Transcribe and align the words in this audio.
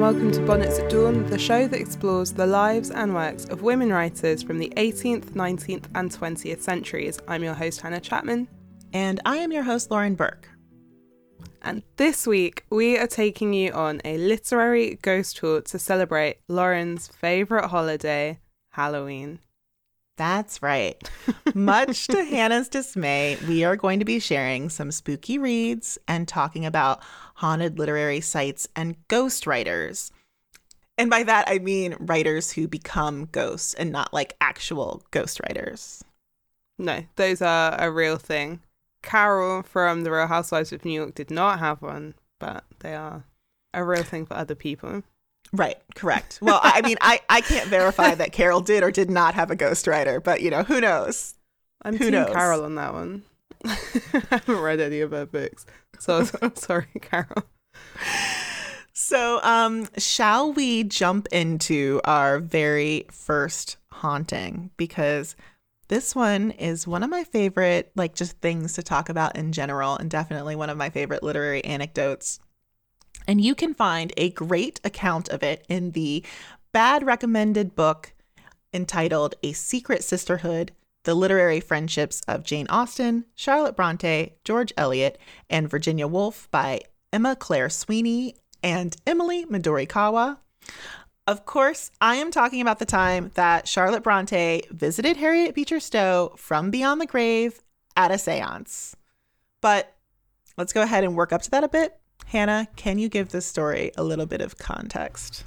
and 0.00 0.14
welcome 0.14 0.32
to 0.32 0.40
Bonnets 0.46 0.78
at 0.78 0.88
Dawn, 0.88 1.26
the 1.26 1.38
show 1.38 1.68
that 1.68 1.78
explores 1.78 2.32
the 2.32 2.46
lives 2.46 2.90
and 2.90 3.14
works 3.14 3.44
of 3.44 3.60
women 3.60 3.92
writers 3.92 4.42
from 4.42 4.58
the 4.58 4.72
18th, 4.78 5.32
19th, 5.32 5.84
and 5.94 6.10
20th 6.10 6.62
centuries. 6.62 7.18
I'm 7.28 7.44
your 7.44 7.52
host, 7.52 7.82
Hannah 7.82 8.00
Chapman. 8.00 8.48
And 8.94 9.20
I 9.26 9.36
am 9.36 9.52
your 9.52 9.62
host, 9.62 9.90
Lauren 9.90 10.14
Burke. 10.14 10.48
And 11.60 11.82
this 11.96 12.26
week, 12.26 12.64
we 12.70 12.96
are 12.96 13.06
taking 13.06 13.52
you 13.52 13.72
on 13.72 14.00
a 14.02 14.16
literary 14.16 14.98
ghost 15.02 15.36
tour 15.36 15.60
to 15.60 15.78
celebrate 15.78 16.38
Lauren's 16.48 17.08
favourite 17.08 17.68
holiday, 17.68 18.38
Halloween. 18.70 19.40
That's 20.20 20.62
right. 20.62 20.96
Much 21.54 22.06
to 22.08 22.24
Hannah's 22.26 22.68
dismay, 22.68 23.38
we 23.48 23.64
are 23.64 23.74
going 23.76 23.98
to 24.00 24.04
be 24.04 24.18
sharing 24.18 24.68
some 24.68 24.92
spooky 24.92 25.38
reads 25.38 25.98
and 26.08 26.28
talking 26.28 26.66
about 26.66 27.02
haunted 27.40 27.78
literary 27.78 28.20
sites 28.20 28.68
and 28.76 28.96
ghost 29.08 29.46
writers. 29.46 30.12
And 30.98 31.08
by 31.08 31.22
that, 31.22 31.48
I 31.48 31.58
mean 31.58 31.96
writers 31.98 32.52
who 32.52 32.68
become 32.68 33.30
ghosts 33.32 33.72
and 33.72 33.90
not 33.90 34.12
like 34.12 34.36
actual 34.42 35.02
ghost 35.10 35.40
writers. 35.40 36.04
No, 36.78 37.04
those 37.16 37.40
are 37.40 37.74
a 37.80 37.90
real 37.90 38.18
thing. 38.18 38.60
Carol 39.02 39.62
from 39.62 40.04
The 40.04 40.12
Real 40.12 40.26
Housewives 40.26 40.70
of 40.72 40.84
New 40.84 40.92
York 40.92 41.14
did 41.14 41.30
not 41.30 41.58
have 41.58 41.80
one, 41.80 42.12
but 42.38 42.64
they 42.80 42.94
are 42.94 43.24
a 43.72 43.82
real 43.82 44.02
thing 44.02 44.26
for 44.26 44.34
other 44.34 44.54
people. 44.54 45.02
Right, 45.50 45.78
correct. 45.94 46.40
Well, 46.42 46.60
I 46.62 46.82
mean, 46.82 46.98
I, 47.00 47.20
I 47.30 47.40
can't 47.40 47.68
verify 47.68 48.14
that 48.14 48.32
Carol 48.32 48.60
did 48.60 48.82
or 48.82 48.90
did 48.90 49.10
not 49.10 49.34
have 49.34 49.50
a 49.50 49.56
ghostwriter, 49.56 50.22
but 50.22 50.42
you 50.42 50.50
know, 50.50 50.62
who 50.62 50.78
knows? 50.82 51.36
I'm 51.80 51.96
Who 51.96 52.04
team 52.04 52.12
knows? 52.12 52.34
Carol 52.34 52.64
on 52.64 52.74
that 52.74 52.92
one. 52.92 53.22
I 53.64 54.26
haven't 54.30 54.60
read 54.60 54.80
any 54.80 55.00
of 55.00 55.10
her 55.10 55.26
books, 55.26 55.66
so 55.98 56.24
I'm 56.42 56.56
sorry, 56.56 56.86
Carol. 57.00 57.44
So, 58.92 59.40
um, 59.42 59.88
shall 59.96 60.52
we 60.52 60.84
jump 60.84 61.26
into 61.32 62.00
our 62.04 62.38
very 62.38 63.06
first 63.10 63.76
haunting? 63.90 64.70
Because 64.76 65.36
this 65.88 66.14
one 66.14 66.50
is 66.52 66.86
one 66.86 67.02
of 67.02 67.10
my 67.10 67.24
favorite, 67.24 67.90
like, 67.96 68.14
just 68.14 68.38
things 68.40 68.74
to 68.74 68.82
talk 68.82 69.08
about 69.08 69.36
in 69.36 69.52
general, 69.52 69.96
and 69.96 70.10
definitely 70.10 70.54
one 70.54 70.70
of 70.70 70.76
my 70.76 70.90
favorite 70.90 71.22
literary 71.22 71.64
anecdotes. 71.64 72.40
And 73.26 73.40
you 73.40 73.54
can 73.54 73.74
find 73.74 74.12
a 74.16 74.30
great 74.30 74.80
account 74.84 75.28
of 75.30 75.42
it 75.42 75.64
in 75.68 75.92
the 75.92 76.24
bad 76.72 77.04
recommended 77.04 77.74
book 77.74 78.12
entitled 78.72 79.34
A 79.42 79.52
Secret 79.52 80.04
Sisterhood 80.04 80.72
The 81.04 81.14
Literary 81.14 81.60
Friendships 81.60 82.20
of 82.28 82.44
Jane 82.44 82.66
Austen, 82.68 83.24
Charlotte 83.34 83.76
Bronte, 83.76 84.34
George 84.44 84.72
Eliot, 84.76 85.18
and 85.48 85.68
Virginia 85.68 86.06
Woolf 86.06 86.50
by 86.50 86.82
Emma 87.12 87.34
Claire 87.36 87.70
Sweeney 87.70 88.36
and 88.62 88.96
Emily 89.06 89.46
Midorikawa. 89.46 90.38
Of 91.26 91.46
course, 91.46 91.90
I 92.00 92.16
am 92.16 92.30
talking 92.30 92.60
about 92.60 92.80
the 92.80 92.84
time 92.84 93.30
that 93.34 93.68
Charlotte 93.68 94.02
Bronte 94.02 94.62
visited 94.70 95.16
Harriet 95.16 95.54
Beecher 95.54 95.80
Stowe 95.80 96.34
from 96.36 96.70
beyond 96.70 97.00
the 97.00 97.06
grave 97.06 97.62
at 97.96 98.10
a 98.10 98.18
seance. 98.18 98.96
But 99.60 99.94
let's 100.56 100.72
go 100.72 100.82
ahead 100.82 101.04
and 101.04 101.16
work 101.16 101.32
up 101.32 101.42
to 101.42 101.50
that 101.50 101.64
a 101.64 101.68
bit. 101.68 101.98
Hannah, 102.26 102.68
can 102.76 102.98
you 102.98 103.08
give 103.08 103.30
this 103.30 103.46
story 103.46 103.92
a 103.96 104.04
little 104.04 104.26
bit 104.26 104.40
of 104.40 104.58
context? 104.58 105.44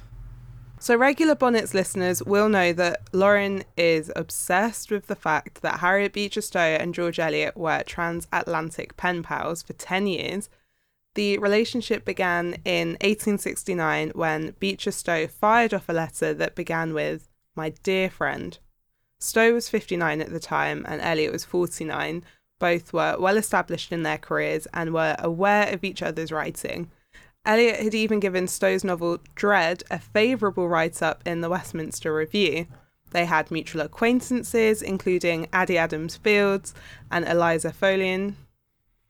So, 0.84 0.96
regular 0.96 1.34
Bonnets 1.34 1.72
listeners 1.72 2.22
will 2.22 2.50
know 2.50 2.74
that 2.74 3.00
Lauren 3.10 3.64
is 3.74 4.12
obsessed 4.14 4.90
with 4.90 5.06
the 5.06 5.16
fact 5.16 5.62
that 5.62 5.80
Harriet 5.80 6.12
Beecher 6.12 6.42
Stowe 6.42 6.60
and 6.60 6.92
George 6.92 7.18
Eliot 7.18 7.56
were 7.56 7.82
transatlantic 7.84 8.94
pen 8.98 9.22
pals 9.22 9.62
for 9.62 9.72
10 9.72 10.06
years. 10.06 10.50
The 11.14 11.38
relationship 11.38 12.04
began 12.04 12.58
in 12.66 12.98
1869 13.00 14.10
when 14.14 14.56
Beecher 14.60 14.90
Stowe 14.90 15.26
fired 15.26 15.72
off 15.72 15.88
a 15.88 15.94
letter 15.94 16.34
that 16.34 16.54
began 16.54 16.92
with, 16.92 17.30
My 17.56 17.70
dear 17.82 18.10
friend. 18.10 18.58
Stowe 19.18 19.54
was 19.54 19.70
59 19.70 20.20
at 20.20 20.32
the 20.32 20.38
time 20.38 20.84
and 20.86 21.00
Eliot 21.00 21.32
was 21.32 21.46
49. 21.46 22.22
Both 22.58 22.92
were 22.92 23.16
well 23.18 23.38
established 23.38 23.90
in 23.90 24.02
their 24.02 24.18
careers 24.18 24.66
and 24.74 24.92
were 24.92 25.16
aware 25.18 25.72
of 25.72 25.82
each 25.82 26.02
other's 26.02 26.30
writing. 26.30 26.90
Eliot 27.46 27.80
had 27.80 27.94
even 27.94 28.20
given 28.20 28.48
Stowe's 28.48 28.84
novel 28.84 29.18
Dred 29.34 29.82
a 29.90 29.98
favourable 29.98 30.68
write 30.68 31.02
up 31.02 31.22
in 31.26 31.42
the 31.42 31.50
Westminster 31.50 32.14
Review. 32.14 32.66
They 33.10 33.26
had 33.26 33.50
mutual 33.50 33.82
acquaintances, 33.82 34.80
including 34.80 35.48
Annie 35.52 35.78
Adams 35.78 36.16
Fields 36.16 36.74
and 37.10 37.26
Eliza 37.26 37.72
Follen. 37.72 38.36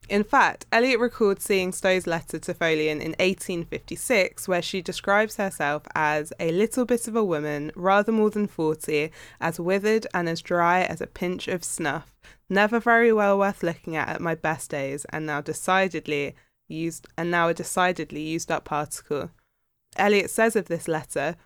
In 0.08 0.24
fact, 0.24 0.66
Eliot 0.70 1.00
recalled 1.00 1.40
seeing 1.40 1.72
Stowe's 1.72 2.06
letter 2.06 2.38
to 2.38 2.52
Follen 2.52 3.00
in 3.00 3.14
1856, 3.20 4.46
where 4.46 4.60
she 4.60 4.82
describes 4.82 5.36
herself 5.36 5.84
as 5.94 6.32
a 6.38 6.50
little 6.50 6.84
bit 6.84 7.08
of 7.08 7.16
a 7.16 7.24
woman, 7.24 7.72
rather 7.74 8.12
more 8.12 8.28
than 8.30 8.46
40, 8.46 9.10
as 9.40 9.58
withered 9.58 10.06
and 10.12 10.28
as 10.28 10.42
dry 10.42 10.82
as 10.82 11.00
a 11.00 11.06
pinch 11.06 11.48
of 11.48 11.64
snuff, 11.64 12.14
never 12.50 12.78
very 12.78 13.12
well 13.12 13.38
worth 13.38 13.62
looking 13.62 13.96
at 13.96 14.08
at 14.08 14.20
my 14.20 14.34
best 14.34 14.70
days, 14.70 15.06
and 15.06 15.24
now 15.24 15.40
decidedly 15.40 16.34
used 16.68 17.06
and 17.16 17.30
now 17.30 17.48
a 17.48 17.54
decidedly 17.54 18.22
used 18.22 18.50
up 18.50 18.64
particle. 18.64 19.30
Eliot 19.96 20.30
says 20.30 20.56
of 20.56 20.66
this 20.66 20.88
letter, 20.88 21.36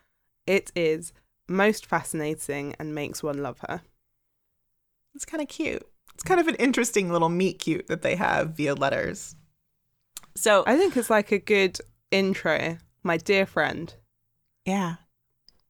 it 0.47 0.73
is 0.75 1.13
most 1.49 1.87
fascinating 1.87 2.75
and 2.79 2.95
makes 2.95 3.23
one 3.23 3.43
love 3.43 3.59
her. 3.69 3.83
It's 5.15 5.25
kind 5.25 5.43
of 5.43 5.49
cute. 5.49 5.87
It's 6.15 6.23
kind 6.23 6.41
of 6.41 6.49
an 6.49 6.57
interesting 6.57 7.11
little 7.11 7.29
meet 7.29 7.59
cute 7.59 7.87
that 7.89 8.03
they 8.03 8.17
have 8.17 8.57
via 8.57 8.75
letters. 8.75 9.37
So, 10.37 10.65
I 10.67 10.77
think 10.77 10.97
it's 10.97 11.11
like 11.11 11.33
a 11.33 11.39
good 11.39 11.79
intro. 12.11 12.79
My 13.03 13.17
dear 13.17 13.47
friend. 13.47 13.93
yeah, 14.65 14.97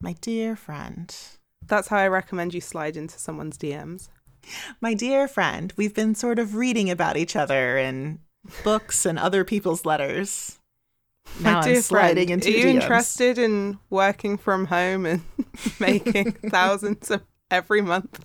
my 0.01 0.15
dear 0.21 0.57
friend. 0.57 1.15
That's 1.67 1.89
how 1.89 1.99
I 1.99 2.09
recommend 2.09 2.55
you 2.55 2.61
slide 2.61 2.97
into 2.97 3.19
someone's 3.19 3.59
DMs. 3.59 4.09
My 4.81 4.95
dear 4.95 5.29
friend, 5.29 5.73
we've 5.77 5.95
been 5.95 6.15
sort 6.15 6.39
of 6.39 6.55
reading 6.55 6.91
about 6.91 7.17
each 7.17 7.37
other 7.37 7.77
in 7.77 8.21
books 8.65 9.07
and 9.07 9.19
other 9.19 9.45
people's 9.45 9.85
letters. 9.85 10.59
Now 11.41 11.61
I'm 11.61 11.83
sliding 11.83 12.29
friend, 12.29 12.43
into 12.45 12.49
are 12.49 12.59
you 12.59 12.65
DMs. 12.65 12.83
interested 12.83 13.39
in 13.39 13.79
working 13.91 14.37
from 14.39 14.67
home 14.67 15.07
and 15.07 15.23
making 15.81 16.33
thousands 16.51 17.11
of 17.11 17.23
every 17.51 17.83
month? 17.83 18.25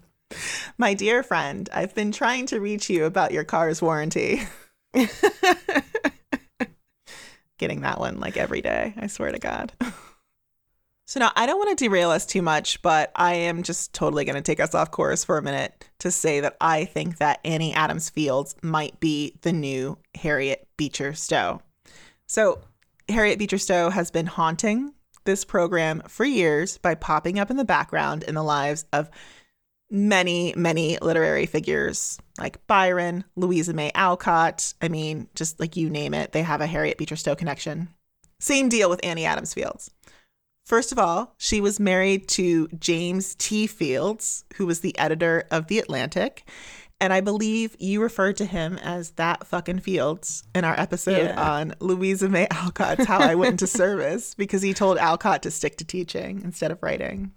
My 0.78 0.94
dear 0.94 1.22
friend, 1.22 1.69
I've 1.73 1.94
been 1.94 2.11
trying 2.11 2.47
to 2.47 2.59
reach 2.59 2.89
you 2.89 3.06
about 3.06 3.31
your 3.31 3.44
car's 3.44 3.81
warranty. 3.81 4.41
Getting 7.59 7.81
that 7.81 8.00
one 8.00 8.19
like 8.19 8.35
every 8.38 8.61
day, 8.61 8.94
I 8.97 9.07
swear 9.07 9.31
to 9.31 9.40
God. 9.40 9.73
So 11.06 11.19
now 11.19 11.31
I 11.36 11.46
don't 11.46 11.58
want 11.58 11.78
to 11.78 11.84
derail 11.84 12.12
us 12.12 12.25
too 12.25 12.41
much, 12.41 12.81
but 12.81 13.12
I 13.16 13.34
am 13.34 13.64
just 13.64 13.94
totally 13.94 14.24
going 14.24 14.36
to 14.36 14.41
take 14.41 14.59
us 14.59 14.74
off 14.74 14.91
course 14.91 15.24
for 15.24 15.38
a 15.38 15.41
minute 15.41 15.90
to 16.00 16.12
say 16.12 16.40
that 16.40 16.56
I 16.62 16.86
think 16.86 17.18
that 17.18 17.40
Annie 17.44 17.74
Adams 17.74 18.09
Fields 18.09 18.56
might 18.62 19.00
be 19.00 19.38
the 19.41 19.52
new 19.52 19.97
Harriet 20.16 20.68
Beecher 20.78 21.14
Stowe. 21.14 21.62
So 22.25 22.62
Harriet 23.09 23.38
Beecher 23.38 23.58
Stowe 23.58 23.90
has 23.90 24.12
been 24.12 24.28
haunting 24.28 24.94
this 25.25 25.44
program 25.44 26.02
for 26.08 26.25
years 26.25 26.78
by 26.78 26.96
popping 26.96 27.38
up 27.38 27.52
in 27.52 27.58
the 27.58 27.66
background 27.66 28.24
in 28.24 28.35
the 28.35 28.44
lives 28.44 28.85
of 28.94 29.09
many, 29.90 30.53
many 30.58 30.97
literary 31.02 31.46
figures 31.46 32.18
like 32.40 32.66
Byron, 32.66 33.24
Louisa 33.35 33.74
May 33.74 33.91
Alcott. 33.94 34.74
I 34.81 34.88
mean, 34.88 35.28
just 35.35 35.59
like 35.59 35.78
you 35.78 35.90
name 35.90 36.14
it, 36.14 36.31
they 36.31 36.41
have 36.41 36.62
a 36.62 36.68
Harriet 36.68 36.97
Beecher 36.97 37.16
Stowe 37.16 37.35
connection. 37.35 37.90
Same 38.40 38.70
deal 38.70 38.90
with 38.90 39.00
Annie 39.03 39.25
Adams 39.25 39.53
Fields. 39.53 39.91
First 40.66 40.91
of 40.91 41.00
all, 41.00 41.35
she 41.38 41.59
was 41.59 41.79
married 41.79 42.28
to 42.29 42.67
James 42.79 43.35
T. 43.35 43.67
Fields, 43.67 44.46
who 44.55 44.66
was 44.66 44.79
the 44.79 44.97
editor 44.97 45.46
of 45.52 45.67
The 45.67 45.79
Atlantic. 45.79 46.47
And 47.02 47.11
I 47.11 47.20
believe 47.20 47.76
you 47.79 48.02
referred 48.02 48.38
to 48.38 48.46
him 48.46 48.78
as 48.78 49.11
that 49.11 49.46
fucking 49.46 49.79
Fields 49.79 50.43
in 50.55 50.64
our 50.64 50.79
episode 50.79 51.17
Yeah. 51.26 51.52
on 51.58 51.73
Louisa 51.82 52.29
May 52.29 52.47
Alcott's 52.49 53.03
How 53.05 53.20
I 53.20 53.35
Went 53.35 53.52
into 53.53 53.67
Service 53.67 54.34
because 54.38 54.61
he 54.61 54.73
told 54.73 54.97
Alcott 54.97 55.43
to 55.43 55.52
stick 55.52 55.76
to 55.78 55.85
teaching 55.85 56.41
instead 56.46 56.72
of 56.72 56.82
writing. 56.82 57.34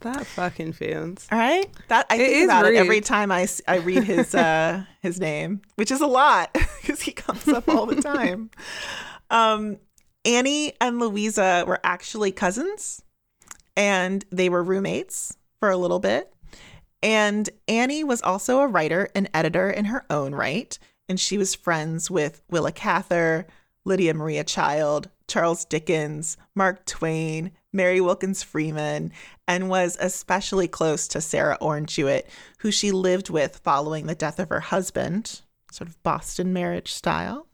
That 0.00 0.26
fucking 0.26 0.72
Fields. 0.72 1.28
All 1.30 1.38
right, 1.38 1.66
that 1.88 2.06
I 2.10 2.16
It 2.16 2.18
think 2.30 2.44
about 2.46 2.66
it 2.66 2.74
every 2.74 3.00
time 3.02 3.30
I, 3.30 3.46
I 3.68 3.76
read 3.76 4.02
his 4.02 4.34
uh 4.34 4.82
his 5.02 5.20
name, 5.20 5.60
which 5.76 5.90
is 5.92 6.00
a 6.00 6.06
lot 6.06 6.52
because 6.80 7.02
he 7.02 7.12
comes 7.12 7.46
up 7.48 7.68
all 7.68 7.84
the 7.86 8.00
time. 8.02 8.50
Um, 9.30 9.76
Annie 10.24 10.74
and 10.80 10.98
Louisa 10.98 11.64
were 11.66 11.80
actually 11.82 12.32
cousins, 12.32 13.02
and 13.76 14.24
they 14.30 14.48
were 14.48 14.62
roommates 14.62 15.36
for 15.58 15.70
a 15.70 15.76
little 15.76 16.00
bit. 16.00 16.32
And 17.02 17.48
Annie 17.66 18.04
was 18.04 18.20
also 18.20 18.60
a 18.60 18.66
writer 18.66 19.08
and 19.14 19.30
editor 19.32 19.70
in 19.70 19.86
her 19.86 20.04
own 20.10 20.34
right, 20.34 20.78
and 21.08 21.18
she 21.18 21.38
was 21.38 21.54
friends 21.54 22.10
with 22.10 22.42
Willa 22.50 22.72
Cather, 22.72 23.46
Lydia 23.84 24.12
Maria 24.12 24.44
Child, 24.44 25.08
Charles 25.26 25.64
Dickens, 25.64 26.36
Mark 26.54 26.84
Twain, 26.84 27.52
Mary 27.72 28.00
Wilkins 28.00 28.42
Freeman, 28.42 29.12
and 29.48 29.70
was 29.70 29.96
especially 30.00 30.68
close 30.68 31.08
to 31.08 31.20
Sarah 31.20 31.56
Orne 31.60 31.86
Jewett, 31.86 32.28
who 32.58 32.70
she 32.70 32.90
lived 32.92 33.30
with 33.30 33.60
following 33.64 34.06
the 34.06 34.14
death 34.14 34.38
of 34.38 34.50
her 34.50 34.60
husband, 34.60 35.40
sort 35.72 35.88
of 35.88 36.02
Boston 36.02 36.52
marriage 36.52 36.92
style. 36.92 37.46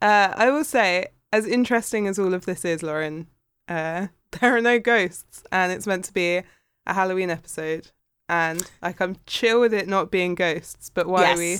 Uh, 0.00 0.32
I 0.34 0.50
will 0.50 0.64
say, 0.64 1.08
as 1.32 1.46
interesting 1.46 2.06
as 2.06 2.18
all 2.18 2.34
of 2.34 2.46
this 2.46 2.64
is, 2.64 2.82
Lauren, 2.82 3.26
uh, 3.68 4.08
there 4.40 4.56
are 4.56 4.60
no 4.60 4.78
ghosts, 4.78 5.42
and 5.52 5.72
it's 5.72 5.86
meant 5.86 6.04
to 6.06 6.12
be 6.12 6.42
a 6.86 6.94
Halloween 6.94 7.30
episode. 7.30 7.90
And 8.28 8.70
like, 8.82 9.00
I'm 9.00 9.16
chill 9.26 9.60
with 9.60 9.72
it 9.72 9.88
not 9.88 10.10
being 10.10 10.34
ghosts, 10.34 10.90
but 10.90 11.06
why 11.06 11.32
are 11.32 11.36
we 11.38 11.58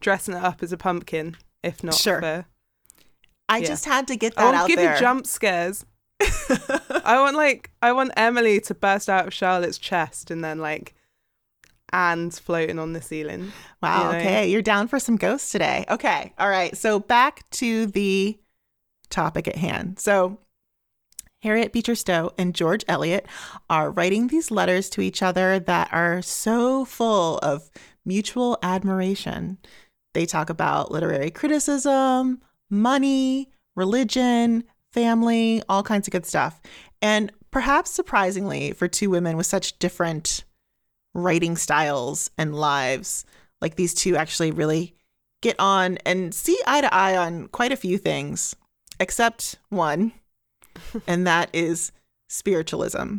dressing 0.00 0.34
it 0.34 0.42
up 0.44 0.62
as 0.62 0.72
a 0.72 0.76
pumpkin 0.76 1.36
if 1.62 1.82
not 1.82 1.94
Sure. 1.94 2.20
for? 2.20 2.46
I 3.48 3.58
Yeah. 3.58 3.66
just 3.66 3.84
had 3.86 4.06
to 4.08 4.16
get 4.16 4.34
that 4.36 4.42
I 4.42 4.44
want 4.44 4.56
out 4.56 4.62
to 4.64 4.68
give 4.68 4.76
there. 4.78 4.94
you 4.94 5.00
jump 5.00 5.26
scares. 5.26 5.84
I 7.04 7.18
want 7.20 7.36
like 7.36 7.70
I 7.80 7.92
want 7.92 8.12
Emily 8.16 8.60
to 8.60 8.74
burst 8.74 9.08
out 9.08 9.26
of 9.26 9.32
Charlotte's 9.34 9.78
chest 9.78 10.30
and 10.30 10.44
then 10.44 10.58
like 10.58 10.94
Anne's 11.92 12.38
floating 12.38 12.78
on 12.78 12.92
the 12.92 13.00
ceiling. 13.02 13.52
Wow. 13.82 13.98
you 13.98 14.12
know? 14.12 14.18
Okay. 14.18 14.50
You're 14.50 14.62
down 14.62 14.86
for 14.88 15.00
some 15.00 15.16
ghosts 15.16 15.50
today. 15.50 15.84
Okay. 15.88 16.32
All 16.38 16.48
right. 16.50 16.76
So 16.76 17.00
back 17.00 17.48
to 17.52 17.86
the 17.86 18.38
topic 19.10 19.46
at 19.48 19.56
hand. 19.56 19.98
So 19.98 20.38
Harriet 21.42 21.72
Beecher 21.72 21.94
Stowe 21.94 22.32
and 22.36 22.54
George 22.54 22.84
Eliot 22.86 23.26
are 23.68 23.90
writing 23.90 24.26
these 24.26 24.50
letters 24.50 24.90
to 24.90 25.00
each 25.00 25.22
other 25.22 25.58
that 25.58 25.88
are 25.92 26.22
so 26.22 26.84
full 26.84 27.38
of 27.38 27.70
mutual 28.04 28.58
admiration. 28.62 29.58
They 30.12 30.26
talk 30.26 30.50
about 30.50 30.90
literary 30.90 31.30
criticism, 31.30 32.40
money, 32.68 33.50
religion, 33.76 34.64
family, 34.92 35.62
all 35.68 35.82
kinds 35.82 36.08
of 36.08 36.12
good 36.12 36.26
stuff. 36.26 36.60
And 37.00 37.32
perhaps 37.50 37.90
surprisingly, 37.90 38.72
for 38.72 38.88
two 38.88 39.08
women 39.08 39.36
with 39.36 39.46
such 39.46 39.78
different 39.78 40.44
writing 41.14 41.56
styles 41.56 42.30
and 42.36 42.54
lives, 42.54 43.24
like 43.60 43.76
these 43.76 43.94
two 43.94 44.16
actually 44.16 44.50
really 44.50 44.94
get 45.42 45.56
on 45.58 45.96
and 46.04 46.34
see 46.34 46.58
eye 46.66 46.82
to 46.82 46.94
eye 46.94 47.16
on 47.16 47.48
quite 47.48 47.72
a 47.72 47.76
few 47.76 47.96
things, 47.96 48.54
except 49.00 49.56
one, 49.70 50.12
and 51.08 51.26
that 51.26 51.50
is 51.52 51.90
spiritualism. 52.28 53.16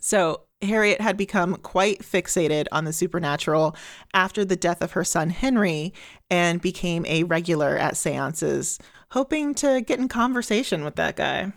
So, 0.00 0.42
Harriet 0.62 1.00
had 1.00 1.16
become 1.16 1.56
quite 1.56 2.00
fixated 2.00 2.66
on 2.72 2.84
the 2.84 2.92
supernatural 2.92 3.76
after 4.12 4.44
the 4.44 4.56
death 4.56 4.82
of 4.82 4.92
her 4.92 5.04
son 5.04 5.30
Henry 5.30 5.92
and 6.30 6.60
became 6.60 7.06
a 7.06 7.24
regular 7.24 7.76
at 7.76 7.96
seances, 7.96 8.78
hoping 9.12 9.54
to 9.56 9.80
get 9.80 10.00
in 10.00 10.08
conversation 10.08 10.84
with 10.84 10.96
that 10.96 11.16
guy. 11.16 11.52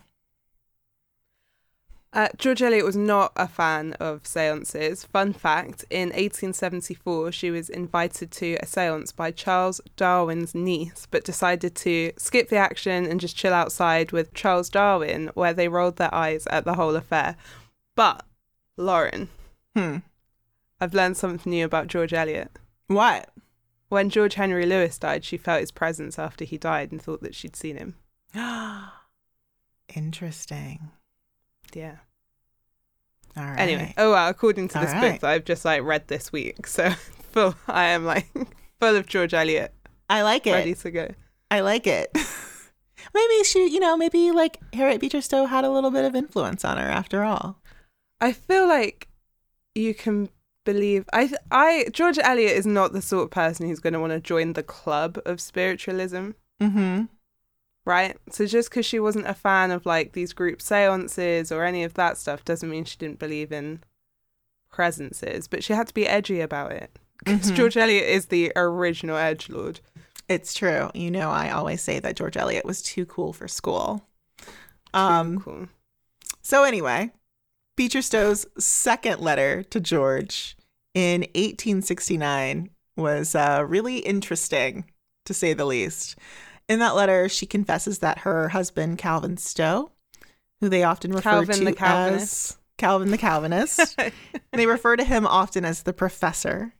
Uh, 2.14 2.28
George 2.38 2.62
Eliot 2.62 2.84
was 2.86 2.98
not 2.98 3.32
a 3.38 3.48
fan 3.48 3.94
of 3.94 4.28
seances. 4.28 5.06
Fun 5.06 5.32
fact 5.32 5.86
in 5.90 6.10
1874, 6.10 7.32
she 7.32 7.50
was 7.50 7.70
invited 7.70 8.32
to 8.32 8.58
a 8.62 8.66
seance 8.66 9.14
by 9.14 9.32
Charles 9.32 9.80
Darwin's 9.96 10.54
niece, 10.54 11.08
but 11.10 11.24
decided 11.24 11.74
to 11.76 12.12
skip 12.18 12.50
the 12.50 12.58
action 12.58 13.06
and 13.06 13.22
just 13.22 13.38
chill 13.38 13.54
outside 13.54 14.12
with 14.12 14.34
Charles 14.34 14.70
Darwin, 14.70 15.32
where 15.36 15.54
they 15.54 15.70
rolled 15.70 15.96
their 15.96 16.14
eyes 16.14 16.48
at 16.48 16.66
the 16.66 16.74
whole 16.74 16.98
affair. 16.98 17.38
But, 17.96 18.26
Lauren, 18.76 19.30
Hmm. 19.76 19.98
I've 20.82 20.94
learned 20.94 21.16
something 21.16 21.50
new 21.50 21.64
about 21.64 21.88
George 21.88 22.14
Eliot. 22.14 22.60
What? 22.88 23.30
When 23.88 24.10
George 24.10 24.34
Henry 24.36 24.66
Lewes 24.66 24.98
died, 24.98 25.24
she 25.24 25.38
felt 25.38 25.62
his 25.62 25.72
presence 25.72 26.20
after 26.20 26.44
he 26.44 26.58
died 26.58 26.92
and 26.92 27.02
thought 27.02 27.22
that 27.22 27.36
she'd 27.36 27.56
seen 27.56 27.78
him. 27.78 27.96
Ah. 28.36 29.04
Interesting. 29.96 30.92
Yeah. 31.76 31.98
All 33.38 33.44
right. 33.44 33.60
Anyway, 33.60 33.94
oh 33.98 34.12
well, 34.12 34.30
according 34.30 34.68
to 34.70 34.80
All 34.80 34.86
this 34.86 34.94
right. 34.94 35.12
book 35.14 35.22
that 35.22 35.30
I've 35.30 35.46
just 35.46 35.64
like 35.66 35.84
read 35.84 36.08
this 36.08 36.32
week, 36.32 36.68
so 36.68 36.90
full, 37.32 37.56
I 37.68 37.86
am 37.86 38.06
like 38.06 38.28
full 38.80 38.96
of 38.96 39.08
George 39.08 39.34
Eliot, 39.34 39.74
I 40.10 40.22
like 40.24 40.46
it. 40.48 40.52
ready 40.52 40.74
to 40.76 40.92
go. 40.92 41.14
I 41.50 41.62
like 41.62 41.88
it. 41.88 42.10
maybe 43.14 43.44
she, 43.46 43.70
you 43.70 43.80
know, 43.80 43.96
maybe 43.98 44.32
like 44.32 44.60
Harriet 44.74 45.00
Beecher 45.02 45.22
Stowe 45.22 45.46
had 45.46 45.64
a 45.64 45.70
little 45.72 45.92
bit 45.92 46.06
of 46.06 46.16
influence 46.16 46.66
on 46.66 46.78
her 46.78 46.88
after 46.90 47.24
all. 47.24 47.62
I 48.20 48.34
feel 48.34 48.68
like 48.68 49.08
you 49.76 49.94
can 49.94 50.30
believe 50.66 51.06
I 51.14 51.32
I 51.50 51.88
George 51.94 52.20
Eliot 52.20 52.52
is 52.52 52.66
not 52.68 52.92
the 52.94 53.02
sort 53.02 53.24
of 53.24 53.32
person 53.32 53.68
who's 53.68 53.80
going 53.80 53.94
to 53.94 54.00
want 54.00 54.12
to 54.12 54.20
join 54.20 54.54
the 54.54 54.64
club 54.64 55.18
of 55.26 55.40
spiritualism, 55.40 56.32
Mm-hmm. 56.62 57.06
Right? 57.86 58.18
So 58.30 58.46
just 58.46 58.70
because 58.70 58.86
she 58.86 59.00
wasn't 59.00 59.28
a 59.28 59.34
fan 59.34 59.72
of 59.72 59.86
like 59.86 60.14
these 60.14 60.34
group 60.34 60.62
seances 60.62 61.52
or 61.52 61.64
any 61.64 61.84
of 61.84 61.94
that 61.96 62.18
stuff 62.18 62.46
doesn't 62.46 62.70
mean 62.70 62.84
she 62.86 62.98
didn't 62.98 63.20
believe 63.20 63.52
in 63.52 63.84
presences, 64.72 65.48
but 65.48 65.64
she 65.64 65.74
had 65.74 65.88
to 65.88 65.94
be 65.94 66.08
edgy 66.08 66.40
about 66.42 66.72
it. 66.72 66.98
Because 67.24 67.52
Mhm. 67.52 67.56
George 67.56 67.78
Eliot 67.78 68.06
is 68.08 68.28
the 68.28 68.52
original 68.56 69.18
edge 69.18 69.50
lord. 69.50 69.80
It's 70.28 70.54
true. 70.54 70.90
You 70.94 71.12
know, 71.12 71.30
I 71.30 71.50
always 71.52 71.82
say 71.82 72.00
that 72.00 72.16
George 72.16 72.38
Eliot 72.38 72.66
was 72.66 72.82
too 72.82 73.06
cool 73.06 73.34
for 73.34 73.48
school. 73.48 74.08
Too 74.40 74.48
Um. 74.94 75.40
cool. 75.42 75.68
So 76.42 76.64
anyway, 76.64 77.12
Beecher 77.76 78.02
Stowe's 78.02 78.46
second 78.58 79.20
letter 79.20 79.64
to 79.64 79.80
George 79.80 80.56
in 80.94 81.22
1869 81.36 82.70
was 82.96 83.36
uh, 83.36 83.64
really 83.68 83.98
interesting, 84.00 84.86
to 85.26 85.34
say 85.34 85.54
the 85.54 85.66
least. 85.66 86.16
In 86.72 86.80
that 86.80 86.96
letter, 86.96 87.28
she 87.28 87.46
confesses 87.46 88.00
that 88.00 88.20
her 88.20 88.48
husband 88.48 88.98
Calvin 88.98 89.36
Stowe, 89.36 89.92
who 90.62 90.70
they 90.70 90.84
often 90.84 91.12
refer 91.12 91.44
Calvin 91.44 91.58
to 91.58 91.66
the 91.66 91.84
as 91.84 92.58
Calvin 92.78 93.12
the 93.12 93.18
Calvinist, 93.18 94.00
they 94.54 94.66
refer 94.66 94.96
to 94.96 95.04
him 95.04 95.28
often 95.28 95.66
as 95.66 95.84
the 95.84 95.92
professor. 95.92 96.74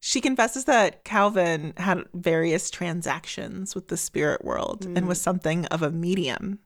She 0.00 0.20
confesses 0.20 0.66
that 0.66 1.02
Calvin 1.02 1.72
had 1.78 2.04
various 2.14 2.70
transactions 2.70 3.74
with 3.74 3.88
the 3.88 3.96
spirit 3.96 4.44
world 4.44 4.84
and 4.84 4.98
Mm. 4.98 5.06
was 5.08 5.20
something 5.20 5.66
of 5.66 5.82
a 5.82 5.90
medium. 5.90 6.60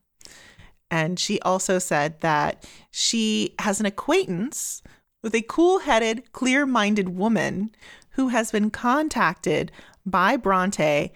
And 0.90 1.18
she 1.18 1.40
also 1.40 1.78
said 1.78 2.20
that 2.20 2.68
she 2.90 3.54
has 3.60 3.80
an 3.80 3.86
acquaintance 3.86 4.82
with 5.22 5.34
a 5.34 5.40
cool 5.40 5.78
headed, 5.78 6.32
clear 6.32 6.66
minded 6.66 7.08
woman 7.16 7.70
who 8.10 8.28
has 8.28 8.52
been 8.52 8.68
contacted 8.68 9.72
by 10.04 10.36
Bronte, 10.36 11.12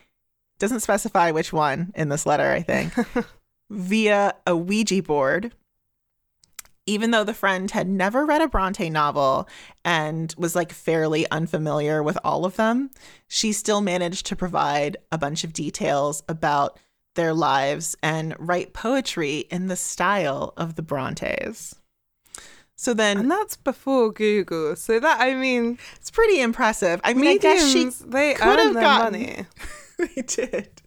doesn't 0.59 0.81
specify 0.81 1.31
which 1.31 1.53
one 1.53 1.93
in 1.95 2.09
this 2.09 2.27
letter, 2.27 2.51
I 2.53 2.63
think, 2.63 2.93
via 3.71 4.35
a 4.47 4.57
Ouija 4.57 5.03
board. 5.03 5.53
Even 6.89 7.11
though 7.11 7.25
the 7.25 7.35
friend 7.35 7.69
had 7.73 7.89
never 7.89 8.25
read 8.25 8.41
a 8.41 8.47
Bronte 8.47 8.89
novel 8.91 9.49
and 9.85 10.33
was 10.39 10.55
like 10.55 10.71
fairly 10.73 11.29
unfamiliar 11.33 12.01
with 12.01 12.17
all 12.23 12.45
of 12.45 12.55
them, 12.57 12.91
she 13.27 13.53
still 13.53 13.81
managed 13.81 14.25
to 14.27 14.37
provide 14.37 14.97
a 15.11 15.19
bunch 15.19 15.43
of 15.43 15.53
details 15.53 16.23
about 16.29 16.79
their 17.17 17.35
lives 17.35 17.97
and 18.05 18.37
write 18.39 18.73
poetry 18.73 19.39
in 19.51 19.67
the 19.67 19.75
style 19.75 20.53
of 20.57 20.77
the 20.77 20.83
Brontes. 20.83 21.75
So 22.77 22.95
then 22.95 23.19
And 23.19 23.31
that's 23.31 23.57
before 23.57 24.13
Google. 24.13 24.77
So 24.77 25.01
that 25.01 25.21
I 25.21 25.35
mean, 25.35 25.79
it's 25.97 26.11
pretty 26.13 26.41
impressive. 26.41 27.01
I 27.03 27.15
mean, 27.15 27.27
I 27.27 27.37
guess 27.39 27.69
she 27.73 27.87
they 28.07 28.35
could 28.35 28.47
earn 28.47 28.59
have 28.59 28.75
their 28.75 28.83
gotten- 28.83 29.13
money. 29.21 29.47
they 29.99 30.23
did. 30.23 30.83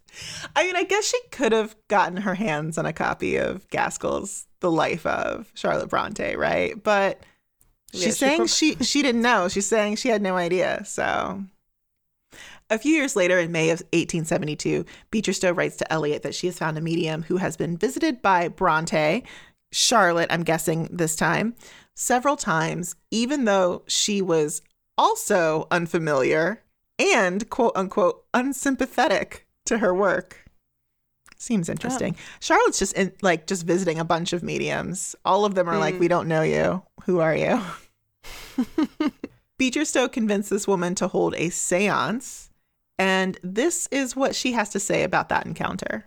I 0.55 0.65
mean, 0.65 0.75
I 0.75 0.83
guess 0.83 1.05
she 1.05 1.19
could 1.31 1.51
have 1.51 1.75
gotten 1.87 2.17
her 2.17 2.35
hands 2.35 2.77
on 2.77 2.85
a 2.85 2.93
copy 2.93 3.37
of 3.37 3.67
Gaskell's 3.69 4.47
The 4.59 4.71
Life 4.71 5.05
of 5.05 5.51
Charlotte 5.53 5.89
Bronte, 5.89 6.35
right? 6.35 6.81
But 6.81 7.21
she's 7.93 8.01
Yeah, 8.01 8.07
she 8.07 8.11
saying 8.13 8.37
prob- 8.37 8.49
she 8.49 8.75
she 8.75 9.01
didn't 9.01 9.21
know. 9.21 9.47
She's 9.47 9.67
saying 9.67 9.97
she 9.97 10.09
had 10.09 10.21
no 10.21 10.35
idea. 10.35 10.83
So 10.85 11.43
a 12.69 12.77
few 12.77 12.93
years 12.93 13.15
later, 13.15 13.39
in 13.39 13.51
May 13.51 13.69
of 13.71 13.79
1872, 13.93 14.85
Beecher 15.09 15.33
Stowe 15.33 15.51
writes 15.51 15.77
to 15.77 15.91
Eliot 15.91 16.21
that 16.23 16.35
she 16.35 16.47
has 16.47 16.57
found 16.57 16.77
a 16.77 16.81
medium 16.81 17.23
who 17.23 17.37
has 17.37 17.57
been 17.57 17.77
visited 17.77 18.21
by 18.21 18.47
Bronte, 18.47 19.23
Charlotte, 19.71 20.31
I'm 20.31 20.43
guessing 20.43 20.87
this 20.91 21.15
time, 21.15 21.55
several 21.95 22.35
times, 22.35 22.95
even 23.11 23.45
though 23.45 23.83
she 23.87 24.21
was 24.21 24.61
also 24.97 25.67
unfamiliar 25.71 26.61
and 26.99 27.49
quote 27.49 27.71
unquote 27.75 28.25
unsympathetic 28.33 29.47
to 29.65 29.77
her 29.79 29.93
work. 29.93 30.45
Seems 31.37 31.69
interesting. 31.69 32.17
Charlotte's 32.41 32.79
just 32.79 32.93
in, 32.93 33.13
like 33.21 33.47
just 33.47 33.65
visiting 33.65 33.97
a 33.97 34.03
bunch 34.03 34.33
of 34.33 34.43
mediums. 34.43 35.15
All 35.23 35.45
of 35.45 35.55
them 35.55 35.69
are 35.69 35.77
like, 35.77 35.95
Mm. 35.95 35.99
"We 35.99 36.07
don't 36.09 36.27
know 36.27 36.41
you. 36.41 36.83
Who 37.05 37.19
are 37.19 37.35
you?" 37.35 37.61
Beecher 39.57 39.85
Stowe 39.85 40.09
convinced 40.09 40.49
this 40.49 40.67
woman 40.67 40.95
to 40.95 41.07
hold 41.07 41.33
a 41.35 41.47
séance, 41.49 42.49
and 42.97 43.37
this 43.41 43.87
is 43.91 44.15
what 44.15 44.35
she 44.35 44.51
has 44.51 44.69
to 44.69 44.79
say 44.79 45.03
about 45.03 45.29
that 45.29 45.45
encounter. 45.45 46.05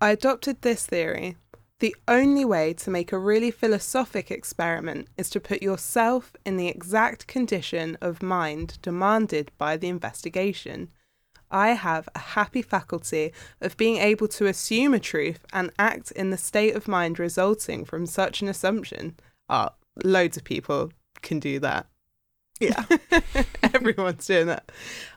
I 0.00 0.10
adopted 0.10 0.62
this 0.62 0.86
theory. 0.86 1.36
The 1.80 1.94
only 2.08 2.44
way 2.44 2.72
to 2.74 2.90
make 2.90 3.12
a 3.12 3.18
really 3.18 3.52
philosophic 3.52 4.32
experiment 4.32 5.08
is 5.16 5.30
to 5.30 5.40
put 5.40 5.62
yourself 5.62 6.34
in 6.44 6.56
the 6.56 6.66
exact 6.66 7.28
condition 7.28 7.96
of 8.00 8.20
mind 8.20 8.78
demanded 8.82 9.52
by 9.58 9.76
the 9.76 9.88
investigation. 9.88 10.90
I 11.52 11.70
have 11.70 12.08
a 12.16 12.18
happy 12.18 12.62
faculty 12.62 13.32
of 13.60 13.76
being 13.76 13.98
able 13.98 14.26
to 14.28 14.46
assume 14.46 14.92
a 14.92 14.98
truth 14.98 15.46
and 15.52 15.72
act 15.78 16.10
in 16.12 16.30
the 16.30 16.36
state 16.36 16.74
of 16.74 16.88
mind 16.88 17.20
resulting 17.20 17.84
from 17.84 18.06
such 18.06 18.42
an 18.42 18.48
assumption. 18.48 19.16
Ah, 19.48 19.72
loads 20.04 20.36
of 20.36 20.44
people 20.44 20.90
can 21.22 21.38
do 21.38 21.60
that. 21.60 21.86
Yeah. 22.60 22.84
Everyone's 23.62 24.26
doing 24.26 24.48
that. 24.48 24.72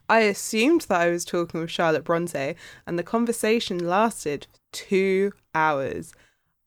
I 0.07 0.19
assumed 0.19 0.81
that 0.81 1.01
I 1.01 1.09
was 1.09 1.25
talking 1.25 1.59
with 1.59 1.71
Charlotte 1.71 2.03
Bronte, 2.03 2.55
and 2.85 2.99
the 2.99 3.03
conversation 3.03 3.79
lasted 3.79 4.45
two 4.71 5.31
hours. 5.55 6.13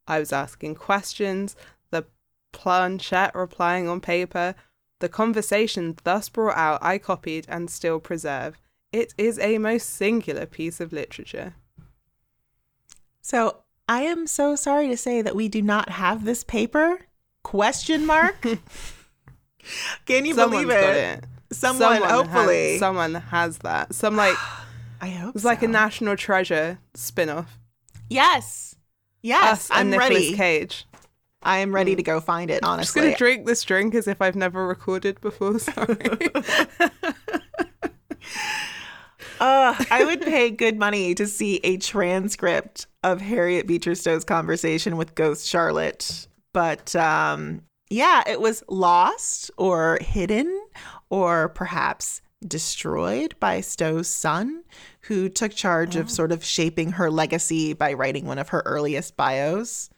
I 0.07 0.19
was 0.19 0.31
asking 0.31 0.75
questions, 0.75 1.55
the 1.91 2.05
planchette 2.51 3.35
replying 3.35 3.87
on 3.87 4.01
paper. 4.01 4.55
The 4.99 5.09
conversation 5.09 5.97
thus 6.03 6.29
brought 6.29 6.57
out, 6.57 6.83
I 6.83 6.97
copied 6.97 7.45
and 7.49 7.69
still 7.69 7.99
preserve. 7.99 8.57
It 8.91 9.13
is 9.17 9.37
a 9.39 9.57
most 9.57 9.89
singular 9.89 10.45
piece 10.45 10.79
of 10.79 10.93
literature. 10.93 11.55
So 13.21 13.63
I 13.89 14.01
am 14.03 14.25
so 14.27 14.55
sorry 14.55 14.87
to 14.87 14.97
say 14.97 15.21
that 15.21 15.35
we 15.35 15.49
do 15.49 15.61
not 15.61 15.89
have 15.89 16.25
this 16.25 16.43
paper. 16.43 17.07
Question 17.43 18.05
mark. 18.05 18.41
Can 20.05 20.25
you 20.25 20.33
Someone's 20.33 20.65
believe 20.65 20.69
it? 20.69 20.95
it. 20.95 21.25
Someone, 21.51 22.01
hopefully. 22.01 22.71
has, 22.71 22.79
someone 22.79 23.13
has 23.15 23.57
that. 23.59 23.93
Some 23.93 24.15
like 24.15 24.35
I 25.01 25.09
hope 25.09 25.35
it's 25.35 25.45
like 25.45 25.61
a 25.61 25.67
national 25.67 26.15
treasure 26.15 26.79
spin-off. 26.93 27.59
Yes. 28.09 28.74
Yes. 29.25 29.43
Us 29.43 29.71
I'm 29.71 29.81
and 29.81 29.91
Nicolas 29.91 30.09
ready. 30.11 30.35
Cage. 30.35 30.87
I 31.41 31.57
am 31.57 31.73
ready 31.73 31.95
to 31.95 32.03
go 32.03 32.19
find 32.19 32.51
it, 32.51 32.63
Honestly, 32.63 33.01
I'm 33.01 33.07
just 33.07 33.17
gonna 33.17 33.17
drink 33.17 33.47
this 33.47 33.63
drink 33.63 33.95
as 33.95 34.07
if 34.07 34.21
I've 34.21 34.35
never 34.35 34.67
recorded 34.67 35.19
before. 35.21 35.59
Sorry. 35.59 35.97
Uh, 39.37 39.75
I 39.91 40.05
would 40.05 40.21
pay 40.21 40.49
good 40.49 40.79
money 40.79 41.13
to 41.13 41.27
see 41.27 41.59
a 41.65 41.75
transcript 41.75 42.87
of 43.03 43.19
Harriet 43.19 43.67
Beecher 43.67 43.93
Stowe's 43.93 44.23
conversation 44.23 44.95
with 44.95 45.13
Ghost 45.13 45.45
Charlotte. 45.45 46.27
But 46.53 46.95
um, 46.95 47.61
yeah, 47.89 48.23
it 48.25 48.39
was 48.39 48.63
lost 48.69 49.51
or 49.57 49.99
hidden 50.01 50.57
or 51.09 51.49
perhaps 51.49 52.21
destroyed 52.47 53.35
by 53.39 53.61
Stowe's 53.61 54.07
son, 54.07 54.63
who 55.01 55.29
took 55.29 55.53
charge 55.53 55.95
of 55.95 56.05
oh. 56.05 56.09
sort 56.09 56.31
of 56.31 56.43
shaping 56.43 56.93
her 56.93 57.11
legacy 57.11 57.73
by 57.73 57.93
writing 57.93 58.25
one 58.25 58.39
of 58.39 58.49
her 58.49 58.63
earliest 58.65 59.15
bios. 59.15 59.89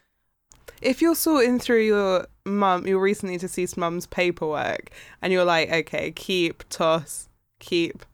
if 0.81 1.01
you're 1.01 1.15
sorting 1.15 1.59
through 1.59 1.83
your 1.83 2.27
mum, 2.45 2.85
your 2.87 2.99
recently 2.99 3.37
deceased 3.37 3.77
mum's 3.77 4.05
paperwork, 4.07 4.89
and 5.21 5.33
you're 5.33 5.45
like, 5.45 5.71
okay, 5.71 6.11
keep, 6.11 6.63
toss, 6.69 7.29
keep. 7.59 8.05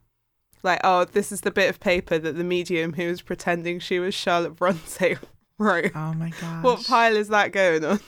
Like, 0.62 0.80
oh, 0.82 1.04
this 1.04 1.30
is 1.30 1.42
the 1.42 1.50
bit 1.50 1.68
of 1.68 1.78
paper 1.78 2.18
that 2.18 2.36
the 2.36 2.44
medium 2.44 2.94
who 2.94 3.08
was 3.08 3.20
pretending 3.20 3.80
she 3.80 3.98
was 3.98 4.14
Charlotte 4.14 4.56
Bronte 4.56 5.16
wrote. 5.58 5.92
Oh 5.94 6.14
my 6.14 6.30
god! 6.40 6.64
What 6.64 6.84
pile 6.86 7.16
is 7.16 7.28
that 7.28 7.52
going 7.52 7.84
on? 7.84 8.00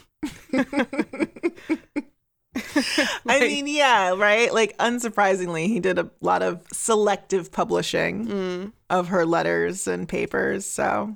I 3.27 3.41
mean, 3.41 3.67
yeah, 3.67 4.15
right? 4.17 4.53
Like, 4.53 4.77
unsurprisingly, 4.79 5.67
he 5.67 5.81
did 5.81 5.99
a 5.99 6.11
lot 6.21 6.43
of 6.43 6.63
selective 6.73 7.53
publishing 7.53 8.27
Mm. 8.27 8.73
of 8.91 9.09
her 9.09 9.25
letters 9.27 9.87
and 9.87 10.09
papers. 10.09 10.65
So, 10.67 11.15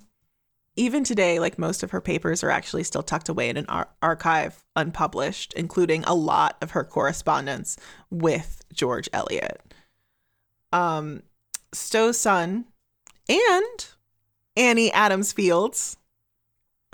even 0.76 1.04
today, 1.04 1.38
like, 1.40 1.58
most 1.58 1.82
of 1.82 1.90
her 1.90 2.00
papers 2.00 2.42
are 2.44 2.50
actually 2.50 2.84
still 2.84 3.02
tucked 3.02 3.28
away 3.28 3.48
in 3.48 3.56
an 3.56 3.66
ar- 3.68 3.88
archive, 4.02 4.64
unpublished, 4.76 5.52
including 5.54 6.04
a 6.04 6.14
lot 6.14 6.56
of 6.62 6.72
her 6.72 6.84
correspondence 6.84 7.76
with 8.10 8.62
George 8.72 9.08
Eliot. 9.12 9.60
Um, 10.72 11.22
Stowe's 11.72 12.18
son 12.18 12.66
and 13.28 13.86
Annie 14.56 14.92
Adams 14.92 15.32
Fields, 15.32 15.96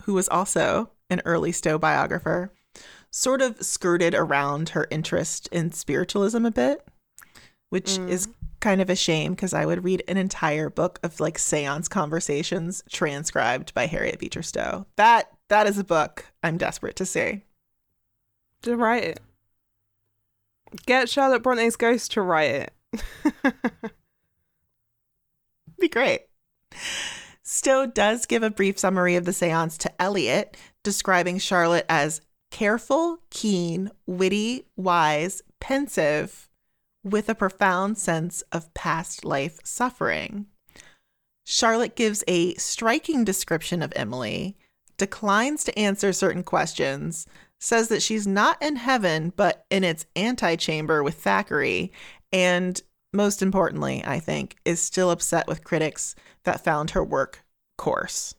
who 0.05 0.15
was 0.15 0.29
also 0.29 0.91
an 1.11 1.21
early 1.25 1.53
Stowe 1.53 1.79
biographer, 1.79 2.50
sort 3.16 3.40
of 3.40 3.62
skirted 3.62 4.14
around 4.14 4.68
her 4.70 4.87
interest 4.90 5.49
in 5.50 5.73
spiritualism 5.73 6.44
a 6.44 6.50
bit, 6.50 6.87
which 7.70 7.92
Mm. 7.92 8.11
is 8.11 8.28
kind 8.61 8.82
of 8.82 8.90
a 8.90 8.94
shame 8.96 9.32
because 9.32 9.54
I 9.54 9.64
would 9.64 9.85
read 9.85 10.02
an 10.06 10.18
entire 10.18 10.68
book 10.68 10.99
of 11.02 11.18
like 11.18 11.38
seance 11.38 11.88
conversations 11.88 12.82
transcribed 12.90 13.73
by 13.73 13.87
Harriet 13.87 14.18
Beecher 14.18 14.42
Stowe. 14.42 14.85
That 14.96 15.30
that 15.49 15.66
is 15.66 15.78
a 15.78 15.85
book 15.85 16.26
I'm 16.42 16.58
desperate 16.58 16.96
to 16.96 17.06
see. 17.06 17.42
To 18.62 18.76
write 18.76 19.04
it. 19.04 19.20
Get 20.85 21.08
Charlotte 21.08 21.42
Bronte's 21.42 21.76
ghost 21.76 22.12
to 22.12 22.20
write 22.23 22.68
it. 22.92 23.54
Be 25.80 25.88
great. 25.88 26.23
Stowe 27.42 27.87
does 27.87 28.26
give 28.26 28.42
a 28.42 28.50
brief 28.50 28.78
summary 28.78 29.16
of 29.16 29.25
the 29.25 29.32
seance 29.32 29.78
to 29.78 30.02
Eliot, 30.02 30.56
describing 30.82 31.38
Charlotte 31.38 31.87
as 31.88 32.20
careful, 32.50 33.19
keen, 33.31 33.91
witty, 34.07 34.67
wise, 34.76 35.43
pensive, 35.61 36.49
with 37.05 37.29
a 37.29 37.35
profound 37.35 37.99
sense 37.99 38.43
of 38.53 38.73
past 38.75 39.25
life 39.25 39.61
suffering. 39.65 40.47
Charlotte 41.45 41.95
gives 41.95 42.25
a 42.26 42.55
striking 42.55 43.25
description 43.25 43.81
of 43.81 43.93
Emily, 43.95 44.57
declines 44.97 45.62
to 45.65 45.79
answer 45.79 46.12
certain 46.12 46.43
questions, 46.43 47.26
says 47.61 47.88
that 47.88 48.03
she's 48.03 48.26
not 48.26 48.61
in 48.61 48.76
heaven, 48.76 49.33
but 49.37 49.65
in 49.71 49.85
its 49.85 50.07
antechamber 50.17 51.03
with 51.03 51.15
Thackeray, 51.15 51.93
and 52.33 52.81
most 53.12 53.41
importantly, 53.43 54.03
I 54.05 54.19
think, 54.19 54.57
is 54.65 54.83
still 54.83 55.11
upset 55.11 55.47
with 55.47 55.65
critics 55.65 56.15
that 56.45 56.65
found 56.65 56.91
her 56.91 57.05
work 57.05 57.45
coarse. 57.79 58.35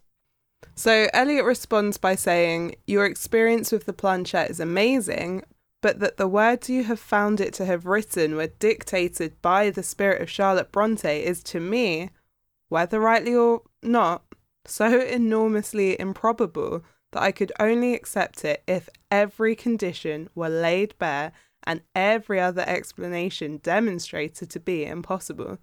So 0.75 1.07
Eliot 1.13 1.45
responds 1.45 1.97
by 1.97 2.15
saying, 2.15 2.75
Your 2.85 3.05
experience 3.05 3.71
with 3.71 3.85
the 3.85 3.93
planchette 3.93 4.49
is 4.49 4.59
amazing, 4.59 5.43
but 5.81 5.99
that 5.99 6.17
the 6.17 6.27
words 6.27 6.69
you 6.69 6.83
have 6.85 6.99
found 6.99 7.39
it 7.39 7.53
to 7.55 7.65
have 7.65 7.85
written 7.85 8.35
were 8.35 8.47
dictated 8.47 9.41
by 9.41 9.69
the 9.69 9.83
spirit 9.83 10.21
of 10.21 10.29
Charlotte 10.29 10.71
Bronte 10.71 11.23
is 11.23 11.43
to 11.43 11.59
me, 11.59 12.09
whether 12.69 12.99
rightly 12.99 13.35
or 13.35 13.61
not, 13.83 14.23
so 14.65 14.99
enormously 15.01 15.99
improbable 15.99 16.83
that 17.11 17.23
I 17.23 17.31
could 17.31 17.51
only 17.59 17.93
accept 17.93 18.43
it 18.43 18.63
if 18.67 18.89
every 19.09 19.55
condition 19.55 20.29
were 20.35 20.49
laid 20.49 20.97
bare 20.97 21.31
and 21.63 21.81
every 21.95 22.39
other 22.39 22.63
explanation 22.67 23.57
demonstrated 23.57 24.49
to 24.49 24.59
be 24.59 24.85
impossible. 24.85 25.57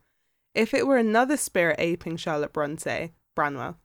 If 0.54 0.72
it 0.72 0.86
were 0.86 0.96
another 0.96 1.36
spirit 1.36 1.76
aping 1.78 2.16
Charlotte 2.16 2.52
Bronte, 2.52 3.12
Branwell, 3.34 3.76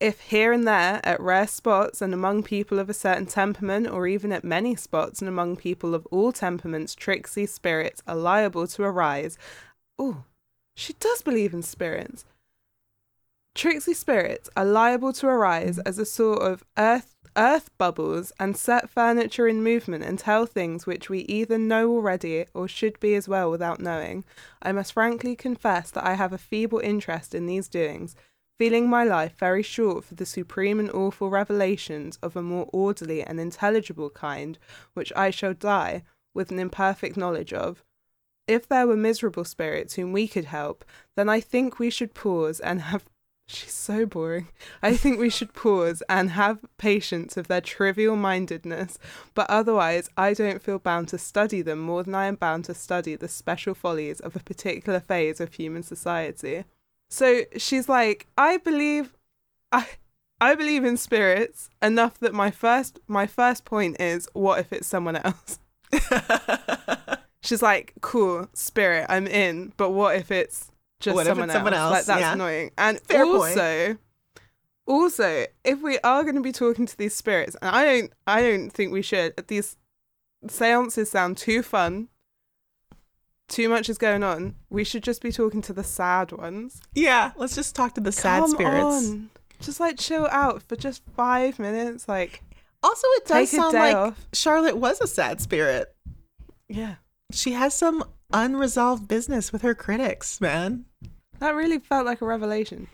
if 0.00 0.20
here 0.20 0.52
and 0.52 0.66
there, 0.66 1.00
at 1.04 1.20
rare 1.20 1.46
spots 1.46 2.02
and 2.02 2.12
among 2.12 2.42
people 2.42 2.78
of 2.78 2.90
a 2.90 2.94
certain 2.94 3.26
temperament, 3.26 3.88
or 3.88 4.06
even 4.06 4.32
at 4.32 4.44
many 4.44 4.76
spots 4.76 5.20
and 5.20 5.28
among 5.28 5.56
people 5.56 5.94
of 5.94 6.06
all 6.10 6.32
temperaments, 6.32 6.94
tricksy 6.94 7.46
spirits 7.46 8.02
are 8.06 8.16
liable 8.16 8.66
to 8.66 8.82
arise. 8.82 9.38
Oh, 9.98 10.24
she 10.76 10.92
does 10.94 11.22
believe 11.22 11.54
in 11.54 11.62
spirits. 11.62 12.24
Tricksy 13.54 13.94
spirits 13.94 14.50
are 14.56 14.64
liable 14.64 15.12
to 15.14 15.28
arise 15.28 15.78
as 15.80 15.98
a 15.98 16.04
sort 16.04 16.42
of 16.42 16.64
earth 16.76 17.14
earth 17.36 17.70
bubbles 17.78 18.32
and 18.38 18.56
set 18.56 18.88
furniture 18.88 19.48
in 19.48 19.62
movement 19.62 20.04
and 20.04 20.18
tell 20.18 20.46
things 20.46 20.86
which 20.86 21.08
we 21.10 21.20
either 21.20 21.58
know 21.58 21.90
already 21.90 22.44
or 22.54 22.68
should 22.68 22.98
be 23.00 23.14
as 23.14 23.28
well 23.28 23.50
without 23.50 23.80
knowing. 23.80 24.24
I 24.62 24.72
must 24.72 24.92
frankly 24.92 25.34
confess 25.34 25.90
that 25.90 26.06
I 26.06 26.14
have 26.14 26.32
a 26.32 26.38
feeble 26.38 26.78
interest 26.78 27.34
in 27.34 27.46
these 27.46 27.68
doings, 27.68 28.14
feeling 28.58 28.88
my 28.88 29.04
life 29.04 29.36
very 29.36 29.62
short 29.62 30.04
for 30.04 30.14
the 30.14 30.26
supreme 30.26 30.78
and 30.78 30.90
awful 30.90 31.28
revelations 31.28 32.18
of 32.22 32.36
a 32.36 32.42
more 32.42 32.68
orderly 32.72 33.22
and 33.22 33.40
intelligible 33.40 34.10
kind, 34.10 34.58
which 34.94 35.12
I 35.16 35.30
shall 35.30 35.54
die 35.54 36.04
with 36.34 36.50
an 36.50 36.58
imperfect 36.58 37.16
knowledge 37.16 37.52
of. 37.52 37.84
If 38.46 38.68
there 38.68 38.86
were 38.86 38.96
miserable 38.96 39.44
spirits 39.44 39.94
whom 39.94 40.12
we 40.12 40.28
could 40.28 40.46
help, 40.46 40.84
then 41.16 41.28
I 41.28 41.40
think 41.40 41.78
we 41.78 41.90
should 41.90 42.14
pause 42.14 42.60
and 42.60 42.82
have. 42.82 43.04
She's 43.46 43.74
so 43.74 44.06
boring. 44.06 44.48
I 44.82 44.96
think 44.96 45.18
we 45.18 45.28
should 45.28 45.52
pause 45.52 46.02
and 46.08 46.30
have 46.30 46.64
patience 46.78 47.36
of 47.36 47.46
their 47.46 47.60
trivial 47.60 48.16
mindedness, 48.16 48.98
but 49.34 49.50
otherwise, 49.50 50.08
I 50.16 50.32
don't 50.32 50.62
feel 50.62 50.78
bound 50.78 51.08
to 51.08 51.18
study 51.18 51.60
them 51.60 51.78
more 51.78 52.02
than 52.02 52.14
I 52.14 52.24
am 52.24 52.36
bound 52.36 52.64
to 52.66 52.74
study 52.74 53.16
the 53.16 53.28
special 53.28 53.74
follies 53.74 54.18
of 54.20 54.34
a 54.34 54.40
particular 54.40 54.98
phase 54.98 55.40
of 55.40 55.52
human 55.52 55.82
society. 55.82 56.64
So 57.14 57.42
she's 57.56 57.88
like, 57.88 58.26
I 58.36 58.56
believe, 58.56 59.14
I, 59.70 59.86
I 60.40 60.56
believe 60.56 60.82
in 60.84 60.96
spirits 60.96 61.70
enough 61.80 62.18
that 62.18 62.34
my 62.34 62.50
first, 62.50 62.98
my 63.06 63.28
first 63.28 63.64
point 63.64 64.00
is, 64.00 64.28
what 64.32 64.58
if 64.58 64.72
it's 64.72 64.88
someone 64.88 65.14
else? 65.14 65.60
She's 67.40 67.62
like, 67.62 67.92
cool, 68.00 68.48
spirit, 68.52 69.06
I'm 69.08 69.28
in, 69.28 69.74
but 69.76 69.90
what 69.90 70.16
if 70.16 70.32
it's 70.32 70.72
just 70.98 71.14
What 71.14 71.20
if 71.28 71.30
it's 71.30 71.36
someone, 71.36 71.50
someone 71.50 71.74
else? 71.74 71.92
Like 71.92 72.06
that's 72.06 72.18
Yeah. 72.20 72.32
annoying. 72.32 72.72
And 72.76 72.98
Fair 73.02 73.24
point. 73.24 73.58
also, 73.58 73.98
also, 74.86 75.46
if 75.62 75.80
we 75.82 76.00
are 76.00 76.24
going 76.24 76.34
to 76.34 76.40
be 76.40 76.50
talking 76.50 76.84
to 76.86 76.96
these 76.98 77.14
spirits, 77.14 77.54
and 77.62 77.70
I 77.76 77.84
don't, 77.84 78.12
I 78.26 78.40
don't 78.42 78.70
think 78.70 78.92
we 78.92 79.02
should. 79.02 79.34
These 79.46 79.76
seances 80.48 81.12
sound 81.12 81.36
too 81.36 81.62
fun. 81.62 82.08
Too 83.48 83.68
much 83.68 83.88
is 83.88 83.98
going 83.98 84.22
on. 84.22 84.54
We 84.70 84.84
should 84.84 85.02
just 85.02 85.22
be 85.22 85.30
talking 85.30 85.62
to 85.62 85.72
the 85.72 85.84
sad 85.84 86.32
ones. 86.32 86.80
yeah, 86.94 87.32
let's 87.36 87.54
just 87.54 87.74
talk 87.76 87.94
to 87.94 88.00
the 88.00 88.12
sad 88.12 88.40
Come 88.40 88.50
spirits. 88.50 88.84
on. 89.10 89.30
Just 89.60 89.80
like 89.80 89.98
chill 89.98 90.26
out 90.30 90.62
for 90.62 90.76
just 90.76 91.02
five 91.16 91.58
minutes. 91.58 92.08
Like, 92.08 92.42
Also, 92.82 93.06
it 93.16 93.26
does 93.26 93.50
sound 93.50 93.74
like 93.74 93.94
off. 93.94 94.26
Charlotte 94.32 94.76
was 94.76 95.00
a 95.00 95.06
sad 95.06 95.40
spirit. 95.40 95.94
yeah. 96.68 96.96
She 97.32 97.52
has 97.52 97.74
some 97.74 98.04
unresolved 98.32 99.08
business 99.08 99.52
with 99.52 99.62
her 99.62 99.74
critics, 99.74 100.40
man. 100.40 100.84
That 101.38 101.54
really 101.54 101.78
felt 101.78 102.06
like 102.06 102.20
a 102.20 102.26
revelation. 102.26 102.88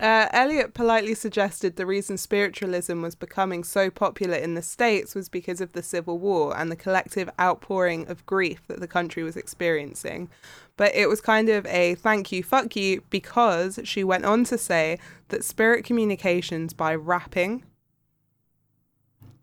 Uh, 0.00 0.28
Eliot 0.32 0.74
politely 0.74 1.14
suggested 1.14 1.76
the 1.76 1.86
reason 1.86 2.16
spiritualism 2.16 3.00
was 3.00 3.14
becoming 3.14 3.64
so 3.64 3.90
popular 3.90 4.36
in 4.36 4.54
the 4.54 4.62
States 4.62 5.14
was 5.14 5.28
because 5.28 5.60
of 5.60 5.72
the 5.72 5.82
Civil 5.82 6.18
War 6.18 6.56
and 6.56 6.70
the 6.70 6.76
collective 6.76 7.30
outpouring 7.40 8.08
of 8.08 8.26
grief 8.26 8.62
that 8.68 8.80
the 8.80 8.88
country 8.88 9.22
was 9.22 9.36
experiencing. 9.36 10.28
But 10.76 10.94
it 10.94 11.08
was 11.08 11.20
kind 11.20 11.48
of 11.48 11.64
a 11.66 11.94
thank 11.94 12.32
you, 12.32 12.42
fuck 12.42 12.74
you, 12.74 13.02
because 13.10 13.78
she 13.84 14.02
went 14.02 14.24
on 14.24 14.44
to 14.44 14.58
say 14.58 14.98
that 15.28 15.44
spirit 15.44 15.84
communications 15.84 16.72
by 16.72 16.94
rapping 16.94 17.64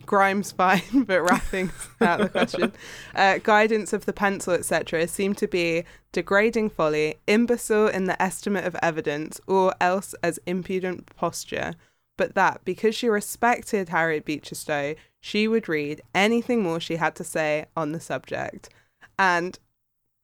Grimes 0.06 0.52
fine, 0.52 0.82
but 1.08 1.22
rapping's 1.22 1.90
out 2.02 2.20
the 2.20 2.30
question. 2.30 2.74
Uh, 3.16 3.38
guidance 3.40 3.94
of 3.94 4.06
the 4.06 4.14
pencil, 4.14 4.54
etc., 4.54 5.08
seem 5.08 5.34
to 5.36 5.48
be 5.48 5.84
degrading 6.12 6.70
folly, 6.70 7.16
imbecile 7.28 7.88
in 7.88 8.06
the 8.06 8.22
estimate 8.22 8.66
of 8.66 8.76
evidence, 8.82 9.40
or 9.48 9.74
else 9.80 10.14
as 10.24 10.40
impudent 10.46 11.14
posture. 11.16 11.74
But 12.18 12.36
that 12.36 12.64
because 12.66 12.96
she 12.96 13.10
respected 13.10 13.90
Harriet 13.90 14.26
Beecher 14.26 14.56
Stowe, 14.56 14.96
she 15.20 15.48
would 15.48 15.70
read 15.70 16.02
anything 16.14 16.62
more 16.62 16.80
she 16.80 16.98
had 16.98 17.16
to 17.16 17.24
say 17.24 17.66
on 17.76 17.92
the 17.92 18.00
subject. 18.00 18.70
And 19.18 19.58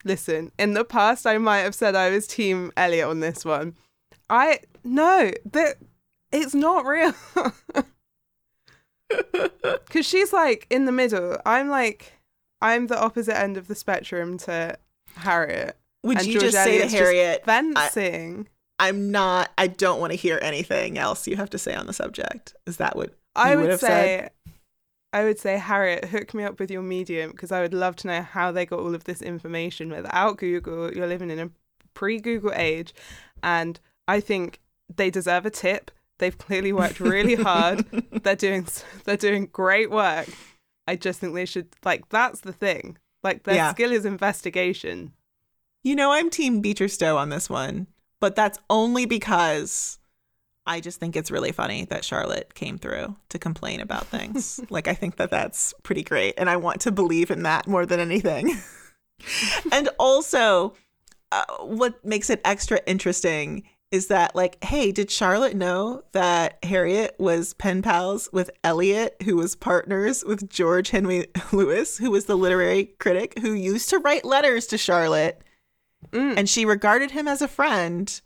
listen, 0.04 0.52
in 0.60 0.74
the 0.74 0.84
past, 0.84 1.26
I 1.26 1.38
might 1.38 1.60
have 1.60 1.76
said 1.76 1.96
I 1.96 2.10
was 2.10 2.28
Team 2.28 2.72
Eliot 2.76 3.08
on 3.08 3.20
this 3.20 3.46
one. 3.46 3.76
I 4.30 4.60
no 4.84 5.32
that 5.52 5.78
it's 6.32 6.54
not 6.54 6.86
real. 6.86 7.14
Because 9.88 10.06
she's 10.06 10.34
like 10.34 10.68
in 10.70 10.86
the 10.86 10.92
middle. 10.92 11.38
I'm 11.46 11.70
like, 11.70 12.14
I'm 12.62 12.88
the 12.88 13.00
opposite 13.00 13.38
end 13.38 13.58
of 13.58 13.68
the 13.68 13.76
spectrum 13.76 14.38
to 14.40 14.78
Harriet. 15.16 15.78
Would 16.04 16.20
And 16.20 16.28
you 16.28 16.34
George 16.34 16.52
just 16.52 16.64
say 16.64 16.80
to 16.80 16.88
Harriet, 16.88 17.46
Fencing. 17.46 18.48
I'm 18.80 19.12
not, 19.12 19.52
I 19.58 19.68
don't 19.68 20.00
want 20.00 20.12
to 20.12 20.18
hear 20.18 20.40
anything 20.42 20.98
else 20.98 21.28
you 21.28 21.36
have 21.36 21.50
to 21.52 21.58
say 21.58 21.74
on 21.74 21.88
the 21.88 21.94
subject? 21.94 22.54
Is 22.66 22.78
that 22.78 22.96
what 22.96 23.14
I 23.36 23.56
would, 23.56 23.80
say, 23.80 24.30
I 25.14 25.24
would 25.24 25.40
say, 25.40 25.58
Harriet, 25.58 26.06
hook 26.06 26.34
me 26.34 26.44
up 26.44 26.60
with 26.60 26.70
your 26.70 26.82
medium 26.82 27.32
because 27.32 27.52
I 27.52 27.62
would 27.62 27.74
love 27.74 27.96
to 27.98 28.08
know 28.08 28.22
how 28.22 28.52
they 28.52 28.66
got 28.66 28.80
all 28.80 28.94
of 28.96 29.06
this 29.06 29.22
information 29.22 29.90
without 29.90 30.38
Google. 30.38 30.94
You're 30.94 31.08
living 31.08 31.32
in 31.32 31.40
a 31.40 31.50
pre-Google 31.94 32.54
age, 32.56 32.94
and 33.42 33.80
I 34.08 34.20
think 34.20 34.60
they 34.96 35.10
deserve 35.10 35.46
a 35.46 35.50
tip. 35.50 35.92
They've 36.20 36.38
clearly 36.38 36.74
worked 36.74 37.00
really 37.00 37.36
hard. 37.36 37.86
they're 38.24 38.36
doing 38.36 38.68
they're 39.04 39.18
doing 39.18 39.48
great 39.52 39.92
work. 39.92 40.28
I 40.88 40.96
just 40.96 41.20
think 41.20 41.34
they 41.36 41.46
should 41.46 41.68
like 41.84 42.10
that's 42.10 42.42
the 42.42 42.54
thing. 42.54 42.98
Like 43.24 43.44
their 43.44 43.56
Yeah. 43.56 43.72
skill 43.72 43.92
is 43.92 44.06
investigation. 44.06 45.14
You 45.84 45.96
know, 45.96 46.12
I'm 46.12 46.30
Team 46.30 46.62
Beecher 46.62 46.88
Stowe 46.88 47.18
on 47.18 47.30
this 47.30 47.50
one, 47.50 47.88
but 48.20 48.36
that's 48.36 48.60
only 48.70 49.06
because 49.06 50.00
I 50.66 50.82
just 50.82 51.00
think 51.00 51.16
it's 51.16 51.32
really 51.32 51.52
funny 51.54 51.86
that 51.86 52.04
Charlotte 52.04 52.54
came 52.54 52.78
through 52.78 53.16
to 53.30 53.40
complain 53.40 53.80
about 53.80 54.06
things. 54.08 54.60
like, 54.70 54.88
I 54.90 54.94
think 54.94 55.16
that 55.16 55.30
that's 55.30 55.74
pretty 55.84 56.04
great. 56.04 56.34
And 56.38 56.50
I 56.50 56.58
want 56.58 56.82
to 56.82 56.92
believe 56.92 57.32
in 57.32 57.44
that 57.44 57.68
more 57.68 57.86
than 57.86 58.02
anything. 58.02 58.58
and 59.72 59.88
also, 59.98 60.74
uh, 61.32 61.46
what 61.62 62.04
makes 62.04 62.30
it 62.30 62.42
extra 62.44 62.82
interesting 62.86 63.64
is 63.92 64.08
that, 64.08 64.36
like, 64.36 64.64
hey, 64.64 64.92
did 64.92 65.10
Charlotte 65.10 65.56
know 65.56 66.04
that 66.12 66.58
Harriet 66.64 67.16
was 67.20 67.54
pen 67.54 67.82
pals 67.82 68.30
with 68.34 68.50
Eliot, 68.64 69.16
who 69.24 69.38
was 69.38 69.56
partners 69.56 70.24
with 70.26 70.50
George 70.50 70.90
Henry 70.90 71.28
Lewes, 71.52 71.98
who 71.98 72.12
was 72.12 72.26
the 72.26 72.38
literary 72.38 72.86
critic 73.00 73.40
who 73.40 73.54
used 73.54 73.90
to 73.90 74.00
write 74.00 74.26
letters 74.26 74.68
to 74.68 74.78
Charlotte? 74.78 75.42
Mm. 76.12 76.38
and 76.38 76.50
she 76.50 76.64
regarded 76.64 77.12
him 77.12 77.28
as 77.28 77.42
a 77.42 77.48
friend 77.48 78.22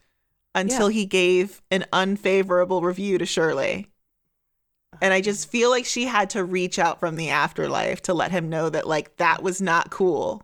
until 0.54 0.90
he 0.90 1.06
gave 1.06 1.62
an 1.72 1.86
unfavorable 1.94 2.82
review 2.82 3.18
to 3.18 3.26
Shirley. 3.26 3.88
And 5.02 5.14
I 5.14 5.22
just 5.22 5.50
feel 5.50 5.70
like 5.70 5.86
she 5.86 6.06
had 6.06 6.30
to 6.32 6.44
reach 6.44 6.78
out 6.78 7.00
from 7.00 7.16
the 7.16 7.30
afterlife 7.30 8.02
to 8.04 8.14
let 8.14 8.32
him 8.32 8.50
know 8.50 8.70
that 8.70 8.88
like 8.88 9.18
that 9.18 9.42
was 9.42 9.62
not 9.62 9.90
cool. 9.90 10.44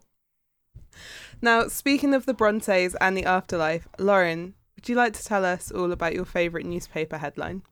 Now, 1.42 1.68
speaking 1.68 2.14
of 2.14 2.26
the 2.26 2.34
Brontes 2.34 2.96
and 3.00 3.16
the 3.16 3.26
afterlife, 3.26 3.88
Lauren, 4.00 4.56
would 4.78 4.88
you 4.88 4.96
like 4.96 5.14
to 5.14 5.26
tell 5.26 5.44
us 5.44 5.72
all 5.72 5.92
about 5.92 6.14
your 6.14 6.24
favorite 6.24 6.66
newspaper 6.66 7.18
headline? 7.18 7.64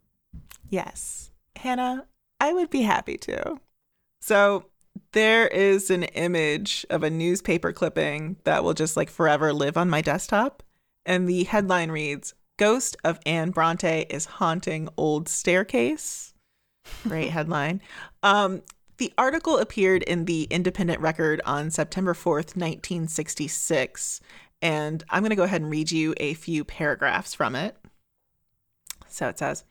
Yes. 0.70 1.32
Hannah, 1.56 2.08
I 2.42 2.52
would 2.52 2.72
be 2.72 2.82
happy 2.82 3.16
to. 3.20 3.60
So, 4.22 4.66
there 5.12 5.48
is 5.48 5.92
an 5.92 6.04
image 6.04 6.86
of 6.90 7.04
a 7.04 7.10
newspaper 7.10 7.72
clipping 7.72 8.38
that 8.44 8.64
will 8.64 8.74
just 8.74 8.98
like 8.98 9.10
forever 9.10 9.54
live 9.54 9.78
on 9.78 9.90
my 9.90 10.02
desktop. 10.02 10.64
And 11.06 11.30
the 11.30 11.44
headline 11.44 11.92
reads 11.92 12.34
Ghost 12.58 12.98
of 13.04 13.20
Anne 13.26 13.52
Bronte 13.52 14.08
is 14.10 14.26
haunting 14.26 14.90
old 14.98 15.30
staircase. 15.30 16.34
Great 17.04 17.30
headline. 17.30 17.82
Um, 18.24 18.64
the 18.98 19.14
article 19.18 19.58
appeared 19.58 20.04
in 20.04 20.26
the 20.26 20.44
Independent 20.44 21.02
Record 21.02 21.42
on 21.46 21.70
September 21.70 22.14
4th, 22.14 22.56
1966. 22.56 24.22
And 24.62 25.04
I'm 25.10 25.22
going 25.22 25.30
to 25.32 25.36
go 25.36 25.44
ahead 25.44 25.62
and 25.62 25.70
read 25.70 25.92
you 25.92 26.14
a 26.18 26.34
few 26.34 26.64
paragraphs 26.64 27.34
from 27.34 27.56
it. 27.56 27.78
So 29.08 29.28
it 29.28 29.38
says, 29.38 29.64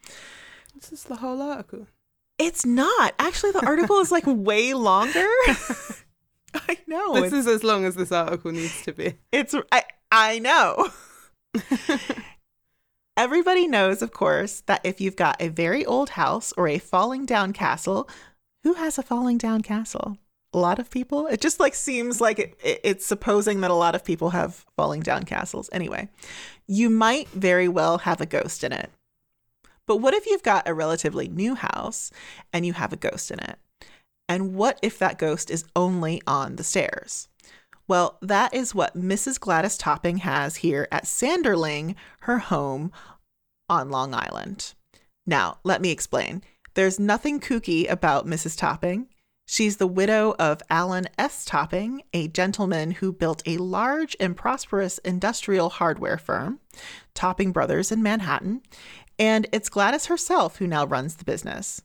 This 0.74 0.92
is 0.92 1.04
the 1.04 1.16
whole 1.16 1.40
article. 1.42 1.86
it's 2.38 2.64
not. 2.64 3.14
Actually, 3.18 3.52
the 3.52 3.66
article 3.66 3.98
is 4.00 4.12
like 4.12 4.24
way 4.26 4.74
longer. 4.74 5.26
I 6.68 6.78
know. 6.86 7.20
This 7.20 7.32
is 7.32 7.46
as 7.46 7.64
long 7.64 7.84
as 7.84 7.94
this 7.94 8.12
article 8.12 8.52
needs 8.52 8.82
to 8.82 8.92
be. 8.92 9.14
It's 9.32 9.54
I 9.72 9.82
I 10.10 10.38
know. 10.38 10.90
Everybody 13.16 13.66
knows, 13.68 14.02
of 14.02 14.12
course, 14.12 14.62
that 14.62 14.80
if 14.84 15.00
you've 15.00 15.16
got 15.16 15.40
a 15.40 15.48
very 15.48 15.84
old 15.84 16.10
house 16.10 16.52
or 16.56 16.66
a 16.66 16.78
falling 16.78 17.26
down 17.26 17.52
castle, 17.52 18.08
who 18.64 18.74
has 18.74 18.98
a 18.98 19.02
falling 19.02 19.38
down 19.38 19.62
castle? 19.62 20.18
A 20.54 20.58
lot 20.58 20.78
of 20.78 20.88
people. 20.88 21.26
It 21.26 21.40
just 21.40 21.58
like 21.60 21.74
seems 21.74 22.20
like 22.20 22.38
it, 22.38 22.58
it- 22.62 22.80
it's 22.84 23.04
supposing 23.06 23.60
that 23.60 23.70
a 23.72 23.74
lot 23.74 23.94
of 23.94 24.04
people 24.04 24.30
have 24.30 24.64
falling 24.76 25.00
down 25.00 25.24
castles. 25.24 25.68
Anyway, 25.72 26.08
you 26.66 26.88
might 26.88 27.28
very 27.30 27.68
well 27.68 27.98
have 27.98 28.20
a 28.20 28.26
ghost 28.26 28.62
in 28.64 28.72
it. 28.72 28.90
But 29.86 29.96
what 29.96 30.14
if 30.14 30.26
you've 30.26 30.42
got 30.44 30.66
a 30.68 30.72
relatively 30.72 31.28
new 31.28 31.56
house 31.56 32.10
and 32.52 32.64
you 32.64 32.72
have 32.72 32.92
a 32.92 32.96
ghost 32.96 33.30
in 33.30 33.40
it? 33.40 33.58
And 34.28 34.54
what 34.54 34.78
if 34.80 34.98
that 34.98 35.18
ghost 35.18 35.50
is 35.50 35.64
only 35.76 36.22
on 36.26 36.56
the 36.56 36.64
stairs? 36.64 37.28
Well, 37.86 38.16
that 38.22 38.54
is 38.54 38.74
what 38.74 38.96
Mrs. 38.96 39.38
Gladys 39.38 39.76
Topping 39.76 40.18
has 40.18 40.56
here 40.56 40.88
at 40.90 41.04
Sanderling, 41.04 41.96
her 42.20 42.38
home 42.38 42.92
on 43.68 43.90
Long 43.90 44.14
Island. 44.14 44.72
Now, 45.26 45.58
let 45.64 45.82
me 45.82 45.90
explain. 45.90 46.42
There's 46.74 46.98
nothing 46.98 47.40
kooky 47.40 47.90
about 47.90 48.26
Mrs. 48.26 48.56
Topping. 48.56 49.08
She's 49.46 49.76
the 49.76 49.86
widow 49.86 50.34
of 50.38 50.62
Alan 50.70 51.06
S. 51.18 51.44
Topping, 51.44 52.02
a 52.14 52.28
gentleman 52.28 52.92
who 52.92 53.12
built 53.12 53.42
a 53.46 53.58
large 53.58 54.16
and 54.18 54.36
prosperous 54.36 54.98
industrial 54.98 55.68
hardware 55.68 56.16
firm, 56.16 56.60
Topping 57.14 57.52
Brothers 57.52 57.92
in 57.92 58.02
Manhattan, 58.02 58.62
and 59.18 59.46
it's 59.52 59.68
Gladys 59.68 60.06
herself 60.06 60.56
who 60.56 60.66
now 60.66 60.86
runs 60.86 61.16
the 61.16 61.24
business. 61.24 61.82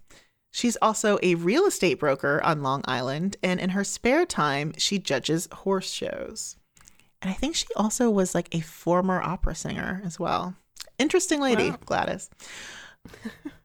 She's 0.52 0.78
also 0.82 1.20
a 1.22 1.36
real 1.36 1.66
estate 1.66 2.00
broker 2.00 2.42
on 2.44 2.64
Long 2.64 2.82
Island, 2.86 3.36
and 3.44 3.60
in 3.60 3.72
her 3.72 3.84
spare 3.84 4.26
time, 4.26 4.74
she 4.78 4.98
judges 4.98 5.48
horse 5.52 5.92
shows. 5.92 6.56
And 7.22 7.30
I 7.30 7.34
think 7.34 7.56
she 7.56 7.68
also 7.76 8.10
was 8.10 8.34
like 8.34 8.48
a 8.56 8.62
former 8.62 9.22
opera 9.22 9.54
singer 9.54 10.02
as 10.06 10.18
well. 10.20 10.56
Interesting 10.98 11.42
lady, 11.42 11.72
Wow. 11.72 11.78
Gladys. 11.86 12.30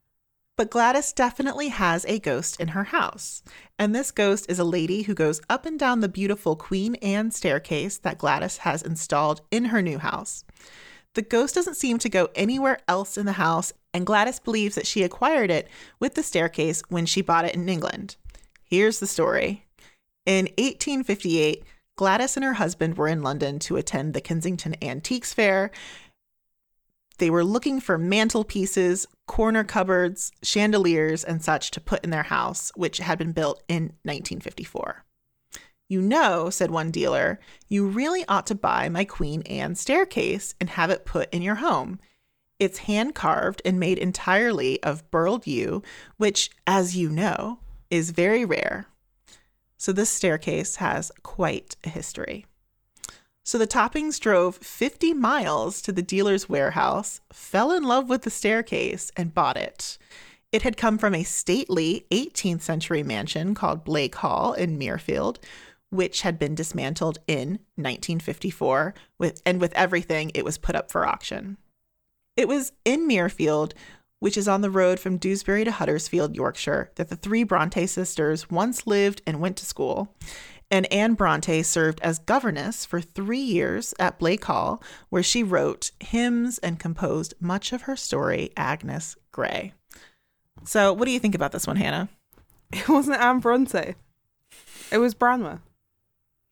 but 0.56 0.70
Gladys 0.70 1.12
definitely 1.12 1.68
has 1.68 2.04
a 2.04 2.18
ghost 2.18 2.60
in 2.60 2.68
her 2.68 2.84
house. 2.84 3.42
And 3.78 3.94
this 3.94 4.10
ghost 4.10 4.46
is 4.48 4.58
a 4.58 4.64
lady 4.64 5.02
who 5.02 5.14
goes 5.14 5.40
up 5.50 5.66
and 5.66 5.78
down 5.78 6.00
the 6.00 6.08
beautiful 6.08 6.54
Queen 6.54 6.94
Anne 6.96 7.30
staircase 7.30 7.98
that 7.98 8.18
Gladys 8.18 8.58
has 8.58 8.82
installed 8.82 9.40
in 9.50 9.66
her 9.66 9.82
new 9.82 9.98
house. 9.98 10.44
The 11.14 11.22
ghost 11.22 11.54
doesn't 11.54 11.76
seem 11.76 11.98
to 11.98 12.08
go 12.08 12.28
anywhere 12.34 12.78
else 12.88 13.16
in 13.16 13.26
the 13.26 13.32
house, 13.32 13.72
and 13.92 14.06
Gladys 14.06 14.40
believes 14.40 14.74
that 14.74 14.86
she 14.86 15.02
acquired 15.02 15.50
it 15.50 15.68
with 16.00 16.14
the 16.14 16.22
staircase 16.22 16.82
when 16.88 17.06
she 17.06 17.22
bought 17.22 17.44
it 17.44 17.54
in 17.54 17.68
England. 17.68 18.16
Here's 18.64 18.98
the 18.98 19.06
story. 19.06 19.66
In 20.26 20.46
1858, 20.58 21.64
Gladys 21.96 22.36
and 22.36 22.44
her 22.44 22.54
husband 22.54 22.96
were 22.96 23.06
in 23.06 23.22
London 23.22 23.58
to 23.60 23.76
attend 23.76 24.14
the 24.14 24.20
Kensington 24.20 24.74
Antiques 24.82 25.32
Fair. 25.32 25.70
They 27.18 27.30
were 27.30 27.44
looking 27.44 27.80
for 27.80 27.96
mantelpieces, 27.96 29.06
corner 29.26 29.64
cupboards, 29.64 30.32
chandeliers, 30.42 31.24
and 31.24 31.42
such 31.42 31.70
to 31.72 31.80
put 31.80 32.04
in 32.04 32.10
their 32.10 32.24
house, 32.24 32.70
which 32.76 32.98
had 32.98 33.18
been 33.18 33.32
built 33.32 33.62
in 33.68 33.84
1954. 34.02 35.04
You 35.88 36.00
know, 36.00 36.50
said 36.50 36.70
one 36.70 36.90
dealer, 36.90 37.38
you 37.68 37.86
really 37.86 38.24
ought 38.26 38.46
to 38.48 38.54
buy 38.54 38.88
my 38.88 39.04
Queen 39.04 39.42
Anne 39.42 39.74
staircase 39.74 40.54
and 40.60 40.70
have 40.70 40.90
it 40.90 41.04
put 41.04 41.32
in 41.32 41.42
your 41.42 41.56
home. 41.56 42.00
It's 42.58 42.78
hand 42.78 43.14
carved 43.14 43.60
and 43.64 43.78
made 43.78 43.98
entirely 43.98 44.82
of 44.82 45.10
burled 45.10 45.46
yew, 45.46 45.82
which, 46.16 46.50
as 46.66 46.96
you 46.96 47.10
know, 47.10 47.58
is 47.90 48.10
very 48.10 48.44
rare. 48.44 48.86
So 49.76 49.92
this 49.92 50.10
staircase 50.10 50.76
has 50.76 51.12
quite 51.22 51.76
a 51.84 51.90
history. 51.90 52.46
So 53.46 53.58
the 53.58 53.66
Toppings 53.66 54.18
drove 54.18 54.56
50 54.56 55.12
miles 55.12 55.82
to 55.82 55.92
the 55.92 56.02
dealer's 56.02 56.48
warehouse, 56.48 57.20
fell 57.30 57.72
in 57.72 57.82
love 57.82 58.08
with 58.08 58.22
the 58.22 58.30
staircase, 58.30 59.12
and 59.18 59.34
bought 59.34 59.58
it. 59.58 59.98
It 60.50 60.62
had 60.62 60.78
come 60.78 60.96
from 60.96 61.14
a 61.14 61.24
stately 61.24 62.06
18th 62.10 62.62
century 62.62 63.02
mansion 63.02 63.54
called 63.54 63.84
Blake 63.84 64.14
Hall 64.14 64.54
in 64.54 64.78
Mirfield, 64.78 65.36
which 65.90 66.22
had 66.22 66.38
been 66.38 66.54
dismantled 66.54 67.18
in 67.26 67.58
1954, 67.76 68.94
with, 69.18 69.42
and 69.44 69.60
with 69.60 69.74
everything, 69.74 70.30
it 70.34 70.44
was 70.44 70.56
put 70.56 70.74
up 70.74 70.90
for 70.90 71.06
auction. 71.06 71.58
It 72.38 72.48
was 72.48 72.72
in 72.86 73.06
Mirfield, 73.06 73.74
which 74.20 74.38
is 74.38 74.48
on 74.48 74.62
the 74.62 74.70
road 74.70 74.98
from 74.98 75.18
Dewsbury 75.18 75.64
to 75.64 75.70
Huddersfield, 75.70 76.34
Yorkshire, 76.34 76.90
that 76.94 77.10
the 77.10 77.16
three 77.16 77.44
Bronte 77.44 77.86
sisters 77.86 78.48
once 78.48 78.86
lived 78.86 79.20
and 79.26 79.38
went 79.38 79.58
to 79.58 79.66
school 79.66 80.14
and 80.74 80.92
Anne 80.92 81.14
Bronte 81.14 81.62
served 81.62 82.00
as 82.00 82.18
governess 82.18 82.84
for 82.84 83.00
three 83.00 83.38
years 83.38 83.94
at 84.00 84.18
Blake 84.18 84.44
Hall, 84.46 84.82
where 85.08 85.22
she 85.22 85.44
wrote 85.44 85.92
hymns 86.00 86.58
and 86.58 86.80
composed 86.80 87.32
much 87.38 87.72
of 87.72 87.82
her 87.82 87.94
story, 87.94 88.50
Agnes 88.56 89.14
Grey. 89.30 89.72
So, 90.64 90.92
what 90.92 91.04
do 91.04 91.12
you 91.12 91.20
think 91.20 91.36
about 91.36 91.52
this 91.52 91.68
one, 91.68 91.76
Hannah? 91.76 92.08
It 92.72 92.88
wasn't 92.88 93.20
Anne 93.20 93.38
Bronte. 93.38 93.94
It 94.90 94.98
was 94.98 95.14
Branwell. 95.14 95.60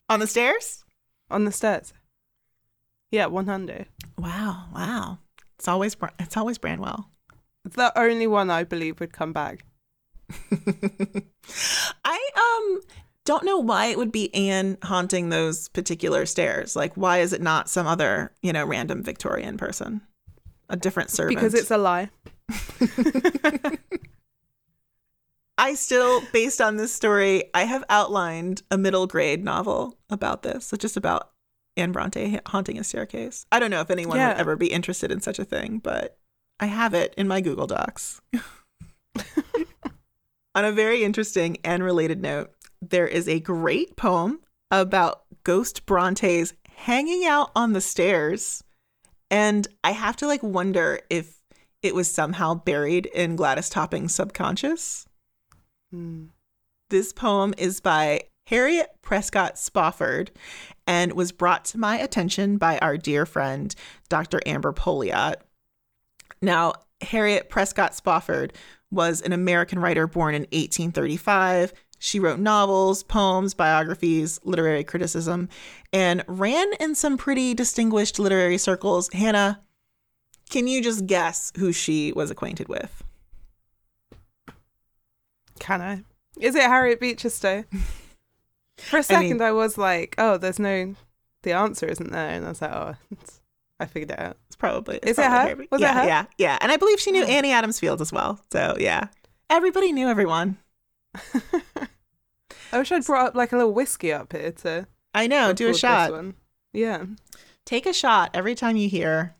On 0.08 0.20
the 0.20 0.28
stairs? 0.28 0.84
On 1.28 1.44
the 1.44 1.50
stairs. 1.50 1.92
Yeah, 3.10 3.26
100. 3.26 3.86
Wow, 4.18 4.66
wow. 4.72 5.18
It's 5.58 5.66
always 5.66 5.96
it's 6.20 6.36
always 6.36 6.58
Branwell. 6.58 7.08
The 7.64 7.92
only 7.98 8.28
one 8.28 8.50
I 8.50 8.62
believe 8.62 9.00
would 9.00 9.12
come 9.12 9.32
back. 9.32 9.64
I 12.04 12.30
um 12.36 12.80
don't 13.24 13.44
know 13.44 13.58
why 13.58 13.86
it 13.86 13.98
would 13.98 14.12
be 14.12 14.34
Anne 14.34 14.78
haunting 14.82 15.28
those 15.28 15.68
particular 15.68 16.26
stairs. 16.26 16.74
Like, 16.74 16.94
why 16.96 17.18
is 17.18 17.32
it 17.32 17.40
not 17.40 17.68
some 17.68 17.86
other, 17.86 18.32
you 18.42 18.52
know, 18.52 18.64
random 18.64 19.02
Victorian 19.02 19.56
person? 19.56 20.00
A 20.68 20.76
different 20.76 21.10
servant. 21.10 21.36
Because 21.36 21.54
it's 21.54 21.70
a 21.70 21.78
lie. 21.78 22.10
I 25.58 25.74
still, 25.74 26.22
based 26.32 26.60
on 26.60 26.76
this 26.76 26.92
story, 26.94 27.44
I 27.54 27.64
have 27.64 27.84
outlined 27.88 28.62
a 28.70 28.78
middle 28.78 29.06
grade 29.06 29.44
novel 29.44 29.98
about 30.10 30.42
this. 30.42 30.66
So 30.66 30.76
just 30.76 30.96
about 30.96 31.30
Anne 31.76 31.92
Bronte 31.92 32.40
haunting 32.46 32.78
a 32.78 32.84
staircase. 32.84 33.46
I 33.52 33.58
don't 33.58 33.70
know 33.70 33.80
if 33.80 33.90
anyone 33.90 34.16
yeah. 34.16 34.28
would 34.28 34.38
ever 34.38 34.56
be 34.56 34.72
interested 34.72 35.12
in 35.12 35.20
such 35.20 35.38
a 35.38 35.44
thing, 35.44 35.78
but 35.78 36.18
I 36.58 36.66
have 36.66 36.94
it 36.94 37.14
in 37.16 37.28
my 37.28 37.40
Google 37.40 37.66
Docs. 37.66 38.20
on 40.54 40.64
a 40.64 40.72
very 40.72 41.02
interesting 41.02 41.56
and 41.64 41.82
related 41.82 42.20
note, 42.20 42.52
there 42.82 43.06
is 43.06 43.28
a 43.28 43.40
great 43.40 43.96
poem 43.96 44.40
about 44.70 45.22
Ghost 45.44 45.86
Brontes 45.86 46.54
hanging 46.68 47.24
out 47.24 47.50
on 47.54 47.72
the 47.72 47.80
stairs. 47.80 48.64
And 49.30 49.68
I 49.84 49.92
have 49.92 50.16
to 50.16 50.26
like 50.26 50.42
wonder 50.42 51.00
if 51.08 51.40
it 51.82 51.94
was 51.94 52.10
somehow 52.10 52.54
buried 52.54 53.06
in 53.06 53.36
Gladys 53.36 53.70
Topping's 53.70 54.14
subconscious. 54.14 55.06
Mm. 55.94 56.28
This 56.90 57.12
poem 57.12 57.54
is 57.56 57.80
by 57.80 58.22
Harriet 58.46 58.90
Prescott 59.02 59.58
Spofford 59.58 60.30
and 60.86 61.12
was 61.12 61.32
brought 61.32 61.64
to 61.66 61.78
my 61.78 61.98
attention 61.98 62.58
by 62.58 62.78
our 62.78 62.96
dear 62.96 63.24
friend, 63.24 63.74
Dr. 64.08 64.40
Amber 64.44 64.72
Pouliot. 64.72 65.36
Now, 66.40 66.74
Harriet 67.00 67.48
Prescott 67.48 67.94
Spofford 67.94 68.52
was 68.90 69.22
an 69.22 69.32
American 69.32 69.78
writer 69.78 70.06
born 70.06 70.34
in 70.34 70.42
1835. 70.42 71.72
She 72.04 72.18
wrote 72.18 72.40
novels, 72.40 73.04
poems, 73.04 73.54
biographies, 73.54 74.40
literary 74.42 74.82
criticism, 74.82 75.48
and 75.92 76.24
ran 76.26 76.72
in 76.80 76.96
some 76.96 77.16
pretty 77.16 77.54
distinguished 77.54 78.18
literary 78.18 78.58
circles. 78.58 79.08
Hannah, 79.12 79.60
can 80.50 80.66
you 80.66 80.82
just 80.82 81.06
guess 81.06 81.52
who 81.56 81.70
she 81.70 82.12
was 82.12 82.28
acquainted 82.28 82.66
with? 82.66 83.04
Can 85.60 85.80
I? 85.80 86.02
Is 86.40 86.56
it 86.56 86.62
Harriet 86.62 86.98
Beecher 86.98 87.30
Stowe? 87.30 87.62
For 88.78 88.98
a 88.98 89.02
second, 89.04 89.26
I, 89.26 89.32
mean, 89.34 89.42
I, 89.42 89.52
was 89.52 89.78
like, 89.78 90.16
"Oh, 90.18 90.38
there's 90.38 90.58
no, 90.58 90.96
the 91.42 91.52
answer 91.52 91.86
isn't 91.86 92.10
there," 92.10 92.30
and 92.30 92.44
I 92.44 92.48
was 92.48 92.60
like, 92.60 92.72
"Oh, 92.72 92.96
I 93.78 93.86
figured 93.86 94.10
it 94.10 94.18
out." 94.18 94.38
It's 94.48 94.56
probably. 94.56 94.96
It's 94.96 95.10
Is 95.10 95.16
probably 95.24 95.52
it 95.52 95.58
her? 95.58 95.66
Was 95.70 95.80
yeah, 95.80 95.92
it 95.92 96.02
her? 96.02 96.08
Yeah, 96.08 96.24
yeah, 96.36 96.58
and 96.60 96.72
I 96.72 96.78
believe 96.78 96.98
she 96.98 97.12
knew 97.12 97.22
oh. 97.22 97.28
Annie 97.28 97.52
Adams 97.52 97.78
Fields 97.78 98.02
as 98.02 98.12
well. 98.12 98.40
So 98.50 98.76
yeah, 98.80 99.06
everybody 99.48 99.92
knew 99.92 100.08
everyone. 100.08 100.58
I 102.72 102.78
wish 102.78 102.90
I'd 102.90 103.04
brought 103.04 103.28
up 103.28 103.34
like 103.34 103.52
a 103.52 103.56
little 103.56 103.72
whiskey 103.72 104.12
up 104.12 104.32
here 104.32 104.52
to. 104.52 104.86
I 105.14 105.26
know. 105.26 105.52
Do 105.52 105.68
a 105.68 105.74
shot. 105.74 106.12
Yeah. 106.72 107.04
Take 107.64 107.86
a 107.86 107.92
shot 107.92 108.30
every 108.34 108.54
time 108.54 108.76
you 108.76 108.88
hear 108.88 109.34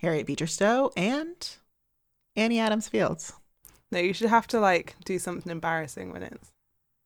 Harriet 0.00 0.26
Beecher 0.26 0.46
Stowe 0.46 0.92
and 0.96 1.48
Annie 2.36 2.60
Adams 2.60 2.88
Fields. 2.88 3.32
No, 3.90 3.98
you 3.98 4.12
should 4.12 4.28
have 4.30 4.46
to 4.48 4.60
like 4.60 4.94
do 5.04 5.18
something 5.18 5.50
embarrassing 5.50 6.12
when 6.12 6.22
it's 6.22 6.52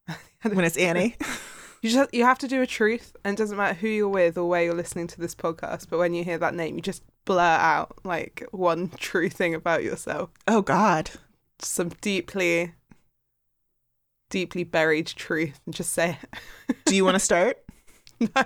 when 0.43 0.65
it's 0.65 0.77
Annie. 0.77 1.17
you 1.81 1.91
just 1.91 2.13
you 2.13 2.25
have 2.25 2.39
to 2.39 2.49
do 2.49 2.61
a 2.61 2.67
truth, 2.67 3.17
and 3.25 3.35
it 3.35 3.39
doesn't 3.39 3.57
matter 3.57 3.75
who 3.75 3.89
you're 3.89 4.09
with 4.09 4.37
or 4.37 4.49
where 4.49 4.65
you're 4.65 4.75
listening 4.75 5.07
to 5.09 5.21
this 5.21 5.35
podcast. 5.35 5.87
But 5.89 5.99
when 5.99 6.13
you 6.15 6.25
hear 6.25 6.39
that 6.39 6.55
name, 6.55 6.77
you 6.77 6.83
just 6.83 7.03
blur 7.25 7.41
out 7.41 7.99
like 8.05 8.47
one 8.51 8.91
true 8.99 9.31
thing 9.31 9.55
about 9.55 9.83
yourself. 9.83 10.31
Oh 10.47 10.61
God, 10.61 11.11
some 11.61 11.91
deeply 12.01 12.75
deeply 14.33 14.65
buried 14.65 15.07
truth 15.07 15.61
and 15.67 15.75
just 15.75 15.93
say 15.93 16.19
it. 16.23 16.77
Do 16.87 16.97
you 16.97 17.05
want 17.05 17.15
to 17.15 17.21
start? 17.21 17.63
no. 18.19 18.45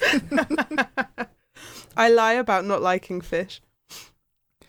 I 1.96 2.08
lie 2.08 2.34
about 2.34 2.64
not 2.64 2.80
liking 2.80 3.20
fish. 3.20 3.60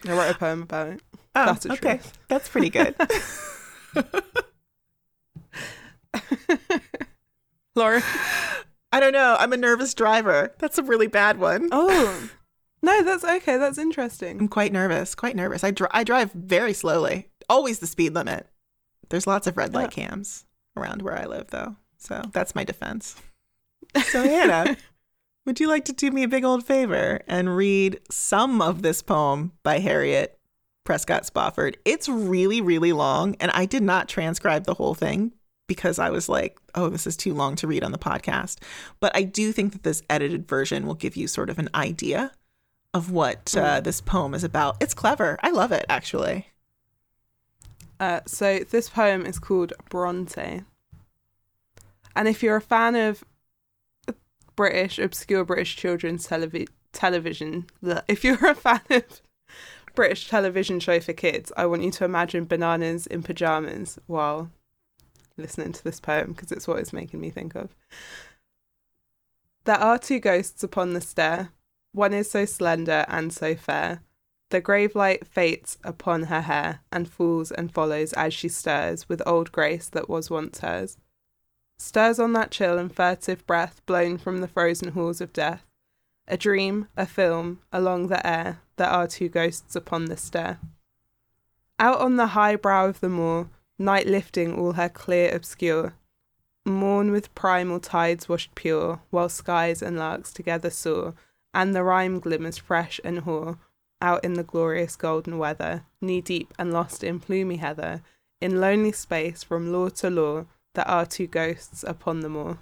I 0.06 0.12
wrote 0.12 0.36
a 0.36 0.38
poem 0.38 0.64
about 0.64 0.88
it. 0.88 1.02
Oh, 1.36 1.46
That's 1.46 1.66
a 1.66 1.74
okay. 1.74 1.98
Truth. 1.98 2.18
That's 2.28 2.50
pretty 2.50 2.70
good. 2.70 2.96
Laura? 7.76 8.02
I 8.92 9.00
don't 9.00 9.14
know. 9.14 9.36
I'm 9.40 9.54
a 9.54 9.58
nervous 9.58 9.94
driver. 9.94 10.56
That's 10.58 10.80
a 10.80 10.84
really 10.84 11.08
bad 11.08 11.40
one. 11.40 11.70
Oh. 11.72 12.30
No, 12.82 13.04
that's 13.04 13.24
okay. 13.24 13.58
That's 13.58 13.78
interesting. 13.78 14.40
I'm 14.40 14.48
quite 14.48 14.72
nervous. 14.72 15.14
Quite 15.14 15.36
nervous. 15.36 15.64
I, 15.64 15.72
dr- 15.72 15.92
I 15.94 16.04
drive 16.04 16.32
very 16.32 16.74
slowly. 16.74 17.28
Always 17.50 17.80
the 17.80 17.88
speed 17.88 18.14
limit. 18.16 18.48
There's 19.10 19.28
lots 19.28 19.46
of 19.46 19.58
red 19.58 19.74
light 19.74 19.92
cams 19.92 20.46
around 20.78 21.02
where 21.02 21.18
I 21.18 21.26
live, 21.26 21.48
though. 21.48 21.76
So 21.98 22.22
that's 22.32 22.56
my 22.56 22.64
defense. 22.64 23.16
So, 24.12 24.22
Hannah, 24.22 24.76
would 25.46 25.62
you 25.62 25.70
like 25.70 25.86
to 25.86 25.94
do 25.94 26.12
me 26.12 26.24
a 26.24 26.28
big 26.28 26.44
old 26.44 26.66
favor 26.66 27.22
and 27.26 27.56
read 27.56 28.02
some 28.12 28.62
of 28.62 28.82
this 28.82 29.02
poem 29.02 29.54
by 29.64 29.80
Harriet 29.80 30.38
Prescott 30.84 31.26
Spofford? 31.26 31.78
It's 31.86 32.10
really, 32.10 32.60
really 32.60 32.92
long, 32.92 33.36
and 33.40 33.50
I 33.52 33.66
did 33.66 33.84
not 33.84 34.10
transcribe 34.10 34.66
the 34.66 34.74
whole 34.74 34.94
thing 34.94 35.32
because 35.68 36.00
I 36.00 36.10
was 36.10 36.28
like, 36.28 36.58
oh, 36.76 36.90
this 36.90 37.08
is 37.08 37.16
too 37.16 37.34
long 37.34 37.56
to 37.58 37.68
read 37.68 37.84
on 37.84 37.92
the 37.92 37.98
podcast. 37.98 38.60
But 39.00 39.16
I 39.16 39.24
do 39.24 39.52
think 39.52 39.74
that 39.74 39.84
this 39.84 40.02
edited 40.10 40.48
version 40.48 40.86
will 40.86 40.96
give 40.96 41.16
you 41.16 41.28
sort 41.28 41.50
of 41.50 41.60
an 41.60 41.70
idea 41.76 42.32
of 42.94 43.12
what 43.12 43.56
uh, 43.56 43.80
mm. 43.80 43.84
this 43.84 44.02
poem 44.02 44.34
is 44.34 44.44
about. 44.44 44.78
It's 44.82 44.94
clever. 44.94 45.38
I 45.42 45.52
love 45.52 45.72
it, 45.72 45.86
actually. 45.90 46.48
Uh, 48.00 48.22
so 48.26 48.60
this 48.60 48.90
poem 48.90 49.26
is 49.26 49.40
called 49.40 49.74
Bronte. 49.90 50.64
And 52.16 52.28
if 52.28 52.42
you're 52.44 52.58
a 52.58 52.62
fan 52.62 52.96
of 52.96 53.24
British, 54.56 55.00
obscure 55.00 55.46
British 55.46 55.76
children's 55.76 56.28
televi- 56.28 56.70
television, 56.94 57.68
if 58.08 58.24
you're 58.24 58.46
a 58.46 58.56
fan 58.56 58.82
of 58.90 59.22
British 59.96 60.30
television 60.30 60.80
show 60.80 61.00
for 61.00 61.14
kids, 61.14 61.52
I 61.58 61.66
want 61.66 61.84
you 61.84 61.92
to 61.92 62.06
imagine 62.06 62.46
bananas 62.46 63.08
in 63.08 63.24
pajamas 63.24 63.98
while 64.08 64.52
listening 65.38 65.72
to 65.72 65.84
this 65.84 66.00
poem 66.00 66.34
because 66.34 66.52
it's 66.52 66.68
what 66.68 66.80
it's 66.80 66.94
making 66.94 67.20
me 67.20 67.30
think 67.30 67.56
of. 67.56 67.76
There 69.66 69.76
are 69.76 69.98
two 69.98 70.20
ghosts 70.20 70.64
upon 70.64 70.94
the 70.94 71.02
stair. 71.02 71.50
One 71.92 72.14
is 72.14 72.30
so 72.30 72.46
slender 72.46 73.06
and 73.08 73.34
so 73.34 73.56
fair. 73.56 74.02
The 74.50 74.62
grave 74.62 74.96
light 74.96 75.28
fates 75.28 75.78
upon 75.84 76.24
her 76.24 76.42
hair 76.42 76.80
and 76.92 77.10
falls 77.10 77.52
and 77.52 77.74
follows 77.74 78.14
as 78.14 78.34
she 78.34 78.48
stirs 78.48 79.10
with 79.10 79.22
old 79.26 79.52
grace 79.52 79.90
that 79.90 80.08
was 80.08 80.30
once 80.30 80.60
hers. 80.60 80.98
Stirs 81.78 82.18
on 82.18 82.34
that 82.34 82.52
chill 82.52 82.78
and 82.78 82.94
furtive 82.94 83.46
breath 83.46 83.86
blown 83.86 84.18
from 84.18 84.40
the 84.40 84.48
frozen 84.48 84.94
halls 84.94 85.20
of 85.20 85.34
death. 85.34 85.66
A 86.30 86.38
dream, 86.38 86.88
a 86.96 87.06
film, 87.06 87.60
along 87.74 88.08
the 88.08 88.26
air, 88.26 88.62
there 88.78 88.90
are 88.90 89.08
two 89.08 89.28
ghosts 89.28 89.76
upon 89.76 90.06
the 90.06 90.18
stair. 90.18 90.60
Out 91.78 92.00
on 92.00 92.16
the 92.16 92.28
high 92.28 92.56
brow 92.56 92.88
of 92.88 93.02
the 93.02 93.10
moor, 93.10 93.50
night 93.78 94.08
lifting 94.08 94.58
all 94.58 94.74
her 94.74 94.90
clear 94.90 95.34
obscure, 95.36 95.94
morn 96.66 97.12
with 97.12 97.34
primal 97.36 97.80
tides 97.80 98.28
washed 98.28 98.56
pure, 98.56 99.02
while 99.10 99.30
skies 99.30 99.82
and 99.82 99.98
larks 99.98 100.34
together 100.34 100.70
soar, 100.70 101.14
and 101.54 101.76
the 101.76 101.84
rime 101.84 102.20
glimmers 102.20 102.58
fresh 102.58 103.00
and 103.04 103.20
hoar 103.20 103.58
out 104.02 104.24
in 104.24 104.34
the 104.34 104.44
glorious 104.44 104.96
golden 104.96 105.38
weather, 105.38 105.86
knee 106.02 106.22
deep 106.22 106.54
and 106.58 106.72
lost 106.72 107.04
in 107.04 107.20
plumy 107.20 107.58
heather, 107.58 108.02
in 108.40 108.62
lonely 108.62 108.92
space 108.92 109.44
from 109.44 109.72
law 109.72 109.90
to 109.90 110.10
law, 110.10 110.46
there 110.76 110.88
are 110.88 111.06
two 111.06 111.28
ghosts 111.28 111.84
upon 111.84 112.20
the 112.20 112.30
moor. 112.30 112.60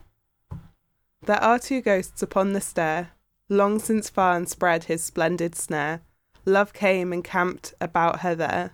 There 1.26 1.44
are 1.44 1.60
two 1.60 1.82
ghosts 1.82 2.22
upon 2.22 2.54
the 2.54 2.62
stair, 2.62 3.12
Long 3.50 3.78
since 3.78 4.10
Farn 4.10 4.48
spread 4.48 4.86
his 4.86 5.04
splendid 5.04 5.56
snare, 5.56 6.02
love 6.46 6.74
came 6.74 7.14
and 7.14 7.24
camped 7.24 7.74
about 7.80 8.22
her 8.22 8.34
there. 8.34 8.72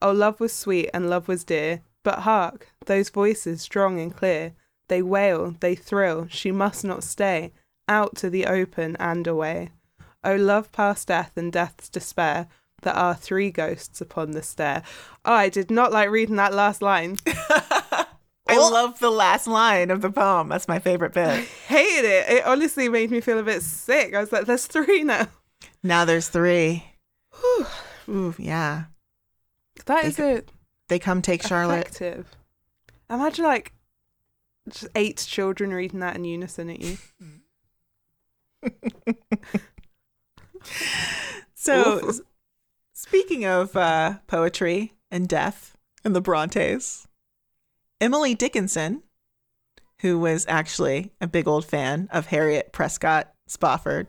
Oh, 0.00 0.12
love 0.12 0.40
was 0.40 0.52
sweet 0.52 0.88
and 0.94 1.10
love 1.10 1.28
was 1.28 1.44
dear, 1.44 1.82
but 2.02 2.20
hark, 2.20 2.68
those 2.86 3.10
voices 3.10 3.60
strong 3.60 4.00
and 4.00 4.14
clear, 4.14 4.54
they 4.88 5.02
wail, 5.02 5.54
they 5.60 5.74
thrill, 5.74 6.28
she 6.28 6.50
must 6.50 6.84
not 6.84 7.04
stay, 7.04 7.52
out 7.88 8.16
to 8.16 8.30
the 8.30 8.46
open 8.46 8.96
and 8.98 9.26
away. 9.26 9.70
Oh, 10.22 10.36
love 10.36 10.70
past 10.72 11.08
death 11.08 11.32
and 11.36 11.52
death's 11.52 11.88
despair, 11.88 12.48
there 12.82 12.94
are 12.94 13.14
three 13.14 13.50
ghosts 13.50 14.00
upon 14.00 14.32
the 14.32 14.42
stair. 14.42 14.82
Oh, 15.24 15.32
I 15.32 15.48
did 15.48 15.70
not 15.70 15.92
like 15.92 16.10
reading 16.10 16.36
that 16.36 16.54
last 16.54 16.82
line. 16.82 17.16
I 17.26 18.56
love 18.56 18.98
the 18.98 19.10
last 19.10 19.46
line 19.46 19.90
of 19.90 20.00
the 20.00 20.10
poem. 20.10 20.48
That's 20.48 20.66
my 20.66 20.78
favorite 20.78 21.12
bit. 21.12 21.44
Hated 21.68 22.04
it. 22.04 22.28
It 22.30 22.46
honestly 22.46 22.88
made 22.88 23.10
me 23.10 23.20
feel 23.20 23.38
a 23.38 23.44
bit 23.44 23.62
sick. 23.62 24.14
I 24.14 24.20
was 24.20 24.32
like, 24.32 24.46
there's 24.46 24.66
three 24.66 25.04
now. 25.04 25.28
Now 25.82 26.04
there's 26.04 26.28
three. 26.28 26.84
Ooh, 28.08 28.34
yeah. 28.38 28.84
That 29.86 30.02
They 30.02 30.08
is 30.08 30.18
it. 30.18 30.50
They 30.88 30.98
come 30.98 31.22
take 31.22 31.42
Charlotte. 31.42 31.86
Effective. 31.86 32.26
Imagine 33.08 33.44
like 33.44 33.72
just 34.68 34.88
eight 34.94 35.24
children 35.28 35.72
reading 35.72 36.00
that 36.00 36.16
in 36.16 36.24
unison 36.24 36.70
at 36.70 36.80
you. 36.80 36.98
So, 41.54 42.12
speaking 42.94 43.44
of 43.44 43.76
uh, 43.76 44.14
poetry 44.26 44.94
and 45.10 45.28
death 45.28 45.76
and 46.04 46.16
the 46.16 46.20
Brontes, 46.20 47.06
Emily 48.00 48.34
Dickinson, 48.34 49.02
who 50.00 50.18
was 50.18 50.46
actually 50.48 51.12
a 51.20 51.26
big 51.26 51.46
old 51.46 51.64
fan 51.66 52.08
of 52.10 52.26
Harriet 52.26 52.72
Prescott 52.72 53.32
Spofford, 53.46 54.08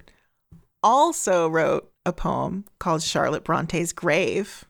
also 0.81 1.47
wrote 1.49 1.91
a 2.05 2.13
poem 2.13 2.65
called 2.79 3.03
Charlotte 3.03 3.43
Bronte's 3.43 3.91
Grave, 3.91 4.63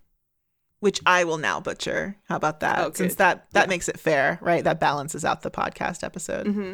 which 0.79 0.99
I 1.05 1.23
will 1.23 1.37
now 1.37 1.59
butcher. 1.59 2.17
How 2.23 2.35
about 2.35 2.61
that? 2.61 2.79
Oh, 2.79 2.91
Since 2.93 3.15
that 3.15 3.45
that 3.51 3.65
Yeah. 3.65 3.69
makes 3.69 3.87
it 3.87 3.99
fair, 3.99 4.39
right? 4.41 4.63
That 4.63 4.79
balances 4.79 5.23
out 5.23 5.43
the 5.43 5.51
podcast 5.51 6.03
episode. 6.03 6.47
hmm 6.47 6.73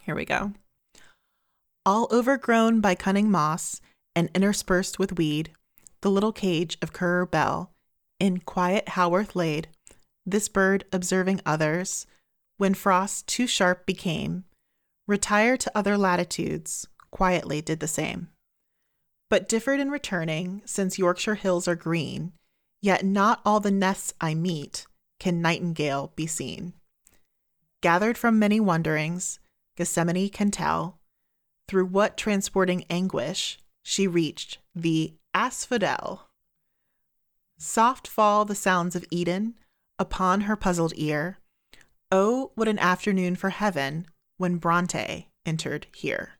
Here 0.00 0.14
we 0.14 0.26
go. 0.26 0.52
All 1.86 2.08
overgrown 2.12 2.80
by 2.82 2.94
cunning 2.94 3.30
moss 3.30 3.80
and 4.14 4.30
interspersed 4.34 4.98
with 4.98 5.18
weed, 5.18 5.50
the 6.00 6.10
little 6.10 6.32
cage 6.32 6.76
of 6.82 6.92
Currer 6.92 7.26
Bell, 7.26 7.72
in 8.20 8.40
quiet 8.40 8.88
Haworth 8.90 9.34
laid, 9.34 9.68
this 10.26 10.48
bird 10.48 10.84
observing 10.92 11.40
others, 11.44 12.06
when 12.56 12.74
frost 12.74 13.26
too 13.26 13.46
sharp 13.46 13.86
became, 13.86 14.44
retire 15.06 15.56
to 15.56 15.76
other 15.76 15.98
latitudes, 15.98 16.86
quietly 17.10 17.60
did 17.60 17.80
the 17.80 17.88
same. 17.88 18.28
But 19.28 19.48
differed 19.48 19.80
in 19.80 19.90
returning, 19.90 20.62
since 20.64 20.98
Yorkshire 20.98 21.34
hills 21.34 21.66
are 21.66 21.74
green, 21.74 22.32
yet 22.80 23.04
not 23.04 23.40
all 23.44 23.60
the 23.60 23.70
nests 23.70 24.14
I 24.20 24.34
meet 24.34 24.86
can 25.18 25.40
nightingale 25.42 26.12
be 26.16 26.26
seen. 26.26 26.74
Gathered 27.80 28.16
from 28.16 28.38
many 28.38 28.60
wanderings, 28.60 29.40
Gethsemane 29.76 30.30
can 30.30 30.50
tell 30.50 31.00
through 31.68 31.86
what 31.86 32.16
transporting 32.16 32.84
anguish 32.88 33.58
she 33.84 34.08
reached 34.08 34.58
the 34.74 35.14
asphodel. 35.32 36.28
Soft 37.56 38.08
fall 38.08 38.44
the 38.44 38.54
sounds 38.54 38.96
of 38.96 39.04
Eden 39.10 39.54
upon 39.98 40.42
her 40.42 40.56
puzzled 40.56 40.94
ear. 40.96 41.38
Oh, 42.10 42.50
what 42.56 42.66
an 42.66 42.78
afternoon 42.78 43.36
for 43.36 43.50
heaven 43.50 44.06
when 44.38 44.56
Bronte 44.56 45.28
entered 45.46 45.86
here. 45.94 46.32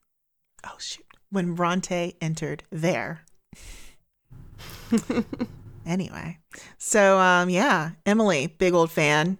Oh, 0.64 0.76
shoot. 0.78 1.04
When 1.30 1.54
Bronte 1.54 2.16
entered 2.20 2.64
there. 2.70 3.24
anyway, 5.86 6.38
so 6.78 7.18
um, 7.18 7.50
yeah, 7.50 7.90
Emily, 8.06 8.46
big 8.46 8.72
old 8.72 8.90
fan, 8.90 9.38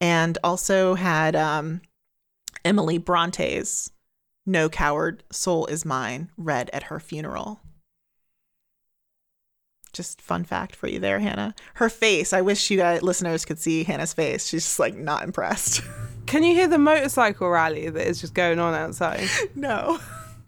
and 0.00 0.38
also 0.42 0.94
had 0.94 1.36
um, 1.36 1.82
Emily 2.64 2.98
Bronte's 2.98 3.90
No 4.46 4.68
Coward 4.68 5.22
Soul 5.30 5.66
Is 5.66 5.84
Mine 5.84 6.30
read 6.36 6.68
at 6.72 6.84
her 6.84 7.00
funeral. 7.00 7.60
Just 9.92 10.20
fun 10.20 10.44
fact 10.44 10.74
for 10.74 10.88
you 10.88 10.98
there, 10.98 11.20
Hannah. 11.20 11.54
Her 11.74 11.88
face, 11.88 12.32
I 12.32 12.40
wish 12.40 12.70
you 12.70 12.76
guys 12.76 13.02
listeners 13.02 13.44
could 13.44 13.58
see 13.60 13.84
Hannah's 13.84 14.12
face. 14.12 14.48
She's 14.48 14.64
just 14.64 14.78
like 14.78 14.96
not 14.96 15.22
impressed. 15.22 15.82
Can 16.26 16.42
you 16.42 16.54
hear 16.54 16.66
the 16.66 16.78
motorcycle 16.78 17.48
rally 17.48 17.88
that 17.88 18.06
is 18.06 18.20
just 18.20 18.34
going 18.34 18.58
on 18.58 18.74
outside? 18.74 19.28
no. 19.54 20.00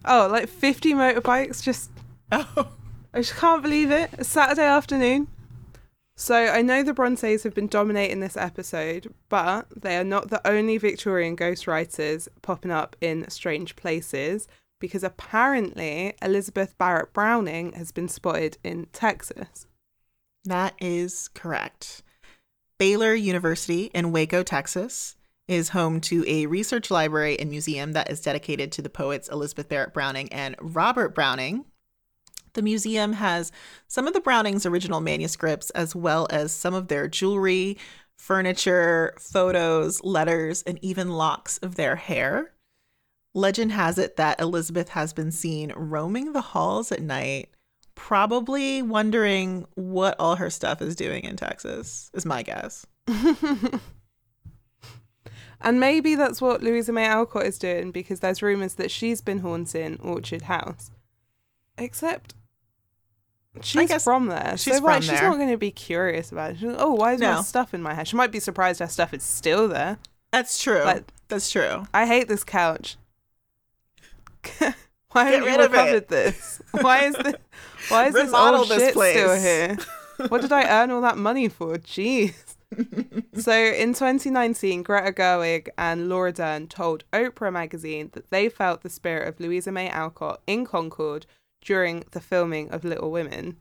Oh, 0.05 0.27
like 0.31 0.49
50 0.49 0.93
motorbikes 0.93 1.63
just 1.63 1.89
Oh. 2.31 2.71
I 3.13 3.21
just 3.21 3.35
can't 3.35 3.63
believe 3.63 3.89
it. 3.89 4.09
It's 4.13 4.29
Saturday 4.29 4.63
afternoon. 4.63 5.27
So 6.19 6.35
I 6.35 6.63
know 6.63 6.81
the 6.81 6.95
Brontes 6.95 7.43
have 7.43 7.53
been 7.53 7.67
dominating 7.67 8.21
this 8.21 8.35
episode, 8.35 9.13
but 9.29 9.67
they 9.79 9.97
are 9.97 10.03
not 10.03 10.31
the 10.31 10.45
only 10.47 10.79
Victorian 10.79 11.37
ghostwriters 11.37 12.27
popping 12.41 12.71
up 12.71 12.95
in 12.99 13.29
strange 13.29 13.75
places 13.75 14.47
because 14.79 15.03
apparently 15.03 16.15
Elizabeth 16.19 16.75
Barrett 16.79 17.13
Browning 17.13 17.73
has 17.73 17.91
been 17.91 18.07
spotted 18.07 18.57
in 18.63 18.87
Texas. 18.93 19.67
That 20.43 20.73
is 20.79 21.27
correct. 21.27 22.01
Baylor 22.79 23.13
University 23.13 23.91
in 23.93 24.11
Waco, 24.11 24.41
Texas, 24.41 25.17
is 25.47 25.69
home 25.69 26.01
to 26.01 26.25
a 26.27 26.47
research 26.47 26.89
library 26.89 27.39
and 27.39 27.51
museum 27.51 27.93
that 27.93 28.09
is 28.09 28.21
dedicated 28.21 28.71
to 28.71 28.81
the 28.81 28.89
poets 28.89 29.29
Elizabeth 29.29 29.69
Barrett 29.69 29.93
Browning 29.93 30.33
and 30.33 30.55
Robert 30.59 31.13
Browning. 31.13 31.65
The 32.57 32.63
museum 32.63 33.13
has 33.13 33.51
some 33.87 34.07
of 34.07 34.15
the 34.15 34.19
Brownings' 34.19 34.65
original 34.65 34.99
manuscripts, 34.99 35.69
as 35.69 35.95
well 35.95 36.25
as 36.31 36.51
some 36.51 36.73
of 36.73 36.87
their 36.87 37.07
jewelry, 37.07 37.77
furniture, 38.17 39.13
photos, 39.19 40.03
letters, 40.03 40.63
and 40.63 40.79
even 40.81 41.11
locks 41.11 41.59
of 41.59 41.75
their 41.75 41.97
hair. 41.97 42.53
Legend 43.35 43.73
has 43.73 43.99
it 43.99 44.15
that 44.15 44.41
Elizabeth 44.41 44.89
has 44.89 45.13
been 45.13 45.31
seen 45.31 45.71
roaming 45.75 46.33
the 46.33 46.41
halls 46.41 46.91
at 46.91 47.03
night, 47.03 47.51
probably 47.93 48.81
wondering 48.81 49.67
what 49.75 50.15
all 50.17 50.37
her 50.37 50.49
stuff 50.49 50.81
is 50.81 50.95
doing 50.95 51.25
in 51.25 51.35
Texas, 51.35 52.09
is 52.15 52.25
my 52.25 52.41
guess. 52.41 52.87
And 55.59 55.79
maybe 55.79 56.15
that's 56.15 56.39
what 56.39 56.61
Louisa 56.61 56.91
May 56.91 57.07
Alcott 57.07 57.47
is 57.47 57.57
doing 57.57 57.89
because 57.91 58.19
there's 58.19 58.43
rumours 58.43 58.75
that 58.75 58.91
she's 58.91 59.21
been 59.21 59.39
haunting 59.39 59.99
Orchard 60.01 60.43
House. 60.43 60.91
Except 61.77 62.35
she's 63.63 64.03
from 64.03 64.27
there. 64.27 64.55
she's 64.57 64.75
so 64.77 64.81
from 64.81 65.01
she's 65.01 65.11
there. 65.11 65.29
not 65.29 65.37
going 65.37 65.49
to 65.49 65.57
be 65.57 65.71
curious 65.71 66.31
about 66.31 66.51
it. 66.51 66.57
She's 66.59 66.67
like, 66.69 66.77
oh, 66.79 66.93
why 66.93 67.13
is 67.13 67.21
my 67.21 67.41
stuff 67.41 67.73
in 67.73 67.81
my 67.81 67.93
hair? 67.93 68.05
She 68.05 68.15
might 68.15 68.31
be 68.31 68.39
surprised 68.39 68.79
her 68.79 68.87
stuff 68.87 69.13
is 69.13 69.23
still 69.23 69.67
there. 69.67 69.97
That's 70.31 70.61
true. 70.61 70.83
Like- 70.83 71.11
That's 71.27 71.49
true. 71.49 71.87
I 71.93 72.05
hate 72.05 72.27
this 72.27 72.43
couch. 72.43 72.97
why 75.11 75.31
Get 75.31 75.43
rid 75.43 75.55
you 75.55 75.61
recovered 75.63 76.07
this? 76.07 76.61
Why 76.71 77.05
is 77.05 77.15
this? 77.15 77.35
Why 77.89 78.07
is 78.07 78.13
this 78.13 78.33
old 78.33 78.67
this 78.67 78.79
shit 78.79 78.89
still 78.91 79.27
place. 79.27 79.43
here? 79.43 79.77
What 80.27 80.41
did 80.41 80.51
I 80.51 80.67
earn 80.81 80.91
all 80.91 81.01
that 81.01 81.17
money 81.17 81.47
for? 81.47 81.75
Jeez. 81.77 82.33
so 83.41 83.53
in 83.53 83.93
2019, 83.93 84.83
Greta 84.83 85.11
Gerwig 85.13 85.69
and 85.77 86.09
Laura 86.09 86.33
Dern 86.33 86.67
told 86.67 87.05
Oprah 87.13 87.53
magazine 87.53 88.09
that 88.13 88.29
they 88.29 88.49
felt 88.49 88.81
the 88.81 88.89
spirit 88.89 89.27
of 89.27 89.39
Louisa 89.39 89.71
May 89.71 89.89
Alcott 89.89 90.41
in 90.47 90.65
Concord 90.65 91.25
during 91.67 92.05
the 92.11 92.21
filming 92.21 92.71
of 92.71 92.85
Little 92.85 93.11
Women. 93.11 93.57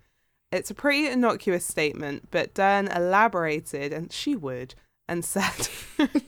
It's 0.53 0.71
a 0.71 0.75
pretty 0.75 1.09
innocuous 1.09 1.67
statement, 1.67 2.29
but 2.31 2.55
Dern 2.55 2.87
elaborated, 2.87 3.93
and 3.93 4.13
she 4.13 4.37
would, 4.37 4.77
and 5.09 5.25
said. 5.25 5.69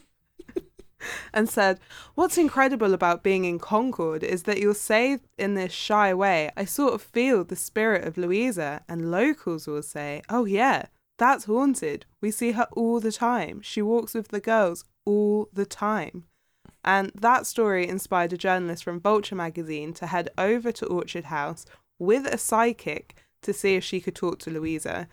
and 1.33 1.49
said, 1.49 1.79
What's 2.17 2.37
incredible 2.37 2.95
about 2.95 3.23
being 3.23 3.45
in 3.45 3.61
Concord 3.61 4.25
is 4.25 4.43
that 4.43 4.59
you'll 4.59 4.75
say 4.75 5.21
in 5.39 5.55
this 5.55 5.73
shy 5.73 6.13
way, 6.13 6.51
I 6.57 6.65
sort 6.65 6.95
of 6.95 7.01
feel 7.01 7.45
the 7.45 7.55
spirit 7.55 8.05
of 8.05 8.19
Louisa, 8.19 8.83
and 8.89 9.13
locals 9.13 9.69
will 9.69 9.85
say, 9.85 10.21
Oh, 10.29 10.47
yeah, 10.47 10.87
that's 11.17 11.45
haunted. 11.45 12.07
We 12.21 12.33
see 12.33 12.53
her 12.53 12.67
all 12.73 12.99
the 12.99 13.13
time. 13.13 13.61
She 13.63 13.83
walks 13.83 14.15
with 14.15 14.29
the 14.29 14.41
girls 14.41 14.85
all 15.07 15.49
the 15.53 15.67
time. 15.67 16.25
And 16.85 17.13
that 17.15 17.47
story 17.47 17.89
inspired 17.89 18.33
a 18.33 18.39
journalist 18.39 18.85
from 18.85 19.01
Vulture 19.01 19.35
magazine 19.35 19.93
to 19.95 20.07
head 20.07 20.31
over 20.39 20.73
to 20.73 20.87
Orchard 20.87 21.25
House 21.25 21.67
with 21.99 22.27
a 22.27 22.39
psychic 22.39 23.17
to 23.43 23.53
see 23.53 23.75
if 23.75 23.85
she 23.85 24.01
could 24.01 24.15
talk 24.15 24.39
to 24.41 24.51
Louisa. 24.51 25.09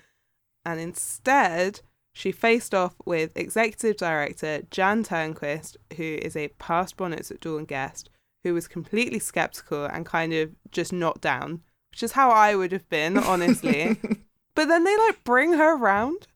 And 0.65 0.79
instead, 0.79 1.81
she 2.13 2.31
faced 2.31 2.73
off 2.73 2.95
with 3.05 3.35
executive 3.35 3.97
director 3.97 4.61
Jan 4.71 5.03
Turnquist, 5.03 5.75
who 5.97 6.17
is 6.21 6.35
a 6.35 6.47
past 6.59 6.97
Bonnets 6.97 7.29
at 7.29 7.41
Dawn 7.41 7.65
guest, 7.65 8.09
who 8.43 8.53
was 8.53 8.67
completely 8.67 9.19
skeptical 9.19 9.85
and 9.85 10.05
kind 10.05 10.33
of 10.33 10.51
just 10.71 10.93
not 10.93 11.19
down, 11.19 11.61
which 11.91 12.03
is 12.03 12.13
how 12.13 12.29
I 12.29 12.55
would 12.55 12.71
have 12.71 12.87
been, 12.89 13.17
honestly. 13.17 13.99
but 14.55 14.67
then 14.67 14.83
they 14.83 14.97
like 14.97 15.23
bring 15.23 15.53
her 15.53 15.75
around. 15.75 16.27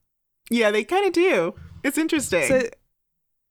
Yeah, 0.50 0.70
they 0.70 0.84
kind 0.84 1.06
of 1.06 1.12
do. 1.12 1.54
It's 1.82 1.96
interesting. 1.96 2.46
So 2.46 2.68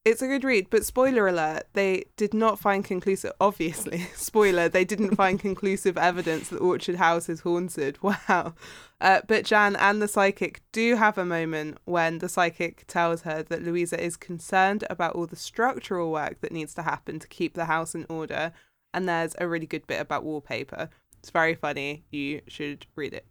it's 0.05 0.21
a 0.21 0.27
good 0.27 0.43
read, 0.43 0.69
but 0.69 0.85
spoiler 0.85 1.27
alert, 1.27 1.67
they 1.73 2.05
did 2.15 2.33
not 2.33 2.59
find 2.59 2.85
conclusive, 2.85 3.33
obviously, 3.41 4.07
spoiler, 4.15 4.69
they 4.69 4.85
didn't 4.85 5.15
find 5.15 5.39
conclusive 5.39 5.97
evidence 5.97 6.49
that 6.49 6.59
Orchard 6.59 6.95
House 6.95 7.29
is 7.29 7.41
haunted. 7.41 7.97
Wow. 8.09 8.55
Uh, 9.01 9.21
but 9.27 9.45
Jan 9.45 9.75
and 9.77 10.01
the 10.01 10.07
psychic 10.07 10.61
do 10.71 10.95
have 10.95 11.17
a 11.17 11.25
moment 11.25 11.77
when 11.85 12.19
the 12.19 12.27
psychic 12.27 12.85
tells 12.87 13.21
her 13.21 13.43
that 13.43 13.63
Louisa 13.63 14.01
is 14.01 14.17
concerned 14.17 14.83
about 14.89 15.15
all 15.15 15.25
the 15.25 15.37
structural 15.37 16.11
work 16.11 16.41
that 16.41 16.51
needs 16.51 16.73
to 16.73 16.81
happen 16.81 17.17
to 17.19 17.27
keep 17.27 17.53
the 17.53 17.65
house 17.65 17.95
in 17.95 18.05
order. 18.09 18.51
And 18.93 19.07
there's 19.07 19.35
a 19.39 19.47
really 19.47 19.67
good 19.67 19.87
bit 19.87 20.01
about 20.01 20.25
wallpaper. 20.25 20.89
It's 21.19 21.29
very 21.29 21.55
funny. 21.55 22.03
You 22.11 22.41
should 22.47 22.87
read 22.95 23.13
it. 23.13 23.25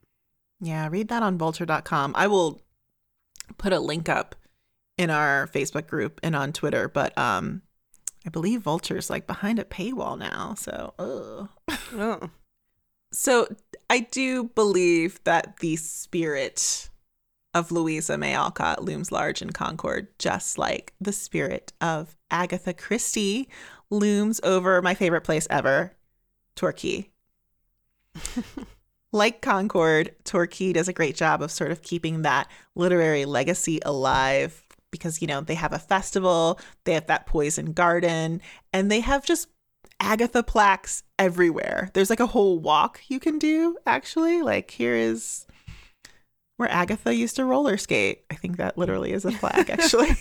Yeah, 0.61 0.89
read 0.89 1.09
that 1.09 1.23
on 1.23 1.37
vulture.com. 1.37 2.15
I 2.17 2.29
will 2.29 2.61
put 3.59 3.73
a 3.73 3.81
link 3.81 4.09
up 4.09 4.35
in 4.99 5.11
our 5.11 5.47
Facebook 5.49 5.87
group 5.87 6.21
and 6.23 6.37
on 6.37 6.53
Twitter, 6.53 6.89
but 6.89 7.17
um 7.17 7.63
I 8.27 8.31
believe 8.31 8.61
Vulture's 8.61 9.09
like 9.09 9.27
behind 9.27 9.59
a 9.59 9.65
paywall 9.65 10.19
now. 10.19 10.55
So. 10.55 10.93
Oh. 10.99 11.49
So, 13.11 13.49
I 13.89 14.01
do 14.01 14.45
believe 14.45 15.25
that 15.25 15.61
the 15.61 15.77
spirit 15.77 16.91
of 17.55 17.73
Louisa 17.73 18.19
May 18.19 18.35
Alcott 18.35 18.85
looms 18.85 19.11
large 19.11 19.41
in 19.41 19.51
Concord, 19.51 20.09
just 20.19 20.59
like 20.59 20.93
the 21.01 21.13
spirit 21.13 21.73
of 21.81 22.17
Agatha 22.31 22.75
Christie 22.75 23.49
looms 23.89 24.41
over 24.43 24.83
my 24.83 24.93
favorite 24.93 25.23
place 25.23 25.47
ever, 25.49 25.97
Torquay. 26.55 27.09
like 29.13 29.41
Concord, 29.41 30.15
Torquay 30.25 30.75
does 30.75 30.89
a 30.89 30.93
great 30.93 31.17
job 31.17 31.41
of 31.41 31.51
sort 31.51 31.71
of 31.71 31.81
keeping 31.81 32.23
that 32.23 32.51
literary 32.75 33.25
legacy 33.25 33.81
alive 33.87 34.68
because, 34.91 35.21
you 35.21 35.29
know, 35.29 35.41
they 35.41 35.55
have 35.55 35.73
a 35.73 35.79
festival, 35.79 36.59
they 36.85 36.95
have 36.95 37.07
that 37.07 37.27
poison 37.27 37.73
garden, 37.73 38.41
and 38.73 38.91
they 38.91 39.01
have 39.01 39.25
just 39.25 39.49
Agatha 40.01 40.43
plaques 40.43 41.03
everywhere. 41.19 41.91
There's 41.95 42.11
like 42.11 42.21
a 42.21 42.27
whole 42.27 42.59
walk 42.59 43.01
you 43.09 43.21
can 43.21 43.39
do, 43.39 43.77
actually. 43.87 44.43
Like, 44.43 44.71
here 44.71 44.95
is 44.95 45.47
where 46.57 46.71
Agatha 46.71 47.15
used 47.15 47.37
to 47.37 47.45
roller 47.45 47.77
skate. 47.77 48.25
I 48.31 48.35
think 48.35 48.57
that 48.57 48.79
literally 48.79 49.13
is 49.13 49.25
a 49.25 49.33
flag, 49.33 49.71
actually. 49.71 50.17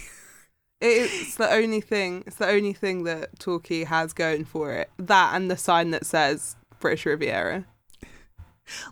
It's 0.80 1.36
the 1.36 1.52
only 1.52 1.82
thing. 1.82 2.24
It's 2.28 2.36
the 2.36 2.48
only 2.48 2.74
thing 2.74 3.04
that 3.06 3.40
Torquay 3.40 3.84
has 3.84 4.14
going 4.14 4.46
for 4.46 4.74
it. 4.74 4.92
That 4.98 5.36
and 5.36 5.50
the 5.50 5.58
sign 5.58 5.92
that 5.92 6.06
says 6.06 6.56
British 6.80 7.06
Riviera. 7.06 7.66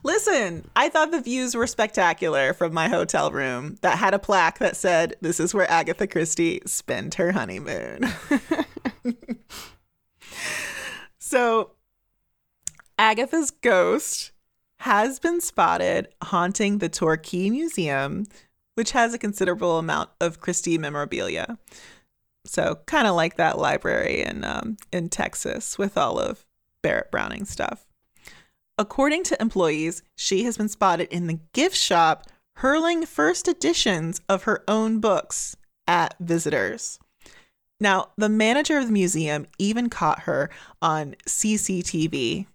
Listen, 0.03 0.69
I 0.75 0.89
thought 0.89 1.11
the 1.11 1.21
views 1.21 1.55
were 1.55 1.67
spectacular 1.67 2.53
from 2.53 2.73
my 2.73 2.87
hotel 2.87 3.31
room 3.31 3.77
that 3.81 3.97
had 3.97 4.13
a 4.13 4.19
plaque 4.19 4.59
that 4.59 4.75
said, 4.75 5.15
This 5.21 5.39
is 5.39 5.53
where 5.53 5.69
Agatha 5.69 6.07
Christie 6.07 6.61
spent 6.65 7.15
her 7.15 7.31
honeymoon. 7.31 8.05
so, 11.19 11.71
Agatha's 12.97 13.51
ghost 13.51 14.31
has 14.79 15.19
been 15.19 15.41
spotted 15.41 16.07
haunting 16.23 16.77
the 16.77 16.89
Torquay 16.89 17.49
Museum, 17.49 18.25
which 18.75 18.91
has 18.91 19.13
a 19.13 19.19
considerable 19.19 19.77
amount 19.77 20.09
of 20.21 20.39
Christie 20.39 20.77
memorabilia. 20.77 21.57
So, 22.45 22.79
kind 22.85 23.07
of 23.07 23.15
like 23.15 23.37
that 23.37 23.57
library 23.57 24.21
in 24.21 24.43
um, 24.43 24.77
in 24.91 25.09
Texas 25.09 25.77
with 25.77 25.97
all 25.97 26.19
of 26.19 26.45
Barrett 26.83 27.11
Browning 27.11 27.45
stuff. 27.45 27.84
According 28.77 29.23
to 29.25 29.41
employees, 29.41 30.03
she 30.15 30.43
has 30.43 30.57
been 30.57 30.69
spotted 30.69 31.07
in 31.09 31.27
the 31.27 31.39
gift 31.53 31.77
shop 31.77 32.25
hurling 32.57 33.05
first 33.05 33.47
editions 33.47 34.21
of 34.27 34.43
her 34.43 34.63
own 34.67 34.99
books 34.99 35.55
at 35.87 36.15
visitors. 36.19 36.99
Now, 37.79 38.09
the 38.17 38.29
manager 38.29 38.77
of 38.77 38.87
the 38.87 38.91
museum 38.91 39.47
even 39.59 39.89
caught 39.89 40.21
her 40.21 40.49
on 40.81 41.15
CCTV. 41.25 42.47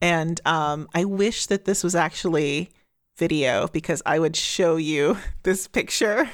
And 0.00 0.40
um, 0.46 0.88
I 0.94 1.04
wish 1.04 1.46
that 1.46 1.64
this 1.64 1.82
was 1.82 1.94
actually 1.94 2.70
video 3.16 3.66
because 3.68 4.02
I 4.06 4.18
would 4.18 4.36
show 4.36 4.76
you 4.76 5.18
this 5.42 5.66
picture. 5.66 6.30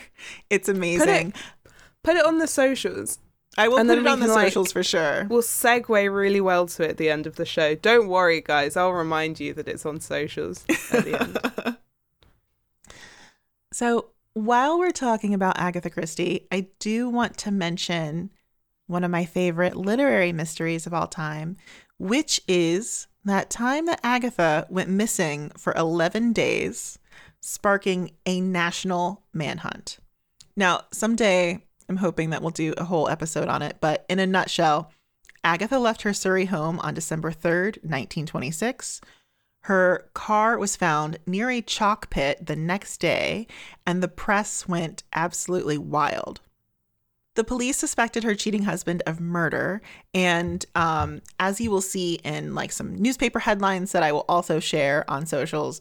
It's 0.50 0.68
amazing. 0.68 1.32
Put 1.32 1.40
it, 1.40 1.72
put 2.02 2.16
it 2.16 2.26
on 2.26 2.38
the 2.38 2.46
socials. 2.46 3.18
I 3.56 3.68
will 3.68 3.78
And 3.78 3.88
put 3.88 3.98
it 3.98 4.06
on 4.06 4.20
the 4.20 4.26
like- 4.26 4.46
socials 4.46 4.72
for 4.72 4.82
sure. 4.82 5.26
We'll 5.30 5.42
segue 5.42 5.88
really 6.14 6.40
well 6.40 6.66
to 6.66 6.82
it 6.84 6.90
at 6.90 6.96
the 6.96 7.10
end 7.10 7.26
of 7.26 7.36
the 7.36 7.44
show. 7.46 7.74
Don't 7.74 8.08
worry, 8.08 8.40
guys. 8.40 8.76
I'll 8.76 8.92
remind 8.92 9.38
you 9.40 9.54
that 9.54 9.68
it's 9.68 9.86
on 9.86 10.00
socials 10.00 10.64
at 10.92 11.04
the 11.04 11.20
end. 11.20 11.76
So, 13.72 14.10
while 14.34 14.78
we're 14.78 14.92
talking 14.92 15.34
about 15.34 15.58
Agatha 15.58 15.90
Christie, 15.90 16.46
I 16.52 16.68
do 16.78 17.08
want 17.08 17.36
to 17.38 17.50
mention 17.50 18.30
one 18.86 19.02
of 19.02 19.10
my 19.10 19.24
favorite 19.24 19.74
literary 19.74 20.32
mysteries 20.32 20.86
of 20.86 20.94
all 20.94 21.08
time, 21.08 21.56
which 21.98 22.40
is 22.46 23.08
that 23.24 23.50
time 23.50 23.86
that 23.86 23.98
Agatha 24.04 24.66
went 24.70 24.90
missing 24.90 25.50
for 25.56 25.72
11 25.76 26.32
days, 26.32 27.00
sparking 27.40 28.12
a 28.26 28.40
national 28.40 29.22
manhunt. 29.32 29.98
Now, 30.56 30.82
someday 30.92 31.64
I'm 31.88 31.96
hoping 31.96 32.30
that 32.30 32.42
we'll 32.42 32.50
do 32.50 32.74
a 32.76 32.84
whole 32.84 33.08
episode 33.08 33.48
on 33.48 33.62
it, 33.62 33.76
but 33.80 34.04
in 34.08 34.18
a 34.18 34.26
nutshell, 34.26 34.90
Agatha 35.42 35.78
left 35.78 36.02
her 36.02 36.14
Surrey 36.14 36.46
home 36.46 36.80
on 36.80 36.94
December 36.94 37.30
3rd, 37.30 37.76
1926. 37.82 39.00
Her 39.64 40.08
car 40.14 40.58
was 40.58 40.76
found 40.76 41.18
near 41.26 41.50
a 41.50 41.62
chalk 41.62 42.10
pit 42.10 42.44
the 42.44 42.56
next 42.56 42.98
day, 42.98 43.46
and 43.86 44.02
the 44.02 44.08
press 44.08 44.68
went 44.68 45.04
absolutely 45.12 45.78
wild. 45.78 46.40
The 47.34 47.44
police 47.44 47.76
suspected 47.76 48.24
her 48.24 48.34
cheating 48.34 48.62
husband 48.64 49.02
of 49.06 49.20
murder, 49.20 49.82
and 50.12 50.64
um, 50.74 51.20
as 51.40 51.60
you 51.60 51.70
will 51.70 51.80
see 51.80 52.14
in 52.24 52.54
like 52.54 52.72
some 52.72 52.94
newspaper 52.94 53.40
headlines 53.40 53.92
that 53.92 54.02
I 54.02 54.12
will 54.12 54.24
also 54.28 54.60
share 54.60 55.08
on 55.10 55.26
socials, 55.26 55.80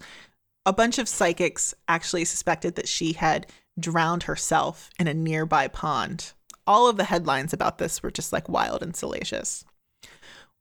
a 0.66 0.74
bunch 0.74 0.98
of 0.98 1.10
psychics 1.10 1.74
actually 1.88 2.26
suspected 2.26 2.76
that 2.76 2.88
she 2.88 3.14
had 3.14 3.48
drowned 3.80 4.24
herself 4.24 4.90
in 5.00 5.08
a 5.08 5.14
nearby 5.14 5.68
pond. 5.68 6.34
All 6.66 6.88
of 6.88 6.98
the 6.98 7.06
headlines 7.06 7.54
about 7.54 7.78
this 7.78 8.02
were 8.02 8.12
just 8.12 8.32
like 8.32 8.48
wild 8.48 8.82
and 8.82 8.96
salacious. 8.96 9.66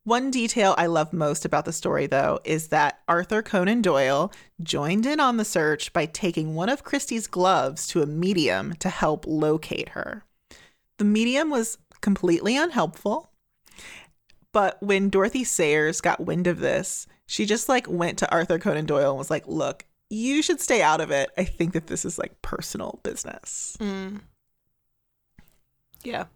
One 0.05 0.33
detail 0.33 0.75
I 0.77 0.87
love 0.87 1.13
most 1.13 1.45
about 1.45 1.65
the 1.65 1.73
story, 1.73 2.09
though, 2.09 2.41
is 2.43 2.69
that 2.69 2.99
Arthur 3.07 3.41
Conan 3.41 3.83
Doyle 3.83 4.33
joined 4.61 5.07
in 5.07 5.21
on 5.21 5.37
the 5.37 5.45
search 5.45 5.93
by 5.93 6.07
taking 6.07 6.57
one 6.57 6.69
of 6.69 6.83
Christie's 6.83 7.29
gloves 7.29 7.87
to 7.89 8.03
a 8.03 8.07
medium 8.07 8.75
to 8.81 8.89
help 8.89 9.25
locate 9.29 9.91
her. 9.91 10.25
The 10.99 11.05
medium 11.05 11.51
was 11.51 11.79
completely 12.01 12.57
unhelpful, 12.57 13.31
but 14.53 14.83
when 14.83 15.09
Dorothy 15.09 15.45
Sayers 15.45 16.01
got 16.01 16.19
wind 16.19 16.49
of 16.49 16.59
this, 16.59 17.07
she 17.27 17.47
just 17.47 17.69
like 17.69 17.87
went 17.89 18.19
to 18.19 18.31
Arthur 18.33 18.59
Conan 18.59 18.87
Doyle 18.87 19.11
and 19.11 19.19
was 19.19 19.31
like, 19.31 19.47
"Look, 19.47 19.87
you 20.13 20.43
should 20.43 20.61
stay 20.61 20.83
out 20.83 21.01
of 21.01 21.11
it. 21.11 21.31
I 21.39 21.45
think 21.45 21.73
that 21.73 21.87
this 21.87 22.05
is 22.05 22.19
like 22.19 22.41
personal 22.43 23.01
business." 23.03 23.77
Mm. 23.81 24.21
Yeah. 26.05 26.27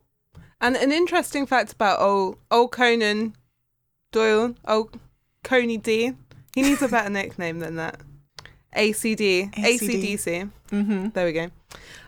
And 0.61 0.77
an 0.77 0.91
interesting 0.91 1.47
fact 1.47 1.73
about 1.73 2.01
old, 2.01 2.39
old 2.51 2.73
Conan 2.73 3.35
Doyle, 4.13 4.55
old 4.67 4.99
Coney 5.45 5.77
D, 5.77 6.13
he 6.55 6.63
needs 6.63 6.81
a 6.81 6.89
better 6.89 7.11
nickname 7.21 7.59
than 7.59 7.77
that. 7.77 8.01
ACD, 8.75 9.53
ACD. 9.55 9.81
ACDC. 9.81 10.51
Mm-hmm. 10.71 11.09
there 11.11 11.27
we 11.27 11.33
go, 11.33 11.51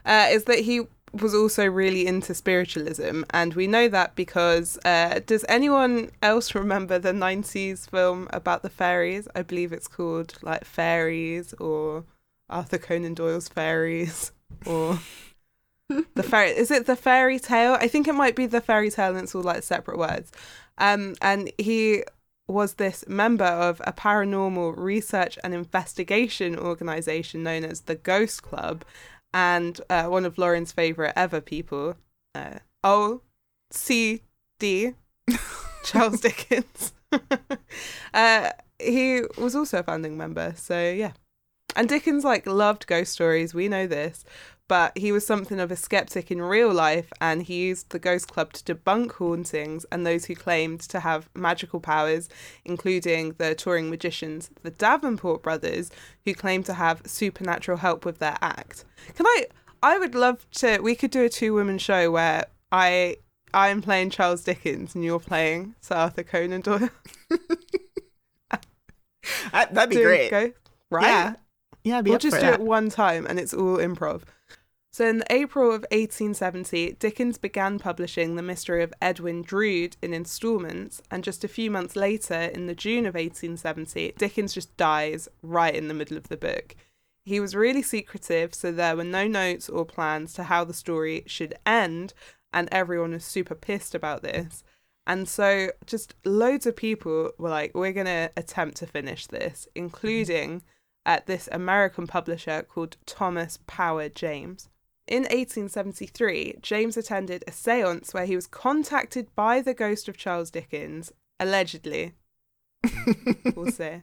uh, 0.05 0.27
is 0.31 0.45
that 0.45 0.59
he 0.59 0.83
was 1.13 1.35
also 1.35 1.67
really 1.67 2.07
into 2.07 2.35
spiritualism. 2.35 3.23
And 3.31 3.55
we 3.55 3.67
know 3.67 3.89
that 3.89 4.15
because 4.15 4.79
uh, 4.85 5.21
does 5.27 5.45
anyone 5.49 6.11
else 6.23 6.55
remember 6.55 6.99
the 6.99 7.13
90s 7.13 7.89
film 7.89 8.29
about 8.31 8.63
the 8.63 8.71
fairies? 8.71 9.29
I 9.35 9.43
believe 9.43 9.73
it's 9.73 9.89
called 9.89 10.35
like 10.43 10.65
Fairies 10.65 11.55
or 11.55 12.05
Arthur 12.49 12.79
Conan 12.79 13.15
Doyle's 13.15 13.49
Fairies 13.49 14.33
or. 14.67 14.99
the 16.15 16.23
fairy 16.23 16.51
is 16.51 16.71
it 16.71 16.85
the 16.85 16.95
fairy 16.95 17.39
tale 17.39 17.73
i 17.81 17.89
think 17.89 18.07
it 18.07 18.13
might 18.13 18.37
be 18.37 18.45
the 18.45 18.61
fairy 18.61 18.91
tale 18.91 19.15
and 19.15 19.25
it's 19.25 19.35
all 19.35 19.41
like 19.41 19.63
separate 19.63 19.97
words 19.97 20.31
um 20.77 21.15
and 21.23 21.51
he 21.57 22.03
was 22.49 22.75
this 22.75 23.07
member 23.07 23.45
of 23.45 23.81
a 23.85 23.93
paranormal 23.93 24.75
research 24.77 25.39
and 25.45 25.55
investigation 25.55 26.59
organization 26.59 27.43
known 27.43 27.63
as 27.63 27.83
the 27.83 27.95
Ghost 27.95 28.43
Club, 28.43 28.85
and 29.33 29.81
uh, 29.91 30.05
one 30.05 30.25
of 30.25 30.39
Lauren's 30.39 30.73
favorite 30.73 31.13
ever 31.17 31.41
people, 31.41 31.97
uh, 32.35 32.59
O 32.83 33.23
C 33.71 34.23
D, 34.59 34.93
Charles 35.85 36.21
Dickens. 36.21 36.93
uh, 38.15 38.51
he 38.79 39.23
was 39.37 39.55
also 39.57 39.79
a 39.79 39.83
founding 39.83 40.17
member, 40.17 40.55
so 40.57 40.91
yeah. 40.91 41.13
And 41.77 41.89
Dickens 41.89 42.25
like 42.25 42.47
loved 42.47 42.87
ghost 42.87 43.13
stories. 43.13 43.55
We 43.55 43.69
know 43.69 43.87
this, 43.87 44.25
but 44.69 44.97
he 44.97 45.11
was 45.13 45.27
something 45.27 45.59
of 45.59 45.71
a 45.71 45.77
skeptic 45.77 46.31
in 46.31 46.41
real 46.41 46.73
life, 46.73 47.11
and 47.21 47.43
he 47.43 47.67
used 47.67 47.91
the 47.91 47.99
Ghost 47.99 48.29
Club 48.29 48.53
to 48.53 48.75
debunk 48.75 49.13
hauntings 49.13 49.85
and 49.91 50.07
those 50.07 50.27
who 50.27 50.35
claimed 50.35 50.81
to 50.81 51.01
have 51.01 51.29
magical 51.35 51.81
powers, 51.81 52.29
including 52.65 53.35
the 53.39 53.55
touring 53.55 53.91
magicians, 53.91 54.51
the 54.63 54.71
Davenport 54.71 55.43
brothers, 55.43 55.91
who 56.25 56.35
claimed 56.35 56.67
to 56.67 56.75
have 56.75 57.03
supernatural 57.07 57.79
help 57.79 58.05
with 58.05 58.19
their 58.19 58.37
act. 58.41 58.85
Can 59.15 59.27
I? 59.27 59.47
I 59.83 59.99
would 59.99 60.15
love 60.15 60.45
to. 60.53 60.79
We 60.81 60.95
could 60.95 61.11
do 61.11 61.25
a 61.25 61.29
two 61.29 61.55
woman 61.55 61.79
show 61.79 62.11
where 62.11 62.45
I 62.71 63.17
I'm 63.55 63.81
playing 63.81 64.11
Charles 64.11 64.43
Dickens 64.45 64.95
and 64.95 65.05
you're 65.05 65.21
playing 65.21 65.75
Sir 65.81 65.95
Arthur 65.95 66.23
Conan 66.23 66.61
Doyle. 66.61 66.91
That- 69.53 69.75
That'd 69.75 69.91
be 69.91 69.97
Do- 69.97 70.03
great. 70.05 70.31
Go, 70.31 70.53
right? 70.91 71.03
Yeah. 71.07 71.35
Yeah, 71.85 72.01
we'll 72.03 72.19
just 72.19 72.37
do 72.37 72.43
that. 72.43 72.61
it 72.61 72.67
one 72.67 72.91
time 72.91 73.27
and 73.27 73.39
it's 73.39 73.55
all 73.55 73.77
improv. 73.79 74.23
So 74.99 75.07
in 75.07 75.23
April 75.31 75.69
of 75.69 75.87
1870, 75.93 76.95
Dickens 76.99 77.39
began 77.39 77.79
publishing 77.79 78.35
The 78.35 78.43
Mystery 78.43 78.83
of 78.83 78.93
Edwin 79.01 79.43
Drood 79.43 79.97
in 80.03 80.13
installments, 80.13 81.01
and 81.09 81.23
just 81.23 81.45
a 81.45 81.47
few 81.47 81.71
months 81.71 81.95
later, 81.95 82.35
in 82.35 82.67
the 82.67 82.75
June 82.75 83.07
of 83.07 83.15
1870, 83.15 84.15
Dickens 84.19 84.55
just 84.55 84.77
dies 84.77 85.29
right 85.41 85.73
in 85.73 85.87
the 85.87 85.95
middle 85.95 86.17
of 86.17 86.27
the 86.27 86.37
book. 86.37 86.75
He 87.23 87.39
was 87.39 87.55
really 87.55 87.81
secretive, 87.81 88.53
so 88.57 88.73
there 88.73 88.97
were 88.97 89.05
no 89.05 89.29
notes 89.29 89.69
or 89.69 89.85
plans 89.85 90.33
to 90.33 90.43
how 90.43 90.65
the 90.65 90.75
story 90.75 91.23
should 91.29 91.55
end, 91.65 92.13
and 92.53 92.69
everyone 92.73 93.13
was 93.13 93.25
super 93.25 93.55
pissed 93.55 93.95
about 93.95 94.25
this. 94.25 94.65
And 95.07 95.29
so 95.29 95.71
just 95.87 96.17
loads 96.25 96.67
of 96.67 96.75
people 96.75 97.31
were 97.39 97.51
like, 97.51 97.71
we're 97.73 97.93
going 97.93 98.07
to 98.07 98.33
attempt 98.37 98.79
to 98.79 98.87
finish 98.89 99.29
this, 99.29 99.69
including 99.77 100.65
at 101.07 101.29
this 101.29 101.49
American 101.53 102.09
publisher 102.09 102.63
called 102.63 102.97
Thomas 103.07 103.61
Power 103.69 104.09
James. 104.09 104.69
In 105.09 105.23
1873, 105.23 106.57
James 106.61 106.99
attended 106.99 107.43
a 107.47 107.53
seance 107.53 108.13
where 108.13 108.27
he 108.27 108.37
was 108.37 108.47
contacted 108.47 109.35
by 109.35 109.63
the 109.63 109.73
ghost 109.73 110.07
of 110.07 110.19
Charles 110.19 110.51
Dickens, 110.51 111.13
allegedly. 111.41 112.13
we'll 113.57 113.73
say. 113.73 114.03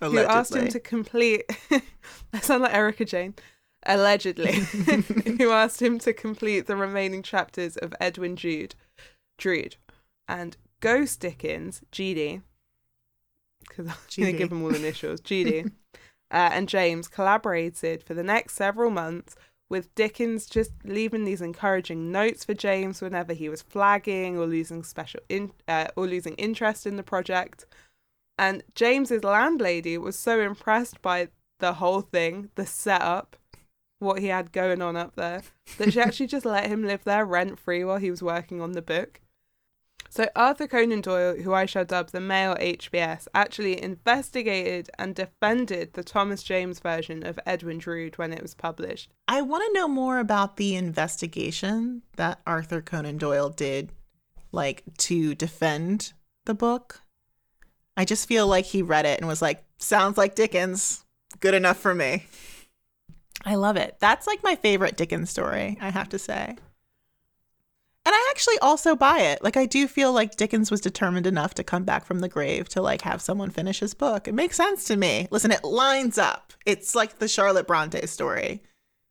Allegedly. 0.00 0.24
Who 0.24 0.28
asked 0.28 0.56
him 0.56 0.66
to 0.66 0.80
complete. 0.80 1.44
I 2.32 2.40
sound 2.40 2.64
like 2.64 2.74
Erica 2.74 3.04
Jane. 3.04 3.34
Allegedly, 3.86 4.52
who 5.38 5.52
asked 5.52 5.80
him 5.80 6.00
to 6.00 6.12
complete 6.12 6.66
the 6.66 6.76
remaining 6.76 7.22
chapters 7.22 7.76
of 7.76 7.94
Edwin 8.00 8.34
Jude, 8.34 8.74
Drood, 9.38 9.76
and 10.28 10.56
Ghost 10.80 11.20
Dickens, 11.20 11.80
GD, 11.92 12.42
because 13.60 13.86
I'm 13.86 13.94
going 14.16 14.32
to 14.32 14.38
give 14.38 14.50
them 14.50 14.62
all 14.62 14.74
initials, 14.74 15.20
GD, 15.20 15.70
uh, 16.30 16.50
and 16.52 16.68
James 16.68 17.08
collaborated 17.08 18.02
for 18.02 18.12
the 18.12 18.22
next 18.22 18.54
several 18.54 18.90
months 18.90 19.34
with 19.70 19.94
Dickens 19.94 20.46
just 20.46 20.72
leaving 20.84 21.24
these 21.24 21.40
encouraging 21.40 22.12
notes 22.12 22.44
for 22.44 22.52
James 22.52 23.00
whenever 23.00 23.32
he 23.32 23.48
was 23.48 23.62
flagging 23.62 24.36
or 24.36 24.46
losing 24.46 24.82
special 24.82 25.20
in 25.28 25.52
uh, 25.68 25.86
or 25.96 26.06
losing 26.06 26.34
interest 26.34 26.86
in 26.86 26.96
the 26.96 27.02
project. 27.02 27.64
And 28.36 28.62
James's 28.74 29.24
landlady 29.24 29.96
was 29.96 30.18
so 30.18 30.40
impressed 30.40 31.00
by 31.00 31.28
the 31.60 31.74
whole 31.74 32.00
thing, 32.00 32.50
the 32.56 32.66
setup, 32.66 33.36
what 34.00 34.18
he 34.18 34.26
had 34.26 34.50
going 34.50 34.82
on 34.82 34.96
up 34.96 35.14
there, 35.14 35.42
that 35.78 35.92
she 35.92 36.00
actually 36.00 36.26
just 36.26 36.46
let 36.46 36.66
him 36.66 36.84
live 36.84 37.04
there 37.04 37.24
rent 37.24 37.58
free 37.58 37.84
while 37.84 37.98
he 37.98 38.10
was 38.10 38.22
working 38.22 38.60
on 38.60 38.72
the 38.72 38.82
book. 38.82 39.20
So 40.12 40.28
Arthur 40.34 40.66
Conan 40.66 41.02
Doyle, 41.02 41.36
who 41.36 41.54
I 41.54 41.66
shall 41.66 41.84
dub 41.84 42.10
the 42.10 42.20
male 42.20 42.56
HBS, 42.56 43.28
actually 43.32 43.80
investigated 43.80 44.90
and 44.98 45.14
defended 45.14 45.92
the 45.92 46.02
Thomas 46.02 46.42
James 46.42 46.80
version 46.80 47.24
of 47.24 47.38
Edwin 47.46 47.78
Drood 47.78 48.18
when 48.18 48.32
it 48.32 48.42
was 48.42 48.52
published. 48.52 49.12
I 49.28 49.40
want 49.40 49.62
to 49.64 49.72
know 49.72 49.86
more 49.86 50.18
about 50.18 50.56
the 50.56 50.74
investigation 50.74 52.02
that 52.16 52.40
Arthur 52.44 52.82
Conan 52.82 53.18
Doyle 53.18 53.50
did, 53.50 53.92
like 54.50 54.82
to 54.98 55.36
defend 55.36 56.12
the 56.44 56.54
book. 56.54 57.02
I 57.96 58.04
just 58.04 58.26
feel 58.26 58.48
like 58.48 58.64
he 58.64 58.82
read 58.82 59.06
it 59.06 59.20
and 59.20 59.28
was 59.28 59.40
like, 59.40 59.62
sounds 59.78 60.18
like 60.18 60.34
Dickens. 60.34 61.04
Good 61.38 61.54
enough 61.54 61.78
for 61.78 61.94
me. 61.94 62.26
I 63.44 63.54
love 63.54 63.76
it. 63.76 63.94
That's 64.00 64.26
like 64.26 64.42
my 64.42 64.56
favorite 64.56 64.96
Dickens 64.96 65.30
story, 65.30 65.78
I 65.80 65.90
have 65.90 66.08
to 66.08 66.18
say. 66.18 66.56
And 68.06 68.14
I 68.14 68.28
actually 68.30 68.58
also 68.60 68.96
buy 68.96 69.20
it. 69.20 69.44
Like 69.44 69.56
I 69.56 69.66
do 69.66 69.86
feel 69.86 70.12
like 70.12 70.36
Dickens 70.36 70.70
was 70.70 70.80
determined 70.80 71.26
enough 71.26 71.52
to 71.54 71.64
come 71.64 71.84
back 71.84 72.06
from 72.06 72.20
the 72.20 72.28
grave 72.28 72.68
to 72.70 72.80
like 72.80 73.02
have 73.02 73.20
someone 73.20 73.50
finish 73.50 73.80
his 73.80 73.92
book. 73.92 74.26
It 74.26 74.34
makes 74.34 74.56
sense 74.56 74.84
to 74.84 74.96
me. 74.96 75.28
Listen, 75.30 75.50
it 75.50 75.64
lines 75.64 76.16
up. 76.16 76.54
It's 76.64 76.94
like 76.94 77.18
the 77.18 77.28
Charlotte 77.28 77.66
Bronte 77.66 78.06
story. 78.06 78.62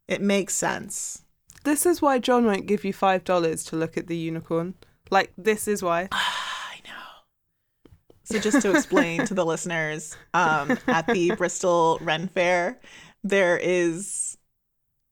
It 0.08 0.22
makes 0.22 0.56
sense. 0.56 1.24
This 1.64 1.86
is 1.86 2.02
why 2.02 2.18
John 2.18 2.46
won't 2.46 2.66
give 2.66 2.84
you 2.84 2.94
five 2.94 3.24
dollars 3.24 3.64
to 3.66 3.76
look 3.76 3.96
at 3.96 4.08
the 4.08 4.18
unicorn. 4.18 4.74
Like 5.12 5.34
this 5.38 5.68
is 5.68 5.84
why. 5.84 6.10
I 6.12 6.82
know. 6.84 7.92
So 8.24 8.40
just 8.40 8.62
to 8.64 8.72
explain 8.76 9.26
to 9.26 9.36
the 9.36 9.46
listeners, 9.54 10.18
um, 10.34 10.78
at 10.88 11.06
the 11.06 11.36
Bristol 11.36 12.00
Ren 12.02 12.28
Fair, 12.28 12.80
there 13.24 13.58
is 13.58 14.38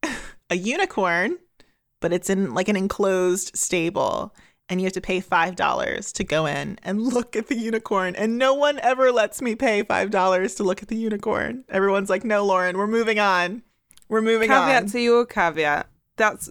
a 0.50 0.56
unicorn, 0.56 1.38
but 2.00 2.14
it's 2.14 2.30
in 2.30 2.54
like 2.54 2.70
an 2.70 2.76
enclosed 2.76 3.56
stable. 3.56 4.34
And 4.70 4.82
you 4.82 4.86
have 4.86 4.94
to 4.94 5.02
pay 5.02 5.22
$5 5.22 6.12
to 6.14 6.24
go 6.26 6.46
in 6.46 6.78
and 6.84 7.02
look 7.14 7.38
at 7.38 7.48
the 7.48 7.56
unicorn. 7.56 8.18
And 8.18 8.38
no 8.38 8.54
one 8.54 8.80
ever 8.80 9.14
lets 9.14 9.42
me 9.42 9.56
pay 9.56 9.82
$5 9.82 10.58
to 10.58 10.64
look 10.64 10.82
at 10.84 10.90
the 10.90 10.98
unicorn. 10.98 11.64
Everyone's 11.70 12.10
like, 12.10 12.26
no, 12.26 12.44
Lauren, 12.46 12.78
we're 12.78 12.86
moving 12.86 13.18
on. 13.18 13.64
We're 14.10 14.22
moving 14.22 14.50
caveat 14.50 14.62
on. 14.62 14.68
Caveat 14.68 14.92
to 14.92 15.00
your 15.00 15.26
caveat. 15.26 15.88
That's 16.18 16.50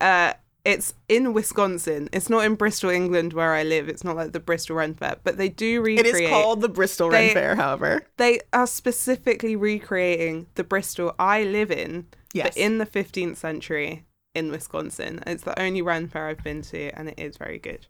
uh 0.00 0.32
it's 0.64 0.94
in 1.08 1.32
Wisconsin. 1.32 2.08
It's 2.12 2.28
not 2.28 2.44
in 2.44 2.56
Bristol, 2.56 2.90
England, 2.90 3.34
where 3.34 3.52
I 3.54 3.62
live. 3.62 3.88
It's 3.88 4.02
not 4.02 4.16
like 4.16 4.32
the 4.32 4.40
Bristol 4.40 4.74
Ren 4.76 4.94
Fair, 4.94 5.16
but 5.22 5.36
they 5.36 5.48
do 5.48 5.76
it 5.80 5.84
recreate. 6.02 6.24
is 6.24 6.28
called 6.30 6.60
the 6.60 6.68
Bristol 6.68 7.08
Ren 7.08 7.32
Fair, 7.32 7.54
however. 7.54 8.02
They 8.16 8.40
are 8.52 8.66
specifically 8.66 9.54
recreating 9.54 10.46
the 10.56 10.64
Bristol 10.64 11.14
I 11.20 11.44
live 11.44 11.70
in, 11.70 12.06
Yes. 12.32 12.48
but 12.48 12.56
in 12.56 12.78
the 12.78 12.86
15th 12.86 13.36
century 13.36 14.05
in 14.36 14.50
Wisconsin. 14.50 15.22
It's 15.26 15.42
the 15.42 15.58
only 15.60 15.82
run 15.82 16.06
Fair 16.06 16.28
I've 16.28 16.44
been 16.44 16.62
to, 16.62 16.90
and 16.90 17.08
it 17.08 17.18
is 17.18 17.38
very 17.38 17.58
good. 17.58 17.86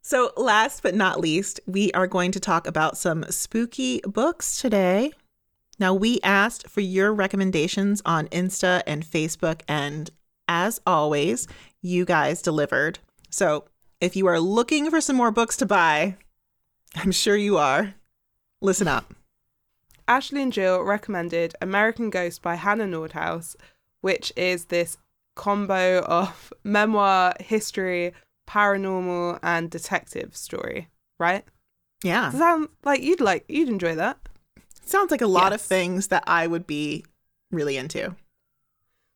So, 0.00 0.32
last 0.36 0.82
but 0.82 0.96
not 0.96 1.20
least, 1.20 1.60
we 1.66 1.92
are 1.92 2.08
going 2.08 2.32
to 2.32 2.40
talk 2.40 2.66
about 2.66 2.96
some 2.96 3.24
spooky 3.30 4.00
books 4.04 4.60
today. 4.60 5.12
Now, 5.78 5.94
we 5.94 6.18
asked 6.24 6.68
for 6.68 6.80
your 6.80 7.12
recommendations 7.12 8.02
on 8.04 8.26
Insta 8.28 8.82
and 8.86 9.04
Facebook, 9.04 9.60
and 9.68 10.10
as 10.48 10.80
always, 10.86 11.46
you 11.80 12.04
guys 12.04 12.42
delivered. 12.42 12.98
So, 13.30 13.66
if 14.00 14.16
you 14.16 14.26
are 14.26 14.40
looking 14.40 14.90
for 14.90 15.00
some 15.00 15.14
more 15.14 15.30
books 15.30 15.56
to 15.58 15.66
buy, 15.66 16.16
I'm 16.96 17.12
sure 17.12 17.36
you 17.36 17.58
are. 17.58 17.94
Listen 18.60 18.88
up. 18.88 19.14
Ashley 20.08 20.42
and 20.42 20.52
Jill 20.52 20.82
recommended 20.82 21.54
American 21.60 22.10
Ghost 22.10 22.42
by 22.42 22.56
Hannah 22.56 22.86
Nordhaus, 22.86 23.54
which 24.00 24.32
is 24.36 24.64
this 24.66 24.98
combo 25.34 26.00
of 26.00 26.52
memoir, 26.64 27.34
history, 27.40 28.12
paranormal, 28.48 29.38
and 29.42 29.70
detective 29.70 30.36
story, 30.36 30.88
right? 31.18 31.44
Yeah. 32.02 32.30
Sounds 32.30 32.68
like 32.84 33.02
you'd 33.02 33.20
like 33.20 33.44
you'd 33.48 33.68
enjoy 33.68 33.94
that. 33.94 34.18
Sounds 34.84 35.10
like 35.10 35.20
a 35.20 35.26
lot 35.26 35.52
of 35.52 35.60
things 35.60 36.08
that 36.08 36.24
I 36.26 36.46
would 36.46 36.66
be 36.66 37.04
really 37.50 37.76
into. 37.76 38.16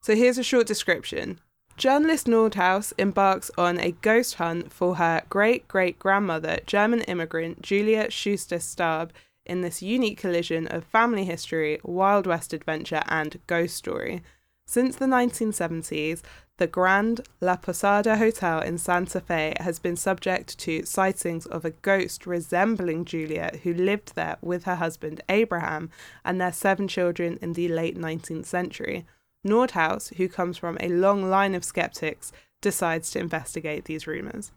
So 0.03 0.15
here's 0.15 0.39
a 0.39 0.45
short 0.45 0.67
description. 0.67 1.41
Journalist 1.77 2.27
Nordhaus 2.27 2.93
embarks 2.97 3.51
on 3.59 3.79
a 3.79 3.91
ghost 3.91 4.37
hunt 4.37 4.73
for 4.73 4.97
her 4.97 5.23
great 5.29 5.69
great 5.69 5.99
grandmother, 5.99 6.59
German 6.67 7.01
immigrant 7.03 7.61
Julia 7.61 8.11
Schuster 8.11 8.57
Staab, 8.59 9.11
in 9.45 9.61
this 9.61 9.83
unique 9.83 10.19
collision 10.19 10.67
of 10.69 10.85
family 10.85 11.25
history, 11.25 11.79
Wild 11.83 12.27
West 12.27 12.53
adventure, 12.53 13.03
and 13.09 13.41
ghost 13.47 13.77
story. 13.77 14.23
Since 14.69 14.97
the 14.97 15.07
1970s, 15.07 16.23
the 16.57 16.67
Grand 16.67 17.21
La 17.41 17.55
Posada 17.57 18.17
Hotel 18.17 18.61
in 18.61 18.79
Santa 18.79 19.21
Fe 19.21 19.55
has 19.61 19.79
been 19.79 19.95
subject 19.95 20.59
to 20.59 20.85
sightings 20.85 21.47
of 21.47 21.65
a 21.65 21.71
ghost 21.71 22.27
resembling 22.27 23.05
Julia, 23.05 23.59
who 23.63 23.73
lived 23.73 24.17
there 24.17 24.39
with 24.43 24.65
her 24.65 24.75
husband 24.75 25.21
Abraham 25.29 25.91
and 26.25 26.41
their 26.41 26.53
seven 26.53 26.89
children 26.89 27.39
in 27.41 27.53
the 27.53 27.69
late 27.69 27.97
19th 27.97 28.47
century. 28.47 29.07
Nordhaus, 29.47 30.13
who 30.17 30.29
comes 30.29 30.59
from 30.59 30.77
a 30.81 30.89
long 30.89 31.31
line 31.31 31.55
of 31.55 31.65
skeptics, 31.65 32.33
decides 32.61 33.13
to 33.13 33.21
investigate 33.21 33.85
these 33.85 34.09
rumors. 34.09 34.51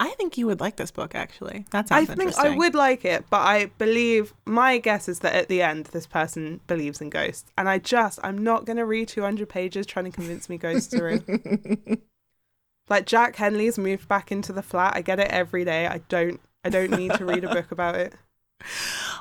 I 0.00 0.10
think 0.10 0.36
you 0.36 0.46
would 0.46 0.60
like 0.60 0.76
this 0.76 0.90
book, 0.90 1.14
actually. 1.14 1.66
That 1.70 1.90
I 1.92 2.04
think 2.04 2.36
I 2.36 2.56
would 2.56 2.74
like 2.74 3.04
it, 3.04 3.24
but 3.30 3.42
I 3.42 3.66
believe 3.78 4.34
my 4.44 4.78
guess 4.78 5.08
is 5.08 5.20
that 5.20 5.34
at 5.34 5.48
the 5.48 5.62
end, 5.62 5.86
this 5.86 6.06
person 6.06 6.60
believes 6.66 7.00
in 7.00 7.10
ghosts, 7.10 7.50
and 7.56 7.68
I 7.68 7.78
just 7.78 8.18
I'm 8.24 8.42
not 8.42 8.64
going 8.64 8.76
to 8.78 8.86
read 8.86 9.08
200 9.08 9.48
pages 9.48 9.86
trying 9.86 10.06
to 10.06 10.10
convince 10.10 10.48
me 10.48 10.58
ghosts 10.58 10.92
are 10.94 11.04
real. 11.04 11.22
like 12.88 13.06
Jack 13.06 13.36
Henley's 13.36 13.78
moved 13.78 14.08
back 14.08 14.32
into 14.32 14.52
the 14.52 14.62
flat. 14.62 14.94
I 14.96 15.02
get 15.02 15.20
it 15.20 15.28
every 15.30 15.64
day. 15.64 15.86
I 15.86 15.98
don't 16.08 16.40
I 16.64 16.70
don't 16.70 16.90
need 16.90 17.12
to 17.14 17.24
read 17.24 17.44
a 17.44 17.48
book 17.48 17.70
about 17.72 17.94
it. 17.96 18.14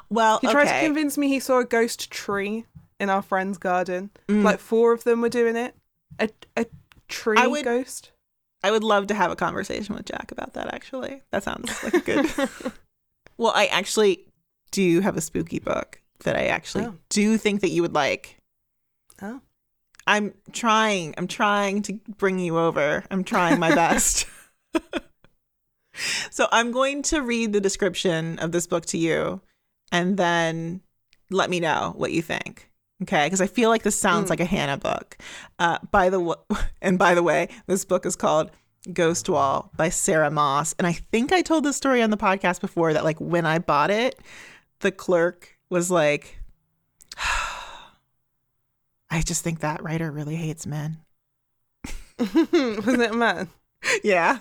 Well, 0.09 0.39
He 0.41 0.47
tried 0.47 0.65
to 0.65 0.85
convince 0.85 1.17
me 1.17 1.27
he 1.27 1.39
saw 1.39 1.59
a 1.59 1.65
ghost 1.65 2.11
tree 2.11 2.65
in 2.99 3.09
our 3.09 3.23
friend's 3.23 3.57
garden. 3.57 4.11
Mm. 4.27 4.43
Like 4.43 4.59
four 4.59 4.93
of 4.93 5.05
them 5.05 5.21
were 5.21 5.29
doing 5.29 5.55
it. 5.55 5.75
A 6.19 6.29
a 6.55 6.65
tree 7.07 7.37
I 7.37 7.47
would- 7.47 7.63
ghost. 7.63 8.11
I 8.63 8.71
would 8.71 8.83
love 8.83 9.07
to 9.07 9.13
have 9.13 9.29
a 9.31 9.35
conversation 9.35 9.93
with 9.95 10.05
Jack 10.05 10.31
about 10.31 10.53
that, 10.53 10.73
actually. 10.73 11.21
That 11.31 11.43
sounds 11.43 11.83
like 11.83 11.93
a 11.95 11.99
good. 11.99 12.31
well, 13.37 13.51
I 13.53 13.65
actually 13.67 14.25
do 14.71 15.01
have 15.01 15.17
a 15.17 15.21
spooky 15.21 15.59
book 15.59 16.01
that 16.23 16.35
I 16.37 16.45
actually 16.45 16.85
Oh. 16.85 16.95
do 17.09 17.37
think 17.37 17.61
that 17.61 17.69
you 17.69 17.81
would 17.81 17.93
like. 17.93 18.37
Oh. 19.21 19.41
I'm 20.07 20.33
trying. 20.51 21.13
I'm 21.17 21.27
trying 21.27 21.81
to 21.83 21.99
bring 22.17 22.39
you 22.39 22.57
over. 22.57 23.03
I'm 23.11 23.23
trying 23.23 23.59
my 23.59 23.73
best. 23.75 24.25
so 26.31 26.47
I'm 26.51 26.71
going 26.71 27.03
to 27.03 27.21
read 27.21 27.53
the 27.53 27.61
description 27.61 28.39
of 28.39 28.51
this 28.51 28.67
book 28.67 28.85
to 28.87 28.97
you 28.97 29.41
and 29.91 30.17
then 30.17 30.81
let 31.29 31.49
me 31.49 31.59
know 31.59 31.93
what 31.95 32.11
you 32.11 32.21
think. 32.21 32.69
Okay, 33.03 33.25
because 33.25 33.41
I 33.41 33.47
feel 33.47 33.69
like 33.69 33.83
this 33.83 33.99
sounds 33.99 34.27
mm. 34.27 34.29
like 34.31 34.39
a 34.39 34.45
Hannah 34.45 34.77
book. 34.77 35.17
Uh, 35.59 35.77
by 35.91 36.09
the 36.09 36.17
w- 36.17 36.41
and 36.81 36.97
by 36.97 37.13
the 37.13 37.23
way, 37.23 37.49
this 37.67 37.85
book 37.85 38.05
is 38.05 38.15
called 38.15 38.49
Ghost 38.91 39.29
Wall 39.29 39.71
by 39.75 39.89
Sarah 39.89 40.31
Moss, 40.31 40.73
and 40.77 40.87
I 40.87 40.93
think 40.93 41.31
I 41.31 41.41
told 41.41 41.63
this 41.63 41.77
story 41.77 42.01
on 42.01 42.09
the 42.09 42.17
podcast 42.17 42.61
before 42.61 42.93
that 42.93 43.03
like 43.03 43.19
when 43.19 43.45
I 43.45 43.59
bought 43.59 43.91
it, 43.91 44.19
the 44.79 44.91
clerk 44.91 45.57
was 45.69 45.91
like, 45.91 46.39
"I 49.09 49.21
just 49.21 49.43
think 49.43 49.59
that 49.59 49.83
writer 49.83 50.11
really 50.11 50.35
hates 50.35 50.65
men." 50.65 50.97
was 52.19 52.99
it 52.99 53.15
man? 53.15 53.49
yeah. 54.03 54.39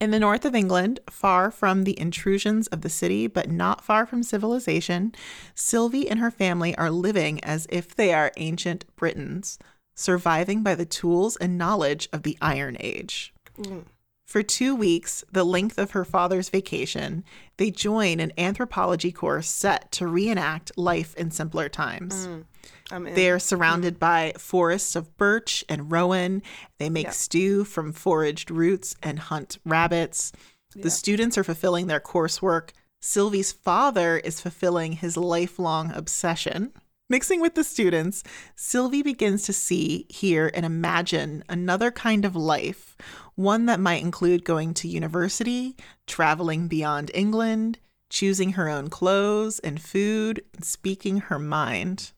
In 0.00 0.12
the 0.12 0.18
north 0.18 0.46
of 0.46 0.54
England, 0.54 0.98
far 1.10 1.50
from 1.50 1.84
the 1.84 1.98
intrusions 2.00 2.66
of 2.68 2.80
the 2.80 2.88
city, 2.88 3.26
but 3.26 3.50
not 3.50 3.84
far 3.84 4.06
from 4.06 4.22
civilization, 4.22 5.14
Sylvie 5.54 6.08
and 6.08 6.18
her 6.18 6.30
family 6.30 6.74
are 6.78 6.90
living 6.90 7.38
as 7.44 7.66
if 7.68 7.94
they 7.94 8.14
are 8.14 8.32
ancient 8.38 8.86
Britons, 8.96 9.58
surviving 9.94 10.62
by 10.62 10.74
the 10.74 10.86
tools 10.86 11.36
and 11.36 11.58
knowledge 11.58 12.08
of 12.14 12.22
the 12.22 12.38
Iron 12.40 12.78
Age. 12.80 13.34
Mm. 13.58 13.84
For 14.24 14.42
two 14.42 14.74
weeks, 14.74 15.22
the 15.30 15.44
length 15.44 15.76
of 15.76 15.90
her 15.90 16.04
father's 16.06 16.48
vacation, 16.48 17.22
they 17.58 17.70
join 17.70 18.20
an 18.20 18.32
anthropology 18.38 19.12
course 19.12 19.48
set 19.48 19.92
to 19.92 20.06
reenact 20.06 20.72
life 20.78 21.14
in 21.16 21.30
simpler 21.30 21.68
times. 21.68 22.26
Mm. 22.26 22.44
They're 22.90 23.38
surrounded 23.38 23.96
mm. 23.96 24.00
by 24.00 24.32
forests 24.38 24.96
of 24.96 25.16
birch 25.16 25.64
and 25.68 25.90
rowan. 25.90 26.42
They 26.78 26.90
make 26.90 27.12
stew 27.12 27.64
from 27.64 27.92
foraged 27.92 28.50
roots 28.50 28.94
and 29.02 29.18
hunt 29.18 29.58
rabbits. 29.64 30.32
The 30.74 30.90
students 30.90 31.36
are 31.36 31.44
fulfilling 31.44 31.86
their 31.86 32.00
coursework. 32.00 32.70
Sylvie's 33.00 33.52
father 33.52 34.18
is 34.18 34.40
fulfilling 34.40 34.92
his 34.92 35.16
lifelong 35.16 35.90
obsession. 35.92 36.72
Mixing 37.08 37.40
with 37.40 37.56
the 37.56 37.64
students, 37.64 38.22
Sylvie 38.54 39.02
begins 39.02 39.42
to 39.44 39.52
see, 39.52 40.06
hear, 40.08 40.48
and 40.54 40.64
imagine 40.64 41.42
another 41.48 41.90
kind 41.90 42.24
of 42.24 42.36
life, 42.36 42.96
one 43.34 43.66
that 43.66 43.80
might 43.80 44.02
include 44.02 44.44
going 44.44 44.74
to 44.74 44.86
university, 44.86 45.76
traveling 46.06 46.68
beyond 46.68 47.10
England, 47.12 47.80
choosing 48.10 48.52
her 48.52 48.68
own 48.68 48.90
clothes 48.90 49.58
and 49.58 49.82
food, 49.82 50.44
and 50.54 50.64
speaking 50.64 51.18
her 51.18 51.38
mind. 51.40 52.12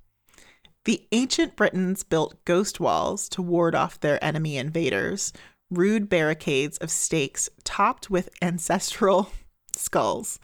The 0.85 1.07
ancient 1.13 1.55
Britons 1.55 2.03
built 2.03 2.45
ghost 2.45 2.81
walls 2.81 3.29
to 3.31 3.43
ward 3.43 3.75
off 3.75 4.01
their 4.01 4.23
enemy 4.23 4.57
invaders, 4.57 5.33
rude 5.71 6.09
barricades 6.09 6.77
of 6.79 6.91
stakes 6.91 7.49
topped 7.63 8.11
with 8.11 8.29
ancestral 8.43 9.31
skulls. 9.77 10.41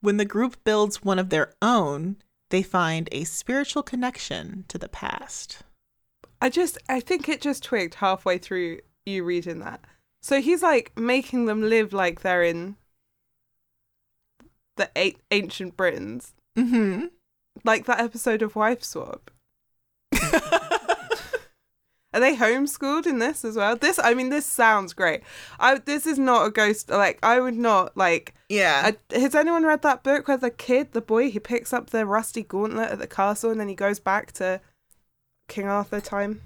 When 0.00 0.18
the 0.18 0.26
group 0.26 0.62
builds 0.64 1.02
one 1.02 1.18
of 1.18 1.30
their 1.30 1.54
own, 1.62 2.16
they 2.50 2.62
find 2.62 3.08
a 3.10 3.24
spiritual 3.24 3.82
connection 3.82 4.66
to 4.68 4.76
the 4.76 4.88
past. 4.88 5.62
I 6.42 6.50
just, 6.50 6.76
I 6.88 7.00
think 7.00 7.26
it 7.28 7.40
just 7.40 7.62
twigged 7.62 7.94
halfway 7.94 8.36
through 8.36 8.80
you 9.06 9.24
reading 9.24 9.60
that. 9.60 9.80
So 10.20 10.42
he's 10.42 10.62
like 10.62 10.92
making 10.98 11.46
them 11.46 11.62
live 11.62 11.94
like 11.94 12.20
they're 12.20 12.42
in 12.42 12.76
the 14.76 14.90
a- 14.96 15.16
ancient 15.30 15.76
Britons. 15.76 16.34
Mm-hmm. 16.56 17.06
Like 17.64 17.86
that 17.86 18.00
episode 18.00 18.42
of 18.42 18.56
Wife 18.56 18.84
Swap. 18.84 19.30
Are 22.14 22.20
they 22.20 22.36
homeschooled 22.36 23.06
in 23.06 23.18
this 23.18 23.44
as 23.44 23.56
well? 23.56 23.74
This, 23.74 23.98
I 23.98 24.14
mean, 24.14 24.28
this 24.28 24.46
sounds 24.46 24.92
great. 24.92 25.22
I 25.58 25.78
this 25.78 26.06
is 26.06 26.16
not 26.16 26.46
a 26.46 26.50
ghost. 26.50 26.88
Like 26.88 27.18
I 27.24 27.40
would 27.40 27.56
not 27.56 27.96
like. 27.96 28.34
Yeah. 28.48 28.92
I, 29.10 29.16
has 29.18 29.34
anyone 29.34 29.64
read 29.64 29.82
that 29.82 30.04
book 30.04 30.28
where 30.28 30.36
the 30.36 30.50
kid, 30.50 30.92
the 30.92 31.00
boy, 31.00 31.28
he 31.28 31.40
picks 31.40 31.72
up 31.72 31.90
the 31.90 32.06
rusty 32.06 32.44
gauntlet 32.44 32.92
at 32.92 33.00
the 33.00 33.08
castle 33.08 33.50
and 33.50 33.58
then 33.58 33.68
he 33.68 33.74
goes 33.74 33.98
back 33.98 34.30
to 34.32 34.60
King 35.48 35.66
Arthur 35.66 36.00
time? 36.00 36.40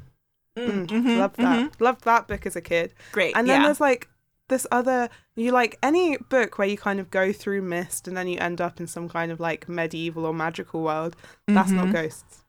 Mm, 0.57 0.87
mm-hmm, 0.87 1.19
loved 1.19 1.37
that. 1.37 1.59
Mm-hmm. 1.59 1.85
Loved 1.85 2.05
that 2.05 2.27
book 2.29 2.47
as 2.47 2.57
a 2.57 2.63
kid. 2.63 2.95
Great. 3.13 3.37
And 3.37 3.47
then 3.47 3.61
yeah. 3.61 3.67
there's 3.67 3.81
like 3.81 4.09
this 4.49 4.67
other 4.73 5.11
you 5.37 5.53
like 5.53 5.79
any 5.83 6.17
book 6.17 6.57
where 6.57 6.67
you 6.67 6.79
kind 6.79 6.99
of 6.99 7.11
go 7.11 7.31
through 7.31 7.61
mist 7.61 8.09
and 8.09 8.17
then 8.17 8.27
you 8.27 8.39
end 8.39 8.63
up 8.63 8.81
in 8.81 8.87
some 8.87 9.07
kind 9.07 9.31
of 9.31 9.39
like 9.39 9.69
medieval 9.69 10.25
or 10.25 10.33
magical 10.33 10.83
world. 10.83 11.15
That's 11.47 11.71
mm-hmm. 11.71 11.85
not 11.85 11.93
ghosts. 11.93 12.45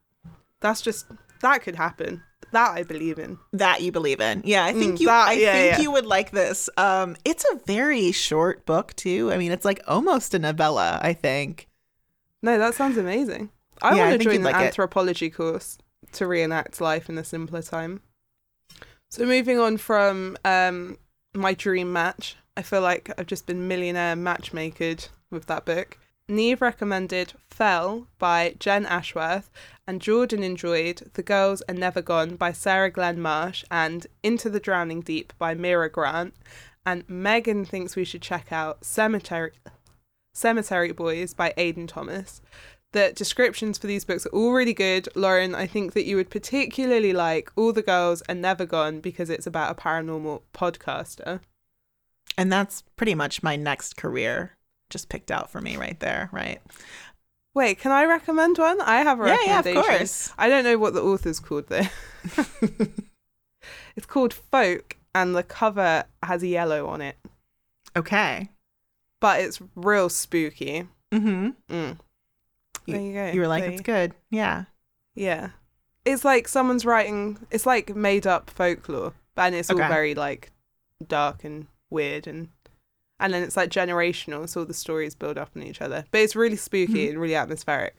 That's 0.61 0.81
just 0.81 1.07
that 1.41 1.61
could 1.61 1.75
happen. 1.75 2.23
That 2.51 2.71
I 2.71 2.83
believe 2.83 3.19
in. 3.19 3.37
That 3.53 3.81
you 3.81 3.91
believe 3.91 4.19
in. 4.19 4.41
Yeah, 4.43 4.65
I 4.65 4.73
think 4.73 4.95
mm, 4.95 4.99
you 5.01 5.05
that, 5.07 5.29
I 5.29 5.33
yeah, 5.33 5.53
think 5.53 5.71
yeah. 5.73 5.81
you 5.81 5.91
would 5.91 6.05
like 6.05 6.31
this. 6.31 6.69
Um 6.77 7.15
it's 7.25 7.45
a 7.51 7.59
very 7.65 8.11
short 8.11 8.65
book 8.65 8.95
too. 8.95 9.31
I 9.31 9.37
mean, 9.37 9.51
it's 9.51 9.65
like 9.65 9.81
almost 9.87 10.33
a 10.33 10.39
novella, 10.39 10.99
I 11.01 11.13
think. 11.13 11.67
No, 12.41 12.57
that 12.57 12.73
sounds 12.75 12.97
amazing. 12.97 13.49
I 13.81 13.95
yeah, 13.95 14.09
want 14.09 14.21
to 14.21 14.29
join 14.29 14.41
the 14.41 14.51
like 14.51 14.55
anthropology 14.55 15.27
it. 15.27 15.31
course 15.31 15.77
to 16.13 16.25
reenact 16.25 16.81
life 16.81 17.09
in 17.09 17.17
a 17.17 17.23
simpler 17.23 17.61
time. 17.61 18.01
So 19.09 19.25
moving 19.25 19.59
on 19.59 19.77
from 19.77 20.37
um 20.43 20.97
my 21.35 21.53
dream 21.53 21.93
match, 21.93 22.35
I 22.57 22.63
feel 22.63 22.81
like 22.81 23.11
I've 23.17 23.27
just 23.27 23.45
been 23.45 23.67
millionaire 23.67 24.15
matchmakered 24.15 25.05
with 25.29 25.45
that 25.45 25.65
book. 25.65 25.99
Neve 26.29 26.61
recommended 26.61 27.33
Fell 27.49 28.07
by 28.19 28.55
Jenn 28.59 28.85
Ashworth, 28.85 29.49
and 29.87 29.99
Jordan 29.99 30.43
enjoyed 30.43 31.09
The 31.15 31.23
Girls 31.23 31.63
Are 31.67 31.73
Never 31.73 32.03
Gone 32.03 32.35
by 32.35 32.51
Sarah 32.51 32.91
Glenn 32.91 33.19
Marsh 33.19 33.63
and 33.71 34.05
Into 34.21 34.49
the 34.49 34.59
Drowning 34.59 35.01
Deep 35.01 35.33
by 35.39 35.55
Mira 35.55 35.89
Grant. 35.89 36.35
And 36.85 37.03
Megan 37.09 37.65
thinks 37.65 37.95
we 37.95 38.05
should 38.05 38.21
check 38.21 38.51
out 38.51 38.85
Cemetery 38.85 39.51
Cemetery 40.33 40.91
Boys 40.91 41.33
by 41.33 41.51
Aiden 41.57 41.87
Thomas. 41.87 42.41
The 42.91 43.11
descriptions 43.15 43.79
for 43.79 43.87
these 43.87 44.05
books 44.05 44.27
are 44.27 44.29
all 44.29 44.53
really 44.53 44.73
good. 44.73 45.09
Lauren, 45.15 45.55
I 45.55 45.65
think 45.65 45.93
that 45.93 46.05
you 46.05 46.15
would 46.15 46.29
particularly 46.29 47.11
like 47.11 47.51
All 47.55 47.73
the 47.73 47.81
Girls 47.81 48.21
Are 48.29 48.35
Never 48.35 48.65
Gone 48.65 48.99
because 48.99 49.31
it's 49.31 49.47
about 49.47 49.71
a 49.71 49.81
paranormal 49.81 50.43
podcaster. 50.53 51.41
And 52.37 52.51
that's 52.51 52.83
pretty 52.95 53.15
much 53.15 53.43
my 53.43 53.55
next 53.55 53.97
career 53.97 54.55
just 54.89 55.09
picked 55.09 55.31
out 55.31 55.49
for 55.49 55.61
me 55.61 55.77
right 55.77 55.99
there, 55.99 56.29
right? 56.31 56.61
Wait, 57.53 57.79
can 57.79 57.91
I 57.91 58.05
recommend 58.05 58.57
one? 58.57 58.79
I 58.81 58.97
have 58.97 59.19
a 59.19 59.25
yeah, 59.25 59.31
recommendation. 59.31 59.73
Yeah, 59.73 59.81
of 59.81 59.97
course. 59.97 60.33
I 60.37 60.49
don't 60.49 60.63
know 60.63 60.77
what 60.77 60.93
the 60.93 61.01
author's 61.01 61.39
called 61.39 61.67
though. 61.67 61.87
it's 63.95 64.05
called 64.05 64.33
Folk, 64.33 64.97
and 65.15 65.35
the 65.35 65.43
cover 65.43 66.05
has 66.23 66.43
yellow 66.43 66.87
on 66.87 67.01
it. 67.01 67.17
Okay. 67.97 68.49
But 69.19 69.41
it's 69.41 69.59
real 69.75 70.09
spooky. 70.09 70.87
Mm-hmm. 71.11 71.49
Mm. 71.69 71.97
There 72.87 73.01
you 73.01 73.13
go. 73.13 73.31
You 73.31 73.41
were 73.41 73.47
like, 73.47 73.63
it's 73.63 73.81
good. 73.81 74.13
Yeah. 74.29 74.65
Yeah. 75.15 75.49
It's 76.05 76.23
like 76.23 76.47
someone's 76.47 76.85
writing. 76.85 77.39
It's 77.51 77.65
like 77.65 77.95
made 77.95 78.25
up 78.25 78.49
folklore, 78.49 79.13
and 79.35 79.53
it's 79.53 79.69
all 79.69 79.77
very 79.77 80.15
like 80.15 80.51
dark 81.05 81.43
and 81.43 81.67
weird 81.89 82.27
and 82.27 82.49
and 83.19 83.33
then 83.33 83.43
it's 83.43 83.57
like 83.57 83.69
generational, 83.69 84.47
so 84.47 84.61
all 84.61 84.65
the 84.65 84.73
stories 84.73 85.15
build 85.15 85.37
up 85.37 85.51
on 85.55 85.63
each 85.63 85.81
other. 85.81 86.05
But 86.11 86.21
it's 86.21 86.35
really 86.35 86.55
spooky 86.55 86.93
mm-hmm. 86.93 87.09
and 87.11 87.21
really 87.21 87.35
atmospheric. 87.35 87.95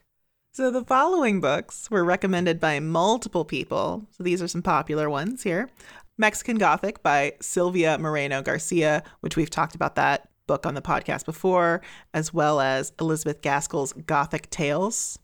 So 0.52 0.70
the 0.70 0.84
following 0.84 1.40
books 1.40 1.90
were 1.90 2.04
recommended 2.04 2.58
by 2.58 2.80
multiple 2.80 3.44
people. 3.44 4.06
So 4.10 4.24
these 4.24 4.42
are 4.42 4.48
some 4.48 4.62
popular 4.62 5.08
ones 5.08 5.42
here. 5.42 5.70
Mexican 6.18 6.58
Gothic 6.58 7.02
by 7.02 7.34
Silvia 7.40 7.96
Moreno 7.98 8.42
Garcia, 8.42 9.02
which 9.20 9.36
we've 9.36 9.48
talked 9.48 9.74
about 9.74 9.94
that 9.94 10.28
book 10.46 10.66
on 10.66 10.74
the 10.74 10.82
podcast 10.82 11.24
before, 11.24 11.80
as 12.12 12.34
well 12.34 12.60
as 12.60 12.92
Elizabeth 13.00 13.40
Gaskell's 13.40 13.92
Gothic 13.92 14.50
Tales, 14.50 15.18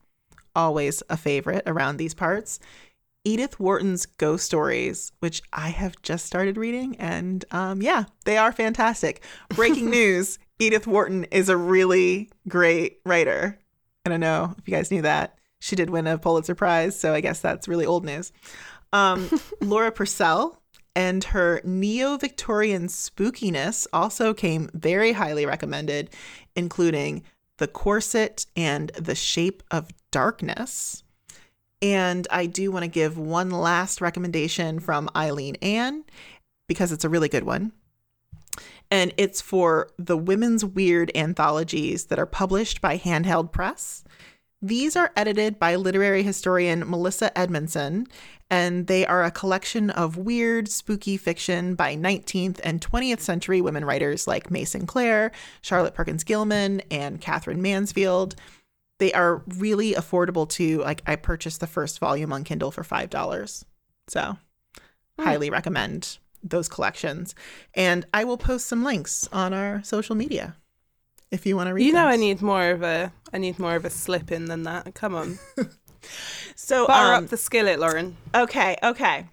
always 0.55 1.03
a 1.11 1.16
favorite 1.16 1.64
around 1.66 1.97
these 1.97 2.14
parts. 2.14 2.61
Edith 3.27 3.59
Wharton's 3.59 4.07
Ghost 4.07 4.47
Stories, 4.47 5.11
which 5.18 5.43
I 5.53 5.70
have 5.70 6.01
just 6.01 6.27
started 6.27 6.57
reading. 6.57 6.95
And 7.01 7.45
um, 7.51 7.83
yeah, 7.83 8.05
they 8.24 8.39
are 8.39 8.53
fantastic. 8.53 9.24
Breaking 9.49 9.91
news 9.91 10.39
Edith 10.61 10.87
Wharton 10.87 11.24
is 11.24 11.49
a 11.49 11.57
really 11.57 12.31
great 12.47 13.01
writer. 13.05 13.59
I 14.05 14.11
don't 14.11 14.20
know 14.20 14.55
if 14.57 14.68
you 14.68 14.72
guys 14.72 14.93
knew 14.93 15.03
that. 15.03 15.41
She 15.59 15.74
did 15.74 15.91
win 15.91 16.07
a 16.07 16.18
Pulitzer 16.18 16.55
Prize, 16.55 16.99
so 16.99 17.14
I 17.14 17.20
guess 17.20 17.41
that's 17.41 17.66
really 17.66 17.85
old 17.85 18.05
news. 18.05 18.31
Um, 18.93 19.29
Laura 19.61 19.91
Purcell 19.91 20.62
and 20.95 21.24
her 21.24 21.61
neo 21.64 22.16
Victorian 22.18 22.87
spookiness 22.87 23.89
also 23.93 24.35
came 24.35 24.70
very 24.72 25.11
highly 25.12 25.47
recommended, 25.47 26.11
including 26.55 27.24
The 27.57 27.66
Corset 27.66 28.47
and 28.55 28.91
The 28.91 29.16
Shape 29.16 29.64
of 29.72 29.91
Darkness. 30.12 31.03
And 31.83 32.27
I 32.31 32.47
do 32.47 32.70
want 32.70 32.85
to 32.85 32.91
give 32.91 33.18
one 33.18 33.51
last 33.51 34.01
recommendation 34.01 34.81
from 34.81 35.11
Eileen 35.14 35.57
Ann 35.57 36.05
because 36.68 36.93
it's 36.93 37.05
a 37.05 37.09
really 37.09 37.29
good 37.29 37.45
one. 37.45 37.72
And 38.91 39.12
it's 39.16 39.41
for 39.41 39.91
the 39.99 40.16
women's 40.16 40.64
weird 40.64 41.11
anthologies 41.14 42.07
that 42.07 42.18
are 42.18 42.27
published 42.27 42.81
by 42.81 42.99
Handheld 42.99 43.53
Press. 43.53 44.05
These 44.62 44.97
are 44.97 45.12
edited 45.16 45.59
by 45.59 45.77
literary 45.77 46.22
historian 46.22 46.89
Melissa 46.89 47.31
Edmundson, 47.37 48.07
and 48.49 48.87
they 48.87 49.05
are 49.05 49.22
a 49.22 49.31
collection 49.31 49.91
of 49.91 50.16
weird, 50.16 50.68
spooky 50.68 51.16
fiction 51.16 51.74
by 51.74 51.95
19th 51.95 52.61
and 52.64 52.81
20th 52.81 53.20
century 53.20 53.61
women 53.61 53.85
writers 53.85 54.27
like 54.27 54.51
May 54.51 54.64
Sinclair, 54.64 55.31
Charlotte 55.61 55.95
Perkins 55.95 56.24
Gilman, 56.24 56.81
and 56.91 57.20
Katherine 57.20 57.61
Mansfield. 57.61 58.35
They 58.99 59.12
are 59.12 59.42
really 59.59 59.92
affordable 59.92 60.49
too. 60.49 60.80
Like, 60.80 61.03
I 61.07 61.16
purchased 61.16 61.61
the 61.61 61.66
first 61.66 61.99
volume 61.99 62.32
on 62.32 62.44
Kindle 62.44 62.70
for 62.70 62.82
$5. 62.82 63.64
So, 64.09 64.38
highly 65.18 65.51
recommend 65.51 66.18
those 66.42 66.68
collections. 66.68 67.34
And 67.74 68.07
I 68.14 68.24
will 68.24 68.38
post 68.38 68.66
some 68.66 68.84
links 68.84 69.28
on 69.32 69.53
our 69.53 69.82
social 69.82 70.14
media 70.14 70.57
if 71.30 71.47
you 71.47 71.57
want 71.57 71.68
to 71.68 71.74
read. 71.74 71.86
You 71.86 71.92
know, 71.92 72.07
I 72.07 72.16
need 72.16 72.40
more 72.42 72.70
of 72.70 72.82
a, 72.82 73.12
I 73.32 73.38
need 73.38 73.59
more 73.59 73.76
of 73.76 73.84
a 73.84 73.90
slip 73.90 74.30
in 74.30 74.47
than 74.47 74.62
that. 74.64 74.94
Come 74.94 75.14
on, 75.14 75.38
so 76.55 76.86
butter 76.86 77.14
um, 77.14 77.24
up 77.24 77.30
the 77.30 77.36
skillet, 77.36 77.78
Lauren. 77.78 78.16
Okay, 78.34 78.76
okay. 78.82 79.26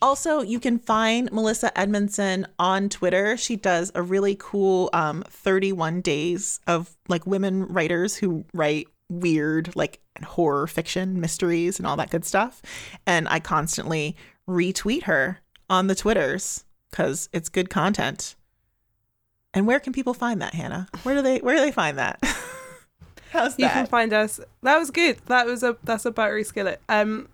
Also, 0.00 0.42
you 0.42 0.60
can 0.60 0.78
find 0.78 1.30
Melissa 1.32 1.72
Edmundson 1.74 2.46
on 2.58 2.88
Twitter. 2.88 3.36
She 3.36 3.56
does 3.56 3.90
a 3.94 4.02
really 4.02 4.36
cool 4.38 4.90
um 4.92 5.24
31 5.28 6.00
days 6.02 6.60
of 6.66 6.96
like 7.08 7.26
women 7.26 7.66
writers 7.66 8.16
who 8.16 8.44
write 8.54 8.86
weird 9.08 9.74
like 9.74 10.00
horror 10.24 10.66
fiction, 10.66 11.20
mysteries 11.20 11.78
and 11.78 11.86
all 11.86 11.96
that 11.96 12.10
good 12.10 12.24
stuff. 12.24 12.62
And 13.06 13.28
I 13.28 13.40
constantly 13.40 14.16
retweet 14.48 15.04
her 15.04 15.40
on 15.68 15.88
the 15.88 15.94
Twitters 15.94 16.64
cuz 16.92 17.28
it's 17.32 17.48
good 17.48 17.70
content. 17.70 18.36
And 19.52 19.66
where 19.66 19.80
can 19.80 19.92
people 19.92 20.14
find 20.14 20.40
that, 20.42 20.54
Hannah? 20.54 20.88
Where 21.02 21.16
do 21.16 21.22
they 21.22 21.38
where 21.38 21.56
do 21.56 21.60
they 21.60 21.72
find 21.72 21.98
that? 21.98 22.20
How's 23.30 23.56
that? 23.56 23.62
You 23.62 23.68
can 23.68 23.86
find 23.86 24.12
us. 24.12 24.40
That 24.62 24.78
was 24.78 24.90
good. 24.90 25.18
That 25.26 25.46
was 25.46 25.62
a 25.62 25.76
that's 25.82 26.04
a 26.04 26.10
buttery 26.10 26.44
skillet. 26.44 26.80
Um, 26.88 27.28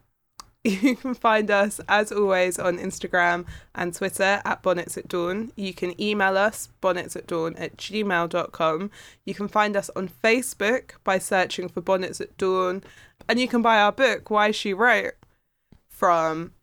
you 0.83 0.97
can 0.97 1.13
find 1.13 1.51
us 1.51 1.79
as 1.91 2.11
always 2.11 2.59
on 2.59 2.79
Instagram 2.79 3.45
and 3.75 3.95
Twitter 3.95 4.41
at 4.47 4.63
bonnets 4.63 4.97
at 4.97 5.09
dawn. 5.09 5.53
You 5.57 5.75
can 5.75 6.01
email 6.01 6.39
us 6.39 6.71
bonnets 6.81 7.15
at 7.17 7.27
dawn 7.27 7.55
at 7.57 7.77
gmail.com. 7.77 8.91
You 9.27 9.35
can 9.35 9.49
find 9.49 9.77
us 9.77 9.91
on 9.95 10.09
Facebook 10.09 10.93
by 11.05 11.19
searching 11.19 11.69
for 11.69 11.83
bonnets 11.83 12.19
at 12.23 12.35
dawn, 12.39 12.83
and 13.29 13.39
you 13.39 13.47
can 13.47 13.61
buy 13.61 13.79
our 13.79 13.93
book 13.93 14.31
Why 14.31 14.53
She 14.53 14.73
Wrote 14.73 15.13
from 15.87 16.55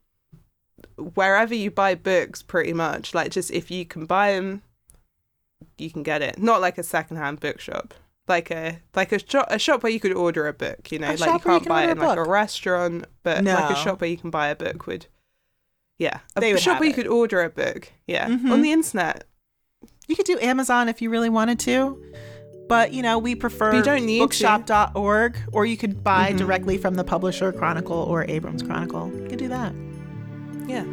wherever 0.98 1.54
you 1.54 1.70
buy 1.70 1.94
books. 1.94 2.42
Pretty 2.42 2.74
much 2.74 3.14
like 3.14 3.30
just 3.30 3.52
if 3.52 3.70
you 3.70 3.86
can 3.86 4.08
buy 4.08 4.34
them, 4.34 4.64
you 5.78 5.92
can 5.92 6.02
get 6.02 6.24
it. 6.24 6.40
Not 6.40 6.60
like 6.60 6.80
a 6.80 6.84
secondhand 6.84 7.40
bookshop 7.40 7.94
like 8.28 8.52
a 8.52 8.80
like 8.96 9.12
a 9.12 9.20
shop 9.20 9.48
a 9.50 9.60
shop 9.60 9.84
where 9.84 9.92
you 9.92 10.00
could 10.00 10.14
order 10.14 10.48
a 10.48 10.54
book, 10.54 10.92
you 10.92 11.00
know, 11.00 11.08
A 11.08 11.16
like 11.18 11.20
you 11.20 11.26
where 11.26 11.54
you 11.56 11.60
can't 11.60 11.68
buy 11.68 11.84
it 11.86 11.92
in 11.92 11.98
a 11.98 12.08
like 12.08 12.18
a 12.18 12.24
restaurant, 12.30 13.06
but 13.24 13.44
like 13.44 13.70
a 13.72 13.76
shop 13.76 14.02
where 14.02 14.10
you 14.10 14.18
can 14.18 14.30
buy 14.30 14.48
a 14.48 14.56
book 14.56 14.88
would 14.88 15.08
yeah. 15.98 16.20
A 16.36 16.58
shop 16.58 16.80
where 16.80 16.90
you 16.90 16.96
could 16.96 17.08
order 17.08 17.44
a 17.44 17.50
book. 17.50 17.92
Yeah. 18.08 18.28
Mhm. 18.28 18.50
On 18.52 18.62
the 18.62 18.72
internet. 18.72 19.26
You 20.08 20.16
could 20.16 20.26
do 20.26 20.40
Amazon 20.40 20.90
if 20.90 21.00
you 21.02 21.10
really 21.12 21.30
wanted 21.30 21.60
to. 21.60 22.04
But, 22.68 22.92
you 22.94 23.02
know, 23.04 23.20
we 23.20 23.36
prefer 23.36 23.72
But 23.72 23.78
you 23.78 23.84
don't 23.84 24.06
need 24.06 24.20
to. 24.20 24.24
bookshop.org 24.24 25.38
or 25.52 25.66
you 25.66 25.78
could 25.78 26.04
buy 26.04 26.32
Mhm. 26.34 26.38
directly 26.38 26.78
from 26.78 26.96
the 26.96 27.04
publisher 27.04 27.52
Chronicle 27.52 27.98
or 27.98 28.26
Abrams 28.30 28.64
Chronicle. 28.64 29.12
You 29.14 29.28
could 29.28 29.40
do 29.40 29.48
that. 29.50 29.74
Yeah. 30.68 30.86